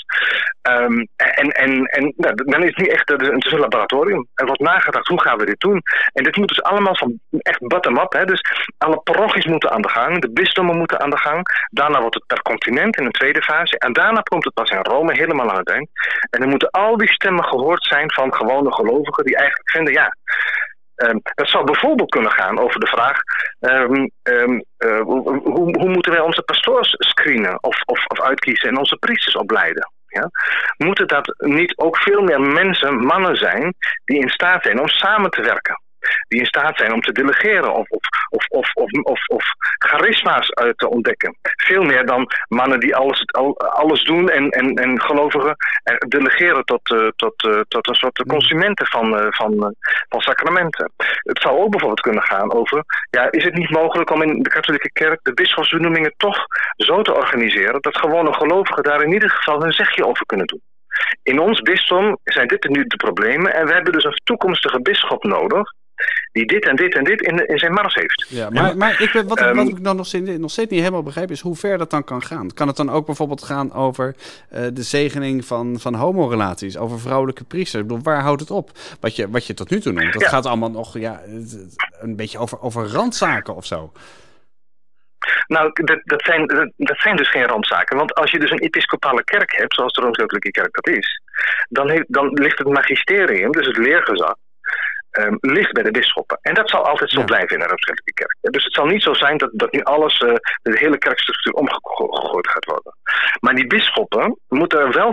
Um, 0.62 1.08
en 1.16 1.48
en, 1.48 1.84
en 1.84 2.12
nou, 2.16 2.34
dan 2.34 2.62
is 2.62 2.68
het 2.68 2.78
nu 2.78 2.86
echt 2.86 3.10
is 3.10 3.52
een 3.52 3.58
laboratorium. 3.58 4.26
Er 4.34 4.46
wordt 4.46 4.60
nagedacht 4.60 5.06
hoe 5.06 5.20
gaan 5.20 5.38
we 5.38 5.44
dit 5.44 5.60
doen. 5.60 5.82
En 6.12 6.22
dit 6.22 6.36
moet 6.36 6.48
dus 6.48 6.62
allemaal 6.62 6.96
van 6.96 7.20
echt 7.30 7.66
bottom-up. 7.66 8.26
Dus 8.26 8.40
alle 8.78 9.00
parochies 9.00 9.46
moeten 9.46 9.70
aan 9.70 9.82
de 9.82 9.88
gang. 9.88 10.20
De 10.20 10.30
bisdommen 10.30 10.76
moeten 10.76 11.00
aan 11.00 11.10
de 11.10 11.18
gang. 11.18 11.27
Daarna 11.70 12.00
wordt 12.00 12.14
het 12.14 12.26
per 12.26 12.42
continent 12.42 12.96
in 12.96 13.04
een 13.04 13.20
tweede 13.20 13.42
fase. 13.42 13.78
En 13.78 13.92
daarna 13.92 14.20
komt 14.20 14.44
het 14.44 14.54
pas 14.54 14.70
in 14.70 14.82
Rome 14.82 15.12
helemaal 15.12 15.50
aan 15.50 15.58
het 15.58 15.70
eind. 15.70 15.88
En 16.30 16.40
dan 16.40 16.48
moeten 16.48 16.70
al 16.70 16.96
die 16.96 17.12
stemmen 17.12 17.44
gehoord 17.44 17.84
zijn 17.84 18.12
van 18.12 18.34
gewone 18.34 18.72
gelovigen 18.72 19.24
die 19.24 19.36
eigenlijk 19.36 19.70
vinden, 19.70 19.92
ja, 19.92 20.16
Um, 21.04 21.20
dat 21.34 21.48
zou 21.48 21.64
bijvoorbeeld 21.64 22.10
kunnen 22.10 22.30
gaan 22.30 22.58
over 22.58 22.80
de 22.80 22.86
vraag: 22.86 23.18
um, 23.60 24.10
um, 24.22 24.64
uh, 24.78 25.00
hoe, 25.00 25.22
hoe, 25.78 25.88
moeten 25.88 26.12
wij 26.12 26.20
onze 26.20 26.42
pastoors 26.42 26.94
screenen 26.98 27.62
of, 27.62 27.82
of, 27.84 28.06
of 28.06 28.20
uitkiezen 28.20 28.68
en 28.68 28.76
onze 28.76 28.96
priesters 28.96 29.34
opleiden? 29.34 29.92
Ja? 30.06 30.30
Moeten 30.76 31.06
dat 31.06 31.34
niet 31.38 31.76
ook 31.76 31.96
veel 31.96 32.22
meer 32.22 32.40
mensen, 32.40 32.96
mannen 32.96 33.36
zijn, 33.36 33.74
die 34.04 34.18
in 34.18 34.28
staat 34.28 34.62
zijn 34.62 34.80
om 34.80 34.88
samen 34.88 35.30
te 35.30 35.42
werken? 35.42 35.82
Die 36.28 36.40
in 36.40 36.46
staat 36.46 36.76
zijn 36.76 36.92
om 36.92 37.00
te 37.00 37.12
delegeren 37.12 37.74
of, 37.74 37.88
of, 37.88 38.06
of, 38.48 38.72
of, 38.74 38.92
of, 39.02 39.26
of, 39.26 39.44
charisma's 39.78 40.50
uit 40.50 40.78
te 40.78 40.88
ontdekken. 40.88 41.36
Veel 41.42 41.82
meer 41.82 42.06
dan 42.06 42.26
mannen 42.48 42.80
die 42.80 42.96
alles, 42.96 43.24
alles 43.56 44.04
doen 44.04 44.28
en, 44.28 44.50
en, 44.50 44.74
en 44.74 45.00
gelovigen 45.00 45.56
delegeren 46.08 46.64
tot, 46.64 46.90
uh, 46.90 47.08
tot, 47.16 47.44
uh, 47.44 47.60
tot 47.68 47.88
een 47.88 47.94
soort 47.94 48.24
consumenten 48.26 48.86
van, 48.86 49.14
uh, 49.14 49.26
van, 49.28 49.74
van 50.08 50.20
sacramenten. 50.20 50.92
Het 51.22 51.40
zou 51.40 51.58
ook 51.58 51.70
bijvoorbeeld 51.70 52.00
kunnen 52.00 52.22
gaan 52.22 52.52
over, 52.52 52.84
ja, 53.10 53.30
is 53.30 53.44
het 53.44 53.54
niet 53.54 53.70
mogelijk 53.70 54.10
om 54.10 54.22
in 54.22 54.42
de 54.42 54.50
katholieke 54.50 54.92
kerk 54.92 55.20
de 55.22 55.34
bisschopsbenoemingen 55.34 56.14
toch 56.16 56.44
zo 56.76 57.02
te 57.02 57.14
organiseren 57.14 57.80
dat 57.80 57.98
gewone 57.98 58.32
gelovigen 58.32 58.82
daar 58.82 59.02
in 59.02 59.12
ieder 59.12 59.30
geval 59.30 59.62
hun 59.62 59.72
zegje 59.72 60.06
over 60.06 60.26
kunnen 60.26 60.46
doen? 60.46 60.62
In 61.22 61.38
ons 61.38 61.60
bisdom 61.60 62.18
zijn 62.24 62.48
dit 62.48 62.68
nu 62.68 62.84
de 62.84 62.96
problemen 62.96 63.54
en 63.54 63.66
we 63.66 63.72
hebben 63.72 63.92
dus 63.92 64.04
een 64.04 64.20
toekomstige 64.24 64.80
bisschop 64.80 65.24
nodig 65.24 65.72
die 66.32 66.46
dit 66.46 66.66
en 66.66 66.76
dit 66.76 66.94
en 66.94 67.04
dit 67.04 67.20
in, 67.20 67.46
in 67.46 67.58
zijn 67.58 67.72
mars 67.72 67.94
heeft. 67.94 68.26
Ja, 68.28 68.50
maar, 68.50 68.76
maar 68.76 69.02
ik, 69.02 69.12
wat, 69.12 69.24
wat 69.24 69.40
um, 69.40 69.58
ik 69.58 69.84
dan 69.84 69.96
nog 69.96 70.06
steeds, 70.06 70.30
nog 70.38 70.50
steeds 70.50 70.70
niet 70.70 70.80
helemaal 70.80 71.02
begrijp 71.02 71.30
is 71.30 71.40
hoe 71.40 71.56
ver 71.56 71.78
dat 71.78 71.90
dan 71.90 72.04
kan 72.04 72.22
gaan. 72.22 72.52
Kan 72.54 72.66
het 72.66 72.76
dan 72.76 72.90
ook 72.90 73.06
bijvoorbeeld 73.06 73.42
gaan 73.42 73.72
over 73.72 74.14
uh, 74.52 74.66
de 74.72 74.82
zegening 74.82 75.44
van, 75.44 75.80
van 75.80 75.94
homorelaties, 75.94 76.76
over 76.76 77.00
vrouwelijke 77.00 77.44
priesters? 77.44 77.82
Ik 77.82 77.88
bedoel, 77.88 78.02
waar 78.02 78.22
houdt 78.22 78.40
het 78.40 78.50
op? 78.50 78.70
Wat 79.00 79.16
je, 79.16 79.30
wat 79.30 79.46
je 79.46 79.54
tot 79.54 79.70
nu 79.70 79.80
toe 79.80 79.92
noemt, 79.92 80.12
dat 80.12 80.26
gaat 80.26 80.46
allemaal 80.46 80.70
nog 80.70 80.98
ja, 80.98 81.20
een 82.00 82.16
beetje 82.16 82.38
over, 82.38 82.60
over 82.60 82.86
randzaken 82.86 83.54
of 83.54 83.66
zo. 83.66 83.92
Nou, 85.46 85.70
dat, 85.72 86.00
dat, 86.04 86.22
zijn, 86.22 86.46
dat, 86.46 86.72
dat 86.76 86.98
zijn 86.98 87.16
dus 87.16 87.30
geen 87.30 87.46
randzaken. 87.46 87.96
Want 87.96 88.14
als 88.14 88.30
je 88.30 88.38
dus 88.38 88.50
een 88.50 88.60
episcopale 88.60 89.24
kerk 89.24 89.56
hebt, 89.56 89.74
zoals 89.74 89.92
de 89.92 90.00
Rooms-Katholieke 90.00 90.50
Kerk 90.50 90.74
dat 90.74 90.96
is, 90.96 91.22
dan, 91.68 91.90
heeft, 91.90 92.04
dan 92.12 92.28
ligt 92.32 92.58
het 92.58 92.68
magisterium, 92.68 93.52
dus 93.52 93.66
het 93.66 93.76
leergezag, 93.76 94.34
ehm, 95.18 95.36
ligt 95.40 95.72
bij 95.72 95.82
de 95.82 95.90
bisschoppen. 95.90 96.38
En 96.42 96.54
dat 96.54 96.70
zal 96.70 96.86
altijd 96.86 97.10
zo 97.10 97.18
Ja. 97.18 97.24
blijven 97.24 97.54
in 97.56 97.58
de 97.62 97.66
Rooms-Katholieke 97.66 98.24
Kerk. 98.24 98.52
Dus 98.54 98.64
het 98.64 98.72
zal 98.74 98.86
niet 98.86 99.02
zo 99.02 99.14
zijn 99.14 99.36
dat, 99.36 99.50
dat 99.52 99.72
nu 99.72 99.80
alles, 99.82 100.18
eh, 100.18 100.34
de 100.62 100.78
hele 100.78 100.98
kerkstructuur 100.98 101.52
omgegooid 101.52 102.48
gaat 102.48 102.64
worden. 102.64 102.92
Maar 103.40 103.54
die 103.54 103.66
bisschoppen 103.66 104.38
moeten 104.48 104.78
er 104.80 104.92
wel 104.92 105.12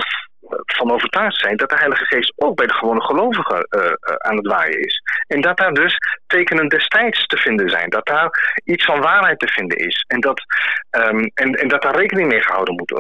van 0.65 0.91
overtuigd 0.91 1.39
zijn 1.39 1.57
dat 1.57 1.69
de 1.69 1.75
Heilige 1.75 2.05
Geest 2.05 2.33
ook 2.35 2.55
bij 2.55 2.67
de 2.67 2.73
gewone 2.73 3.01
gelovigen 3.01 3.61
eh, 3.63 3.85
eh, 3.85 3.93
aan 4.15 4.35
het 4.35 4.47
waaien 4.47 4.79
is. 4.79 5.01
En 5.27 5.41
dat 5.41 5.57
daar 5.57 5.73
dus 5.73 5.97
tekenen 6.27 6.67
destijds 6.67 7.25
te 7.25 7.37
vinden 7.37 7.69
zijn. 7.69 7.89
Dat 7.89 8.05
daar 8.05 8.59
iets 8.63 8.85
van 8.85 9.01
waarheid 9.01 9.39
te 9.39 9.47
vinden 9.47 9.77
is. 9.77 10.03
En 10.07 10.19
dat, 10.19 10.41
ehm, 10.89 11.19
en, 11.33 11.51
en 11.53 11.67
dat 11.67 11.81
daar 11.81 11.95
rekening 11.95 12.27
mee 12.27 12.41
gehouden 12.43 12.75
moet, 12.75 12.91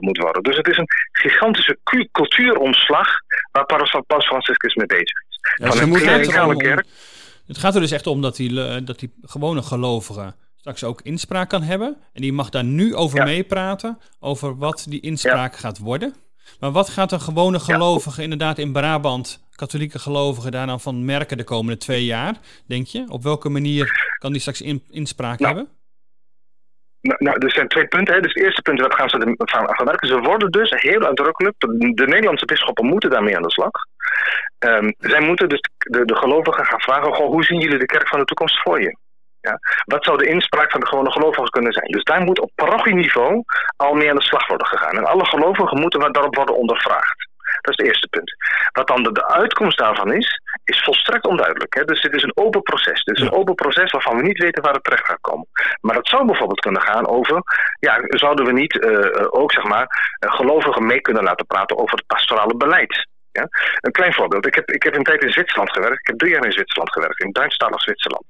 moet 0.00 0.18
worden. 0.18 0.42
Dus 0.42 0.56
het 0.56 0.68
is 0.68 0.76
een 0.76 0.88
gigantische 1.12 1.78
cu- 1.84 2.08
cultuuromslag 2.12 3.08
waar 3.52 3.66
Paus 4.06 4.26
Franciscus 4.26 4.74
mee 4.74 4.86
bezig 4.86 5.20
is. 5.28 5.33
Ja, 5.56 5.70
Van 5.70 6.50
een 6.50 6.56
kerk. 6.58 6.86
Het 7.46 7.58
gaat 7.58 7.74
er 7.74 7.80
dus 7.80 7.90
echt 7.90 8.06
om 8.06 8.22
dat 8.22 8.36
die, 8.36 8.64
eh, 8.64 8.80
dat 8.84 8.98
die 8.98 9.14
gewone 9.22 9.62
gelovigen 9.62 10.34
straks 10.56 10.84
ook 10.84 11.00
inspraak 11.02 11.48
kan 11.48 11.62
hebben. 11.62 11.96
En 12.12 12.22
die 12.22 12.32
mag 12.32 12.50
daar 12.50 12.64
nu 12.64 12.94
over 12.94 13.18
Ja. 13.18 13.24
meepraten, 13.24 13.98
over 14.20 14.56
wat 14.58 14.86
die 14.88 15.00
inspraak 15.00 15.56
gaat 15.56 15.78
worden. 15.78 16.14
Maar 16.60 16.70
wat 16.70 16.88
gaat 16.88 17.12
een 17.12 17.20
gewone 17.20 17.60
gelovige 17.60 18.22
inderdaad 18.22 18.58
in 18.58 18.72
Brabant, 18.72 19.46
katholieke 19.54 19.98
gelovigen, 19.98 20.52
daar 20.52 20.66
dan 20.66 20.80
van 20.80 21.04
merken 21.04 21.36
de 21.36 21.44
komende 21.44 21.76
twee 21.76 22.04
jaar, 22.04 22.34
denk 22.66 22.86
je? 22.86 23.04
Op 23.08 23.22
welke 23.22 23.48
manier 23.48 24.14
kan 24.18 24.32
die 24.32 24.40
straks 24.40 24.60
in, 24.60 24.84
inspraak 24.90 25.38
Nou, 25.38 25.54
hebben? 25.54 25.72
Nou, 27.00 27.24
nou, 27.24 27.38
er 27.38 27.52
zijn 27.52 27.68
twee 27.68 27.86
punten. 27.86 28.14
Hè. 28.14 28.20
Dus 28.20 28.34
het 28.34 28.42
eerste 28.44 28.62
punt, 28.62 28.80
wat 28.80 28.94
gaan 28.94 29.08
ze 29.08 29.34
van 29.36 29.48
gaan 29.48 29.86
werken? 29.86 30.08
Ze 30.08 30.18
worden 30.20 30.50
dus 30.50 30.70
heel 30.76 31.02
uitdrukkelijk, 31.02 31.54
de, 31.58 31.92
de 31.94 32.06
Nederlandse 32.06 32.44
bisschoppen 32.44 32.86
moeten 32.86 33.10
daarmee 33.10 33.36
aan 33.36 33.42
de 33.42 33.50
slag. 33.50 33.70
Ehm, 34.64 34.90
zij 34.98 35.20
moeten 35.20 35.48
dus 35.48 35.60
de, 35.78 36.04
de 36.04 36.16
gelovigen 36.16 36.64
gaan 36.64 36.80
vragen, 36.80 37.14
goh, 37.14 37.26
hoe 37.26 37.44
zien 37.44 37.60
jullie 37.60 37.78
de 37.78 37.92
kerk 37.94 38.08
van 38.08 38.18
de 38.18 38.24
toekomst 38.24 38.62
voor 38.62 38.80
je? 38.80 38.96
Ja. 39.40 39.58
Wat 39.84 40.04
zou 40.04 40.18
de 40.18 40.26
inspraak 40.26 40.70
van 40.70 40.80
de 40.80 40.86
gewone 40.86 41.10
gelovigen 41.10 41.50
kunnen 41.50 41.72
zijn? 41.72 41.90
Dus 41.90 42.04
daar 42.04 42.20
moet 42.20 42.40
op 42.40 42.50
parochieniveau 42.54 43.42
al 43.76 43.94
mee 43.94 44.10
aan 44.10 44.16
de 44.16 44.22
slag 44.22 44.46
worden 44.46 44.66
gegaan. 44.66 44.96
En 44.96 45.04
alle 45.04 45.26
gelovigen 45.26 45.80
moeten 45.80 46.12
daarop 46.12 46.34
worden 46.34 46.56
ondervraagd. 46.56 47.28
Dat 47.60 47.72
is 47.72 47.76
het 47.76 47.86
eerste 47.86 48.08
punt. 48.08 48.32
Wat 48.72 48.86
dan 48.86 49.02
de, 49.02 49.12
de 49.12 49.28
uitkomst 49.28 49.78
daarvan 49.78 50.12
is, 50.12 50.40
is 50.64 50.82
volstrekt 50.82 51.26
onduidelijk. 51.26 51.74
Hè? 51.74 51.84
Dus 51.84 52.00
dit 52.00 52.14
is 52.14 52.22
een 52.22 52.36
open 52.36 52.62
proces. 52.62 53.04
Dit 53.04 53.16
is 53.16 53.22
een 53.22 53.32
open 53.32 53.54
proces 53.54 53.90
waarvan 53.90 54.16
we 54.16 54.22
niet 54.22 54.38
weten 54.38 54.62
waar 54.62 54.74
het 54.74 54.84
terecht 54.84 55.06
gaat 55.06 55.20
komen. 55.20 55.46
Maar 55.80 55.96
het 55.96 56.08
zou 56.08 56.26
bijvoorbeeld 56.26 56.60
kunnen 56.60 56.82
gaan 56.82 57.06
over, 57.06 57.42
ja, 57.78 57.98
zouden 58.02 58.44
we 58.44 58.52
niet 58.52 58.80
eh, 58.80 58.90
eh, 58.90 59.26
ook 59.30 59.52
zeg 59.52 59.64
maar 59.64 60.16
eh, 60.18 60.32
gelovigen 60.32 60.86
mee 60.86 61.00
kunnen 61.00 61.22
laten 61.22 61.46
praten 61.46 61.78
over 61.78 61.96
het 61.96 62.06
pastorale 62.06 62.56
beleid? 62.56 63.12
Ja? 63.40 63.48
Een 63.80 63.92
klein 63.92 64.12
voorbeeld. 64.12 64.46
Ik 64.46 64.54
heb, 64.54 64.70
ik 64.70 64.82
heb 64.82 64.94
een 64.94 65.02
tijd 65.02 65.22
in 65.22 65.32
Zwitserland 65.32 65.72
gewerkt. 65.72 66.00
Ik 66.00 66.06
heb 66.06 66.18
drie 66.18 66.32
jaar 66.32 66.44
in 66.44 66.52
Zwitserland 66.52 66.92
gewerkt, 66.92 67.20
in 67.20 67.32
Duitsstalig 67.32 67.80
Zwitserland. 67.80 68.24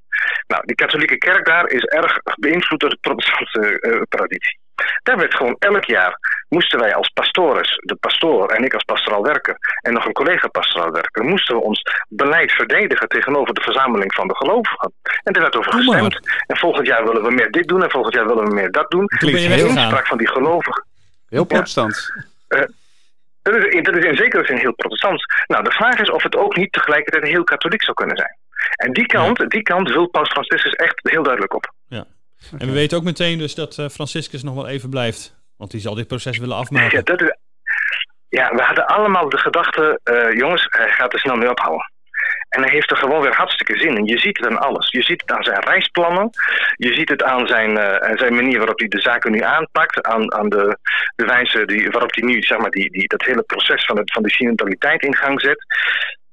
Nou, 0.47 0.63
die 0.65 0.77
katholieke 0.77 1.19
kerk 1.19 1.47
daar 1.47 1.69
is 1.69 1.85
erg 1.85 2.21
beïnvloed 2.39 2.81
door 2.81 2.91
de 2.91 2.99
protestantse 3.01 3.81
eh, 3.81 4.01
traditie. 4.09 4.59
Daar 5.03 5.17
werd 5.17 5.35
gewoon 5.35 5.57
elk 5.59 5.85
jaar 5.85 6.19
moesten 6.49 6.79
wij 6.79 6.95
als 6.95 7.09
pastores, 7.09 7.81
de 7.85 7.95
pastoor 7.95 8.49
en 8.49 8.65
ik 8.65 8.75
als 8.75 8.85
pastoraal 8.85 9.23
werker 9.23 9.57
en 9.81 9.93
nog 9.93 10.05
een 10.05 10.13
collega 10.13 10.49
pastoraal 10.49 10.91
werker, 10.91 11.25
moesten 11.25 11.55
we 11.55 11.63
ons 11.63 11.83
beleid 12.09 12.53
verdedigen 12.53 13.09
tegenover 13.09 13.55
de 13.55 13.61
verzameling 13.61 14.15
van 14.15 14.29
de 14.29 14.37
gelovigen. 14.37 14.93
En 15.23 15.33
daar 15.33 15.43
werd 15.43 15.57
over 15.57 15.75
maar. 15.75 15.83
gestemd. 15.83 16.29
En 16.47 16.57
volgend 16.57 16.87
jaar 16.87 17.05
willen 17.05 17.23
we 17.23 17.31
meer 17.31 17.51
dit 17.51 17.69
doen 17.69 17.83
en 17.83 17.91
volgend 17.91 18.15
jaar 18.15 18.27
willen 18.27 18.45
we 18.45 18.55
meer 18.55 18.71
dat 18.71 18.91
doen. 18.91 19.07
Klinkt 19.07 19.41
ben 19.41 19.49
je 19.49 19.55
heel? 19.55 19.67
Inspraak 19.67 20.07
van 20.07 20.19
die 20.19 20.29
gelovigen. 20.29 20.85
heel 21.29 21.45
protestants. 21.45 22.13
Dat 23.45 23.55
is, 23.55 23.83
dat 23.83 23.97
is 23.97 24.05
in 24.05 24.17
zekere 24.17 24.45
zin 24.45 24.57
heel 24.57 24.75
protestants. 24.75 25.25
Nou, 25.47 25.65
de 25.65 25.71
vraag 25.71 26.01
is 26.01 26.11
of 26.11 26.23
het 26.23 26.37
ook 26.37 26.57
niet 26.57 26.73
tegelijkertijd 26.73 27.25
heel 27.25 27.45
katholiek 27.45 27.83
zou 27.83 27.97
kunnen 27.97 28.17
zijn. 28.17 28.37
En 28.77 28.93
die 28.93 29.07
kant, 29.07 29.51
die 29.51 29.63
kant 29.63 29.89
wil 29.89 30.07
Paus 30.07 30.31
Franciscus 30.31 30.73
echt 30.73 31.01
heel 31.03 31.23
duidelijk 31.23 31.55
op. 31.55 31.73
En 32.59 32.67
we 32.67 32.73
weten 32.73 32.99
ook 32.99 33.05
meteen 33.05 33.39
dus 33.39 33.55
dat 33.55 33.79
eh, 33.79 33.89
Franciscus 33.89 34.43
nog 34.43 34.55
wel 34.55 34.69
even 34.69 34.91
blijft. 34.91 35.37
Want 35.57 35.71
die 35.71 35.81
zal 35.81 35.95
dit 35.95 36.07
proces 36.07 36.39
willen 36.39 36.57
afmaken. 36.57 36.99
Ja, 36.99 37.03
dat 37.03 37.23
is, 37.23 37.37
ja, 38.29 38.55
we 38.55 38.63
hadden 38.63 38.87
allemaal 38.87 39.29
de 39.29 39.39
gedachte, 39.39 40.01
eh, 40.03 40.33
jongens, 40.33 40.67
hij 40.71 40.91
gaat 40.91 41.13
er 41.13 41.19
snel 41.19 41.37
mee 41.37 41.51
ophouden. 41.51 41.93
En 42.55 42.63
hij 42.63 42.73
heeft 42.73 42.91
er 42.91 42.97
gewoon 42.97 43.21
weer 43.21 43.35
hartstikke 43.35 43.79
zin 43.79 43.97
in. 43.97 44.05
Je 44.05 44.19
ziet 44.19 44.37
het 44.37 44.47
aan 44.47 44.59
alles. 44.59 44.91
Je 44.91 45.03
ziet 45.03 45.21
het 45.21 45.31
aan 45.31 45.43
zijn 45.43 45.65
reisplannen. 45.65 46.31
Je 46.77 46.95
ziet 46.95 47.09
het 47.09 47.23
aan 47.23 47.47
zijn, 47.47 47.79
eh, 47.79 48.17
zijn 48.17 48.35
manier 48.35 48.59
waarop 48.59 48.79
hij 48.79 48.89
de 48.89 49.01
zaken 49.01 49.33
nu 49.33 49.41
aanpakt. 49.41 50.03
Aan, 50.03 50.35
aan 50.35 50.49
de, 50.49 50.79
wijze 51.17 51.65
die, 51.65 51.91
waarop 51.91 52.15
hij 52.15 52.25
nu 52.25 52.43
zeg 52.43 52.59
maar, 52.59 52.71
die, 52.71 52.91
die, 52.91 53.09
dat 53.09 53.25
hele 53.25 53.43
proces 53.43 53.85
van, 53.85 53.99
het, 53.99 54.13
van 54.13 54.23
de 54.23 54.31
synodaliteit 54.31 55.03
in 55.03 55.17
gang 55.17 55.41
zet. 55.41 55.65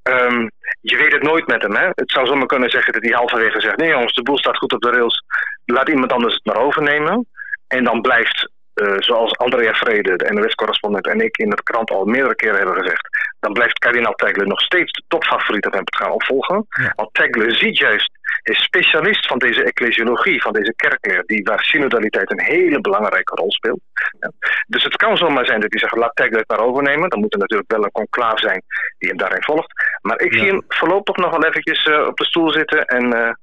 Ehm, 0.03 0.47
je 0.81 0.97
weet 0.97 1.11
het 1.11 1.23
nooit 1.23 1.47
met 1.47 1.61
hem. 1.61 1.75
Hè? 1.75 1.87
Het 1.87 2.11
zou 2.11 2.25
zomaar 2.25 2.47
kunnen 2.47 2.69
zeggen 2.69 2.93
dat 2.93 3.03
hij 3.03 3.11
halverwege 3.11 3.61
zegt: 3.61 3.77
nee 3.77 3.89
jongens, 3.89 4.13
de 4.13 4.23
boel 4.23 4.37
staat 4.37 4.57
goed 4.57 4.73
op 4.73 4.81
de 4.81 4.91
rails. 4.91 5.23
Laat 5.65 5.89
iemand 5.89 6.11
anders 6.11 6.33
het 6.33 6.45
maar 6.45 6.63
overnemen. 6.63 7.27
En 7.67 7.83
dan 7.83 8.01
blijft 8.01 8.49
eh, 8.73 8.95
zoals 8.97 9.37
Andrea 9.37 9.73
Vrede, 9.73 10.15
de 10.15 10.33
NOS-correspondent, 10.33 11.07
en 11.07 11.19
ik 11.19 11.37
in 11.37 11.49
de 11.49 11.63
krant 11.63 11.91
al 11.91 12.05
meerdere 12.05 12.35
keren 12.35 12.57
hebben 12.57 12.75
gezegd, 12.75 13.09
dan 13.41 13.53
blijft 13.53 13.79
kardinaal 13.79 14.13
Tegle 14.13 14.45
nog 14.45 14.61
steeds 14.61 14.91
de 14.91 15.03
topfavoriet 15.07 15.65
om 15.65 15.73
hem 15.73 15.83
te 15.83 15.97
gaan 15.97 16.11
opvolgen. 16.11 16.67
Want 16.95 17.13
Tegle 17.13 17.55
ziet 17.55 17.77
juist, 17.77 18.11
is 18.43 18.63
specialist 18.63 19.27
van 19.27 19.37
deze 19.37 19.63
ecclesiologie, 19.63 20.41
van 20.41 20.53
deze 20.53 20.73
kerkleer, 20.75 21.23
die 21.25 21.43
waar 21.43 21.63
synodaliteit 21.63 22.31
een 22.31 22.41
hele 22.41 22.81
belangrijke 22.81 23.35
rol 23.35 23.51
speelt. 23.51 23.79
Ja. 24.19 24.31
Dus 24.67 24.83
het 24.83 24.95
kan 24.95 25.17
zomaar 25.17 25.45
zijn 25.45 25.59
dat 25.59 25.71
hij 25.71 25.79
zegt, 25.79 25.95
laat 25.95 26.15
Tegle 26.15 26.37
het 26.37 26.47
maar 26.47 26.59
overnemen. 26.59 27.09
Dan 27.09 27.19
moet 27.19 27.33
er 27.33 27.39
natuurlijk 27.39 27.71
wel 27.71 27.83
een 27.83 27.91
conclaaf 27.91 28.39
zijn 28.39 28.63
die 28.97 29.09
hem 29.09 29.17
daarin 29.17 29.43
volgt. 29.43 29.71
Maar 30.01 30.21
ik 30.21 30.33
zie 30.33 30.47
hem 30.47 30.63
voorlopig 30.67 31.15
nog 31.15 31.31
wel 31.31 31.45
eventjes 31.45 31.83
eh, 31.83 32.05
op 32.07 32.17
de 32.17 32.25
stoel 32.25 32.51
zitten 32.51 32.85
en, 32.85 33.13
eh, 33.13 33.33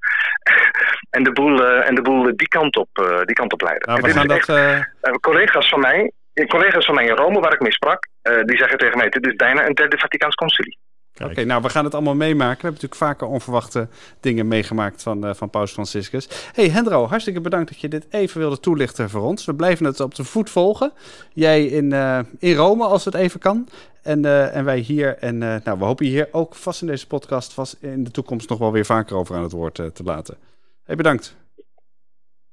en, 1.17 1.23
de, 1.23 1.33
boel, 1.33 1.65
eh, 1.65 1.89
en 1.89 1.95
de 1.95 2.03
boel 2.03 2.37
die, 2.37 2.49
kant 2.49 2.77
op, 2.77 3.23
die 3.25 3.35
kant 3.35 3.53
op 3.53 3.63
leiden. 3.63 3.89
Nou, 3.89 4.01
we 4.01 4.11
gaan 4.11 4.27
dat... 4.27 4.49
echt- 4.49 5.21
collega's 5.21 5.69
van 5.69 5.81
mij, 5.81 6.13
collega's 6.47 6.85
van 6.85 6.95
mij 6.95 7.07
in 7.07 7.17
Rome, 7.17 7.41
waar 7.41 7.53
ik 7.53 7.61
mee 7.61 7.73
sprak, 7.73 8.09
eh, 8.23 8.45
die 8.45 8.57
zeggen 8.57 8.79
tegen 8.79 8.99
mij: 8.99 9.09
dit 9.09 9.27
is 9.27 9.35
bijna 9.35 9.67
een 9.67 9.75
derde 9.75 9.99
Vaticaans 9.99 10.35
concilie. 10.35 10.79
Oké, 11.25 11.45
nou, 11.45 11.63
we 11.63 11.69
gaan 11.69 11.85
het 11.85 11.95
allemaal 11.95 12.15
meemaken. 12.15 12.57
We 12.57 12.63
hebben 12.63 12.81
natuurlijk 12.81 13.01
vaker 13.01 13.27
onverwachte 13.27 13.89
dingen 14.21 14.49
meegemaakt 14.49 15.03
van, 15.03 15.27
eh, 15.27 15.35
van 15.35 15.51
Paus 15.51 15.73
Franciscus. 15.73 16.51
hey, 16.53 16.69
Hendro, 16.69 17.07
hartstikke 17.07 17.41
bedankt 17.41 17.69
dat 17.69 17.81
je 17.81 17.89
dit 17.89 18.07
even 18.11 18.41
wilde 18.41 18.61
toelichten 18.61 19.11
voor 19.11 19.23
ons. 19.23 19.45
We 19.45 19.55
blijven 19.55 19.87
het 19.87 20.01
op 20.01 20.15
de 20.15 20.25
voet 20.25 20.51
volgen. 20.51 20.93
Jij 21.33 21.65
in, 21.65 21.93
eh, 21.93 22.19
in 22.39 22.55
Rome, 22.55 22.85
als 22.85 23.05
het 23.05 23.15
even 23.15 23.41
kan. 23.41 23.69
En, 24.09 24.25
eh, 24.25 24.57
en 24.57 24.65
wij 24.65 24.79
hier. 24.79 25.19
En 25.19 25.43
eh, 25.43 25.57
nou, 25.65 25.79
we 25.79 25.85
hopen 25.85 26.07
je 26.07 26.11
hier 26.11 26.29
ook 26.33 26.55
vast 26.55 26.81
in 26.81 26.87
deze 26.87 27.07
podcast 27.07 27.53
vast 27.53 27.77
in 27.81 28.05
de 28.05 28.11
toekomst 28.11 28.49
nog 28.49 28.59
wel 28.59 28.73
weer 28.73 28.85
vaker 28.85 29.17
over 29.17 29.37
aan 29.37 29.43
het 29.43 29.53
woord 29.53 29.79
eh, 29.79 29.87
te 29.87 30.03
laten. 30.03 30.37
Hey, 30.85 30.97
bedankt. 30.97 31.37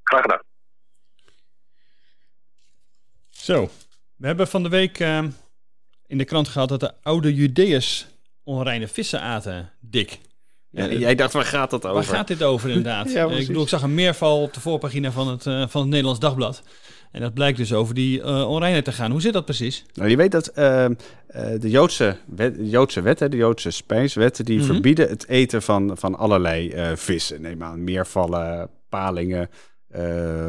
Graag 0.02 0.22
gedaan. 0.22 0.45
Zo, 3.46 3.70
we 4.16 4.26
hebben 4.26 4.48
van 4.48 4.62
de 4.62 4.68
week 4.68 4.98
eh, 5.00 5.24
in 6.06 6.18
de 6.18 6.24
krant 6.24 6.48
gehad 6.48 6.68
dat 6.68 6.80
de 6.80 6.92
oude 7.02 7.34
Judeërs 7.34 8.06
onreine 8.44 8.88
vissen 8.88 9.20
aten, 9.20 9.70
dik. 9.80 10.18
Ja, 10.70 10.86
jij 10.86 11.14
dacht, 11.14 11.32
waar 11.32 11.44
gaat 11.44 11.70
dat 11.70 11.84
over? 11.84 11.94
Waar 11.94 12.16
gaat 12.16 12.28
dit 12.28 12.42
over 12.42 12.68
inderdaad? 12.68 13.10
Ja, 13.12 13.24
ik 13.26 13.46
bedoel, 13.46 13.62
ik 13.62 13.68
zag 13.68 13.82
een 13.82 13.94
meerval 13.94 14.42
op 14.42 14.54
de 14.54 14.60
voorpagina 14.60 15.10
van 15.12 15.28
het, 15.28 15.46
eh, 15.46 15.64
van 15.68 15.80
het 15.80 15.90
Nederlands 15.90 16.20
Dagblad. 16.20 16.62
En 17.12 17.20
dat 17.20 17.34
blijkt 17.34 17.58
dus 17.58 17.72
over 17.72 17.94
die 17.94 18.24
onreinheid 18.46 18.84
te 18.84 18.92
gaan. 18.92 19.10
Hoe 19.10 19.20
zit 19.20 19.32
dat 19.32 19.44
precies? 19.44 19.84
Nou, 19.94 20.10
je 20.10 20.16
weet 20.16 20.32
dat 20.32 20.46
eh, 20.46 20.84
eh, 20.84 20.90
de 21.60 21.70
Joodse, 21.70 22.16
wet, 22.26 22.54
de 22.56 22.68
Joodse 22.68 23.00
wetten, 23.00 23.30
de 23.30 23.36
Joodse 23.36 23.70
spijswetten, 23.70 24.44
die 24.44 24.58
Mhm. 24.58 24.66
verbieden 24.66 25.08
het 25.08 25.28
eten 25.28 25.62
van, 25.62 25.96
van 25.98 26.16
allerlei 26.16 26.72
vissen. 26.96 27.40
Neem 27.40 27.62
aan 27.62 27.84
meervallen, 27.84 28.70
palingen, 28.88 29.50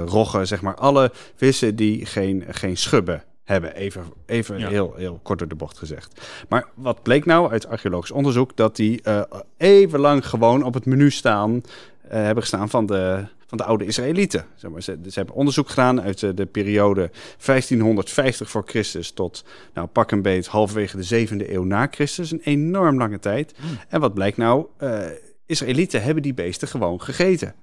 roggen, 0.05 0.47
zeg 0.47 0.61
maar. 0.61 0.75
Alle 0.75 1.11
vissen 1.35 1.75
die 1.75 2.05
geen, 2.05 2.43
geen 2.49 2.77
schubben 2.77 3.23
hebben. 3.43 3.75
Even, 3.75 4.03
even 4.25 4.59
Ja. 4.59 4.69
heel, 4.69 4.93
heel 4.95 5.19
kort 5.23 5.39
door 5.39 5.47
de 5.47 5.55
bocht 5.55 5.77
gezegd. 5.77 6.21
Maar 6.49 6.67
wat 6.75 7.03
bleek 7.03 7.25
nou 7.25 7.51
uit 7.51 7.67
archeologisch 7.67 8.11
onderzoek? 8.11 8.55
Dat 8.55 8.75
die 8.75 9.01
eh, 9.01 9.21
even 9.57 9.99
lang 9.99 10.27
gewoon 10.27 10.63
op 10.63 10.73
het 10.73 10.85
menu 10.85 11.11
staan, 11.11 11.61
eh, 12.01 12.21
hebben 12.21 12.43
gestaan 12.43 12.69
van 12.69 12.85
de, 12.85 13.25
van 13.47 13.57
de 13.57 13.63
oude 13.63 13.85
Israëlieten. 13.85 14.45
Zeg 14.55 14.71
maar, 14.71 14.81
ze, 14.81 14.97
ze 15.03 15.13
hebben 15.19 15.35
onderzoek 15.35 15.69
gedaan 15.69 16.01
uit 16.01 16.23
eh, 16.23 16.29
de 16.35 16.45
periode 16.45 17.11
1550 17.45 18.49
voor 18.49 18.63
Christus 18.65 19.11
tot, 19.11 19.45
nou 19.73 19.87
pak 19.87 20.11
een 20.11 20.21
beet, 20.21 20.47
halverwege 20.47 20.97
de 20.97 21.03
zevende 21.03 21.53
eeuw 21.53 21.63
na 21.63 21.87
Christus. 21.91 22.31
Een 22.31 22.41
enorm 22.43 22.97
lange 22.97 23.19
tijd. 23.19 23.53
En 23.89 23.99
wat 23.99 24.13
blijkt 24.13 24.37
nou? 24.37 24.65
Eh, 24.77 25.05
Israëlieten 25.45 26.03
hebben 26.03 26.23
die 26.23 26.33
beesten 26.33 26.67
gewoon 26.67 27.01
gegeten. 27.01 27.53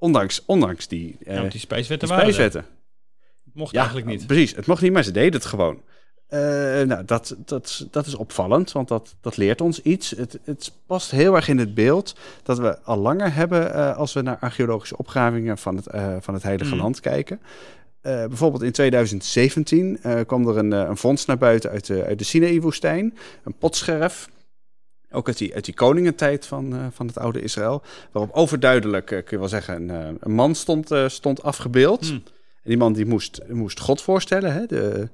Eh, 0.00 0.06
ondanks, 0.06 0.42
ondanks 0.46 0.88
die, 0.88 1.16
eh, 1.24 1.34
ja, 1.34 1.42
die 1.48 1.60
spijswetten 1.60 2.08
die 2.08 2.16
waren 2.16 2.32
spijswetten. 2.32 2.70
Het 3.44 3.54
mocht 3.54 3.72
Ja, 3.72 3.78
eigenlijk 3.78 4.06
niet. 4.10 4.26
precies. 4.26 4.54
Het 4.56 4.66
mocht 4.66 4.82
niet, 4.82 4.92
maar 4.92 5.04
ze 5.04 5.10
deden 5.10 5.32
het 5.32 5.44
gewoon. 5.44 5.80
nou, 6.86 7.04
dat, 7.04 7.36
dat, 7.44 7.86
dat 7.90 8.06
is 8.06 8.14
opvallend, 8.14 8.72
want 8.72 8.88
dat, 8.88 9.14
dat 9.20 9.36
leert 9.36 9.60
ons 9.60 9.82
iets. 9.82 10.10
Het, 10.10 10.38
het 10.44 10.72
past 10.86 11.10
heel 11.10 11.34
erg 11.36 11.48
in 11.48 11.58
het 11.58 11.74
beeld 11.74 12.16
dat 12.42 12.58
we 12.58 12.80
al 12.82 12.96
langer 12.98 13.34
hebben 13.34 13.94
als 13.96 14.12
we 14.12 14.22
naar 14.22 14.38
archeologische 14.38 14.96
opgravingen 14.96 15.58
van 15.58 15.76
het, 15.76 15.86
van 16.24 16.34
het 16.34 16.42
Heilige 16.42 16.74
Mm. 16.74 16.80
Land 16.80 17.00
kijken. 17.00 17.40
bijvoorbeeld 18.02 18.62
in 18.62 18.72
2017 18.72 20.00
kwam 20.26 20.48
er 20.48 20.56
een, 20.56 20.70
een 20.72 20.96
vondst 20.96 21.26
naar 21.26 21.38
buiten 21.38 21.70
uit 21.70 21.86
de, 21.86 22.04
uit 22.04 22.18
de 22.18 22.24
Sinaï-woestijn. 22.24 23.16
Een 23.44 23.54
potscherf. 23.58 24.28
Ook 25.10 25.26
uit 25.26 25.38
die, 25.38 25.54
uit 25.54 25.64
die 25.64 25.74
koningentijd 25.74 26.46
van, 26.46 26.90
van 26.92 27.06
het 27.06 27.18
oude 27.18 27.42
Israël. 27.42 27.82
Waarop 28.12 28.34
overduidelijk, 28.34 29.06
kun 29.06 29.24
je 29.28 29.38
wel 29.38 29.48
zeggen, 29.48 29.88
een, 29.88 30.16
een 30.20 30.32
man 30.32 30.54
stond, 30.54 30.90
stond 31.06 31.42
afgebeeld. 31.42 32.06
Hmm. 32.06 32.22
En 32.62 32.68
die 32.70 32.76
man 32.76 32.92
die 32.92 33.06
moest, 33.06 33.40
moest 33.48 33.80
God 33.80 34.02
voorstellen, 34.02 34.52
hè? 34.52 34.66
De, 34.66 35.08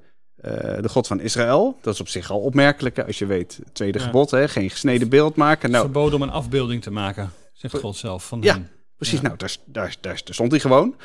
de 0.81 0.89
God 0.89 1.07
van 1.07 1.19
Israël. 1.19 1.77
Dat 1.81 1.93
is 1.93 1.99
op 1.99 2.07
zich 2.07 2.31
al 2.31 2.39
opmerkelijk 2.39 2.99
als 2.99 3.19
je 3.19 3.25
weet, 3.25 3.59
tweede 3.73 3.99
Ja. 3.99 4.05
gebod, 4.05 4.31
hè? 4.31 4.47
geen 4.47 4.69
gesneden 4.69 5.09
beeld 5.09 5.35
maken. 5.35 5.69
Nou, 5.71 5.83
Verboden 5.83 6.15
om 6.15 6.21
een 6.21 6.29
afbeelding 6.29 6.81
te 6.81 6.91
maken, 6.91 7.31
zegt 7.53 7.77
God 7.79 7.95
zelf. 7.95 8.27
Van 8.27 8.41
Ja. 8.41 8.53
hem. 8.53 8.67
Precies, 8.95 9.19
Ja. 9.21 9.27
nou, 9.27 9.37
daar, 9.65 9.95
daar 10.01 10.21
stond 10.25 10.51
hij 10.51 10.59
gewoon. 10.59 10.95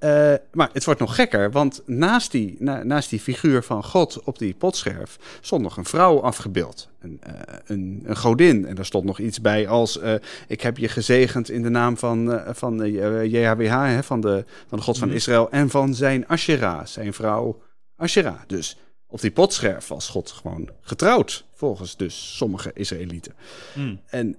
Eh, 0.00 0.34
maar 0.52 0.70
het 0.72 0.84
wordt 0.84 1.00
nog 1.00 1.14
gekker, 1.14 1.50
want 1.50 1.82
naast 1.86 2.30
die, 2.30 2.56
na- 2.58 2.82
naast 2.82 3.10
die 3.10 3.20
figuur 3.20 3.62
van 3.62 3.84
God 3.84 4.22
op 4.24 4.38
die 4.38 4.54
potscherf 4.54 5.18
stond 5.40 5.62
nog 5.62 5.76
een 5.76 5.84
vrouw 5.84 6.20
afgebeeld. 6.22 6.88
Een, 7.00 7.18
eh, 7.22 7.32
een, 7.66 8.02
een 8.04 8.16
godin. 8.16 8.66
En 8.66 8.74
daar 8.74 8.84
stond 8.84 9.04
nog 9.04 9.18
iets 9.18 9.40
bij 9.40 9.68
als: 9.68 9.98
eh, 9.98 10.14
Ik 10.48 10.60
heb 10.60 10.76
je 10.78 10.88
gezegend 10.88 11.50
in 11.50 11.62
de 11.62 11.68
naam 11.68 11.96
van, 11.96 12.42
van 12.46 12.90
JHWH, 13.30 13.72
hè, 13.86 14.02
van, 14.02 14.20
de, 14.20 14.44
van 14.68 14.78
de 14.78 14.84
God 14.84 14.98
van 14.98 15.08
Mhm. 15.08 15.16
Israël, 15.16 15.50
en 15.50 15.70
van 15.70 15.94
zijn 15.94 16.26
Asherah, 16.26 16.86
zijn 16.86 17.12
vrouw 17.12 17.62
Asherah. 17.96 18.40
Dus 18.46 18.76
op 19.08 19.20
die 19.20 19.30
potscherf 19.30 19.88
was 19.88 20.08
God 20.08 20.30
gewoon 20.30 20.68
getrouwd, 20.80 21.44
volgens 21.54 21.96
dus 21.96 22.36
sommige 22.36 22.70
Israëlieten. 22.74 23.34
Hmm. 23.72 24.00
En 24.06 24.36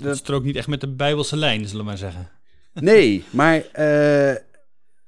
Dat 0.00 0.16
strookt 0.16 0.44
niet 0.44 0.56
echt 0.56 0.68
met 0.68 0.80
de 0.80 0.88
Bijbelse 0.88 1.36
lijn, 1.36 1.64
zullen 1.64 1.84
we 1.84 1.88
maar 1.90 1.98
zeggen. 1.98 2.28
Nee, 2.74 3.24
maar 3.30 3.62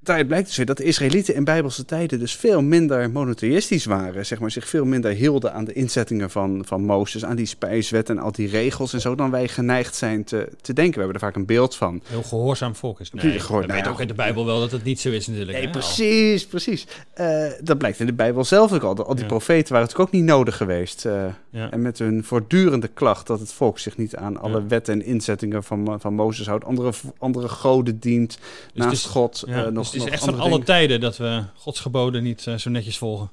daaruit 0.04 0.26
blijkt 0.26 0.46
dus 0.46 0.56
weer 0.56 0.66
dat 0.66 0.76
de 0.76 0.84
Israëlieten 0.84 1.34
in 1.34 1.44
bijbelse 1.44 1.84
tijden 1.84 2.18
dus 2.18 2.36
veel 2.36 2.62
minder 2.62 3.10
monotheïstisch 3.10 3.84
waren. 3.84 4.26
Zeg 4.26 4.38
maar, 4.40 4.50
zich 4.50 4.68
veel 4.68 4.84
minder 4.84 5.10
hielden 5.10 5.52
aan 5.52 5.64
de 5.64 5.72
inzettingen 5.72 6.30
van, 6.30 6.62
van 6.66 6.84
Mozes, 6.84 7.24
aan 7.24 7.36
die 7.36 7.46
spijswet 7.46 8.10
en 8.10 8.18
al 8.18 8.32
die 8.32 8.48
regels 8.48 8.92
en 8.92 9.00
zo 9.00 9.14
dan 9.14 9.30
wij 9.30 9.48
geneigd 9.48 9.94
zijn 9.96 10.24
te, 10.24 10.48
te 10.60 10.72
denken. 10.72 10.94
We 10.94 10.98
hebben 11.02 11.14
er 11.20 11.26
vaak 11.26 11.36
een 11.36 11.46
beeld 11.46 11.76
van. 11.76 12.00
Heel 12.06 12.22
gehoorzaam 12.22 12.74
volk 12.74 13.00
is. 13.00 13.10
Nee, 13.10 13.40
gehoor- 13.40 13.66
nou 13.66 13.78
ja. 13.82 13.88
ook 13.90 13.98
uit 13.98 14.08
de 14.08 14.14
Bijbel 14.14 14.46
wel 14.46 14.60
dat 14.60 14.70
het 14.70 14.84
niet 14.84 15.00
zo 15.00 15.10
is 15.10 15.26
natuurlijk. 15.26 15.56
Nee, 15.56 15.66
hè? 15.66 15.72
precies, 15.72 16.46
precies. 16.46 16.86
Eh, 17.14 17.46
dat 17.60 17.78
blijkt 17.78 18.00
in 18.00 18.06
de 18.06 18.12
Bijbel 18.12 18.44
zelf 18.44 18.72
ook 18.72 18.82
al. 18.82 19.04
Al 19.06 19.14
die 19.14 19.22
Ja. 19.22 19.28
profeten 19.30 19.72
waren 19.72 19.86
natuurlijk 19.88 20.08
ook 20.08 20.20
niet 20.20 20.24
nodig 20.30 20.56
geweest. 20.56 21.04
eh, 21.04 21.24
Ja. 21.50 21.70
En 21.70 21.82
met 21.82 21.98
hun 21.98 22.24
voortdurende 22.24 22.88
klacht 22.88 23.26
dat 23.26 23.40
het 23.40 23.52
volk 23.52 23.78
zich 23.78 23.96
niet 23.96 24.16
aan 24.16 24.40
alle 24.40 24.66
wetten 24.66 24.94
en 24.94 25.04
inzettingen 25.04 25.62
van, 25.64 25.96
van 26.00 26.14
Mozes 26.14 26.46
houdt, 26.46 26.64
andere, 26.64 26.92
andere 27.18 27.48
goden 27.48 27.98
dient 27.98 28.38
naast 28.74 28.90
het 28.90 28.98
is- 28.98 29.04
God. 29.04 29.44
Eh, 29.48 29.62
dus 29.64 29.72
nog, 29.72 29.93
het 29.94 30.06
is 30.06 30.10
echt 30.12 30.24
van 30.24 30.40
alle 30.40 30.50
dingen. 30.50 30.66
tijden 30.66 31.00
dat 31.00 31.16
we 31.16 31.42
Gods 31.54 31.80
geboden 31.80 32.22
niet 32.22 32.46
eh, 32.46 32.54
zo 32.54 32.70
netjes 32.70 32.98
volgen. 32.98 33.30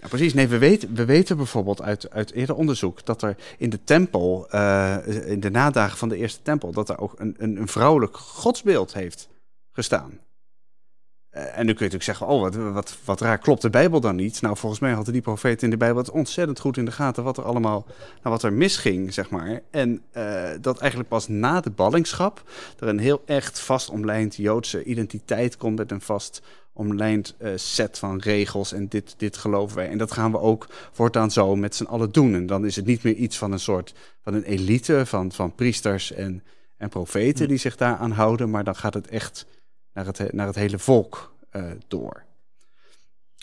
Ja, 0.00 0.08
precies. 0.08 0.34
Nee, 0.34 0.48
we 0.48 0.58
weten, 0.58 0.94
we 0.94 1.04
weten 1.04 1.36
bijvoorbeeld 1.36 1.82
uit, 1.82 2.10
uit 2.10 2.32
eerder 2.32 2.54
onderzoek 2.54 3.04
dat 3.04 3.22
er 3.22 3.36
in 3.58 3.70
de 3.70 3.84
tempel, 3.84 4.46
eh, 4.50 4.96
in 5.26 5.40
de 5.40 5.50
nadagen 5.50 5.98
van 5.98 6.08
de 6.08 6.16
eerste 6.16 6.42
tempel, 6.42 6.72
dat 6.72 6.88
er 6.88 6.98
ook 6.98 7.14
een, 7.16 7.34
een, 7.38 7.56
een 7.56 7.68
vrouwelijk 7.68 8.16
godsbeeld 8.16 8.94
heeft 8.94 9.28
gestaan. 9.72 10.20
Eh, 11.32 11.58
en 11.58 11.66
nu 11.66 11.72
kun 11.74 11.86
je 11.86 11.92
natuurlijk 11.92 12.02
zeggen, 12.02 12.26
oh, 12.26 12.40
wat, 12.40 12.54
wat, 12.54 12.98
wat 13.04 13.20
raar, 13.20 13.38
klopt 13.38 13.62
de 13.62 13.70
Bijbel 13.70 14.00
dan 14.00 14.16
niet? 14.16 14.42
Nou, 14.42 14.56
volgens 14.56 14.80
mij 14.80 14.92
hadden 14.92 15.12
die 15.12 15.22
profeten 15.22 15.64
in 15.64 15.70
de 15.70 15.76
Bijbel 15.76 15.98
het 15.98 16.10
ontzettend 16.10 16.60
goed 16.60 16.76
in 16.76 16.84
de 16.84 16.90
gaten 16.90 17.24
wat 17.24 17.36
er 17.36 17.44
allemaal, 17.44 17.86
nou, 17.88 18.34
wat 18.34 18.42
er 18.42 18.52
misging, 18.52 19.14
zeg 19.14 19.30
maar. 19.30 19.60
En 19.70 20.02
eh, 20.10 20.50
dat 20.60 20.78
eigenlijk 20.78 21.10
pas 21.10 21.28
na 21.28 21.60
de 21.60 21.70
ballingschap 21.70 22.42
er 22.78 22.88
een 22.88 22.98
heel 22.98 23.22
echt 23.26 23.60
vast 23.60 23.90
omlijnd 23.90 24.36
Joodse 24.36 24.84
identiteit 24.84 25.56
komt 25.56 25.78
met 25.78 25.90
een 25.90 26.00
vast 26.00 26.42
omlijnd 26.72 27.34
eh, 27.38 27.50
set 27.54 27.98
van 27.98 28.18
regels 28.18 28.72
en 28.72 28.88
dit, 28.88 29.14
dit 29.16 29.36
geloven 29.36 29.76
wij. 29.76 29.88
En 29.88 29.98
dat 29.98 30.12
gaan 30.12 30.30
we 30.30 30.38
ook 30.38 30.66
voortaan 30.92 31.30
zo 31.30 31.56
met 31.56 31.74
z'n 31.74 31.84
allen 31.84 32.12
doen. 32.12 32.34
En 32.34 32.46
dan 32.46 32.64
is 32.64 32.76
het 32.76 32.86
niet 32.86 33.02
meer 33.02 33.14
iets 33.14 33.38
van 33.38 33.52
een 33.52 33.60
soort 33.60 33.94
van 34.22 34.34
een 34.34 34.44
elite 34.44 35.06
van, 35.06 35.32
van 35.32 35.54
priesters 35.54 36.12
en, 36.12 36.42
en 36.76 36.88
profeten 36.88 37.44
Hm. 37.44 37.50
die 37.50 37.58
zich 37.58 37.76
daaraan 37.76 38.12
houden, 38.12 38.50
maar 38.50 38.64
dan 38.64 38.76
gaat 38.76 38.94
het 38.94 39.08
echt 39.08 39.46
naar 39.94 40.06
het, 40.06 40.18
he- 40.18 40.28
naar 40.30 40.46
het 40.46 40.56
hele 40.56 40.78
volk 40.78 41.34
eh, 41.50 41.70
door. 41.88 42.24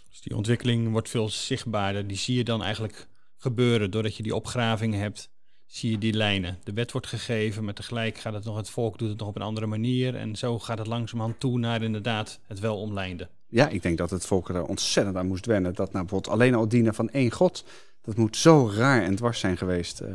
Dus 0.09 0.21
die 0.21 0.35
ontwikkeling 0.35 0.91
wordt 0.91 1.09
veel 1.09 1.29
zichtbaarder. 1.29 2.07
Die 2.07 2.17
zie 2.17 2.35
je 2.37 2.43
dan 2.43 2.63
eigenlijk 2.63 3.07
gebeuren 3.37 3.91
doordat 3.91 4.15
je 4.15 4.23
die 4.23 4.35
opgravingen 4.35 4.99
hebt. 4.99 5.29
Zie 5.65 5.91
je 5.91 5.97
die 5.97 6.13
lijnen. 6.13 6.59
De 6.63 6.73
wet 6.73 6.91
wordt 6.91 7.07
gegeven, 7.07 7.63
maar 7.63 7.73
tegelijk 7.73 8.17
gaat 8.17 8.33
het 8.33 8.43
nog, 8.43 8.55
het 8.57 8.69
volk 8.69 8.97
doet 8.97 9.09
het 9.09 9.19
nog 9.19 9.27
op 9.27 9.35
een 9.35 9.41
andere 9.41 9.65
manier. 9.65 10.15
En 10.15 10.35
zo 10.35 10.59
gaat 10.59 10.77
het 10.77 10.87
langzamerhand 10.87 11.39
toe 11.39 11.59
naar 11.59 11.81
inderdaad 11.83 12.39
het 12.47 12.59
wel 12.59 12.79
omlijnde. 12.79 13.29
Ja, 13.47 13.67
ik 13.67 13.81
denk 13.81 13.97
dat 13.97 14.09
het 14.09 14.25
volk 14.25 14.49
er 14.49 14.63
ontzettend 14.65 15.15
aan 15.17 15.27
moest 15.27 15.45
wennen. 15.45 15.73
Dat 15.75 15.91
nou 15.91 16.05
bijvoorbeeld 16.05 16.33
alleen 16.33 16.55
al 16.55 16.67
dienen 16.67 16.93
van 16.93 17.09
één 17.09 17.31
God, 17.31 17.63
dat 18.01 18.15
moet 18.15 18.37
zo 18.37 18.71
raar 18.75 19.03
en 19.03 19.15
dwars 19.15 19.39
zijn 19.39 19.57
geweest. 19.57 19.99
eh. 19.99 20.13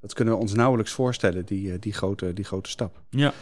dat 0.00 0.12
kunnen 0.14 0.34
we 0.34 0.40
ons 0.40 0.52
nauwelijks 0.54 0.92
voorstellen, 0.92 1.44
die, 1.46 1.72
eh, 1.72 1.78
die, 1.80 1.92
grote, 1.92 2.32
die 2.32 2.44
grote 2.44 2.70
stap. 2.70 3.02
Ja, 3.10 3.32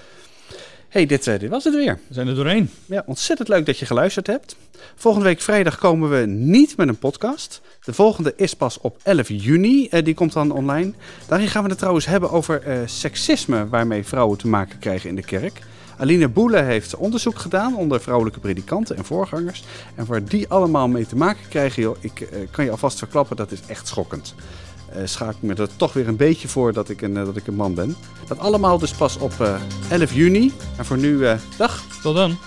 hey, 0.88 1.06
dit, 1.06 1.26
eh, 1.26 1.38
dit 1.38 1.50
was 1.50 1.64
het 1.64 1.74
weer. 1.74 1.98
we 2.08 2.14
zijn 2.14 2.28
er 2.28 2.34
doorheen. 2.34 2.70
Ja, 2.86 3.02
ontzettend 3.06 3.48
leuk 3.48 3.66
dat 3.66 3.78
je 3.78 3.86
geluisterd 3.86 4.26
hebt. 4.26 4.56
Volgende 4.94 5.26
week 5.26 5.40
vrijdag 5.40 5.78
komen 5.78 6.10
we 6.10 6.26
niet 6.26 6.76
met 6.76 6.88
een 6.88 6.98
podcast. 6.98 7.60
De 7.84 7.92
volgende 7.92 8.32
is 8.36 8.54
pas 8.54 8.78
op 8.80 8.98
11 9.02 9.28
juni. 9.28 9.88
eh, 9.88 10.04
die 10.04 10.14
komt 10.14 10.32
dan 10.32 10.50
online. 10.50 10.92
Daarin 11.28 11.48
gaan 11.48 11.62
we 11.62 11.68
het 11.68 11.78
trouwens 11.78 12.06
hebben 12.06 12.30
over 12.30 12.62
eh, 12.62 12.78
seksisme 12.84 13.68
waarmee 13.68 14.04
vrouwen 14.04 14.38
te 14.38 14.48
maken 14.48 14.78
krijgen 14.78 15.08
in 15.08 15.16
de 15.16 15.22
kerk. 15.22 15.60
Aline 15.98 16.28
Boele 16.28 16.62
heeft 16.62 16.96
onderzoek 16.96 17.38
gedaan 17.38 17.76
onder 17.76 18.00
vrouwelijke 18.00 18.40
predikanten 18.40 18.96
en 18.96 19.04
voorgangers. 19.04 19.64
En 19.94 20.06
waar 20.06 20.24
die 20.24 20.48
allemaal 20.48 20.88
mee 20.88 21.06
te 21.06 21.16
maken 21.16 21.48
krijgen, 21.48 21.82
joh, 21.82 21.96
ik 22.00 22.28
kan 22.50 22.64
je 22.64 22.70
alvast 22.70 22.98
verklappen, 22.98 23.36
dat 23.36 23.52
is 23.52 23.60
echt 23.66 23.88
schokkend. 23.88 24.34
Eh 24.96 25.02
schaak 25.06 25.34
ik 25.34 25.42
me 25.42 25.54
er 25.54 25.76
toch 25.76 25.92
weer 25.92 26.08
een 26.08 26.16
beetje 26.16 26.48
voor 26.48 26.72
dat 26.72 26.88
ik 26.88 27.02
een, 27.02 27.16
eh, 27.16 27.24
dat 27.24 27.36
ik 27.36 27.46
een 27.46 27.54
man 27.54 27.74
ben. 27.74 27.96
Dat 28.26 28.38
allemaal 28.38 28.78
dus 28.78 28.92
pas 28.92 29.18
op 29.18 29.40
eh, 29.40 29.60
11 29.90 30.12
juni. 30.12 30.52
En 30.76 30.84
voor 30.84 30.98
nu, 30.98 31.26
eh, 31.26 31.38
dag! 31.56 31.84
Tot 32.02 32.14
dan. 32.14 32.38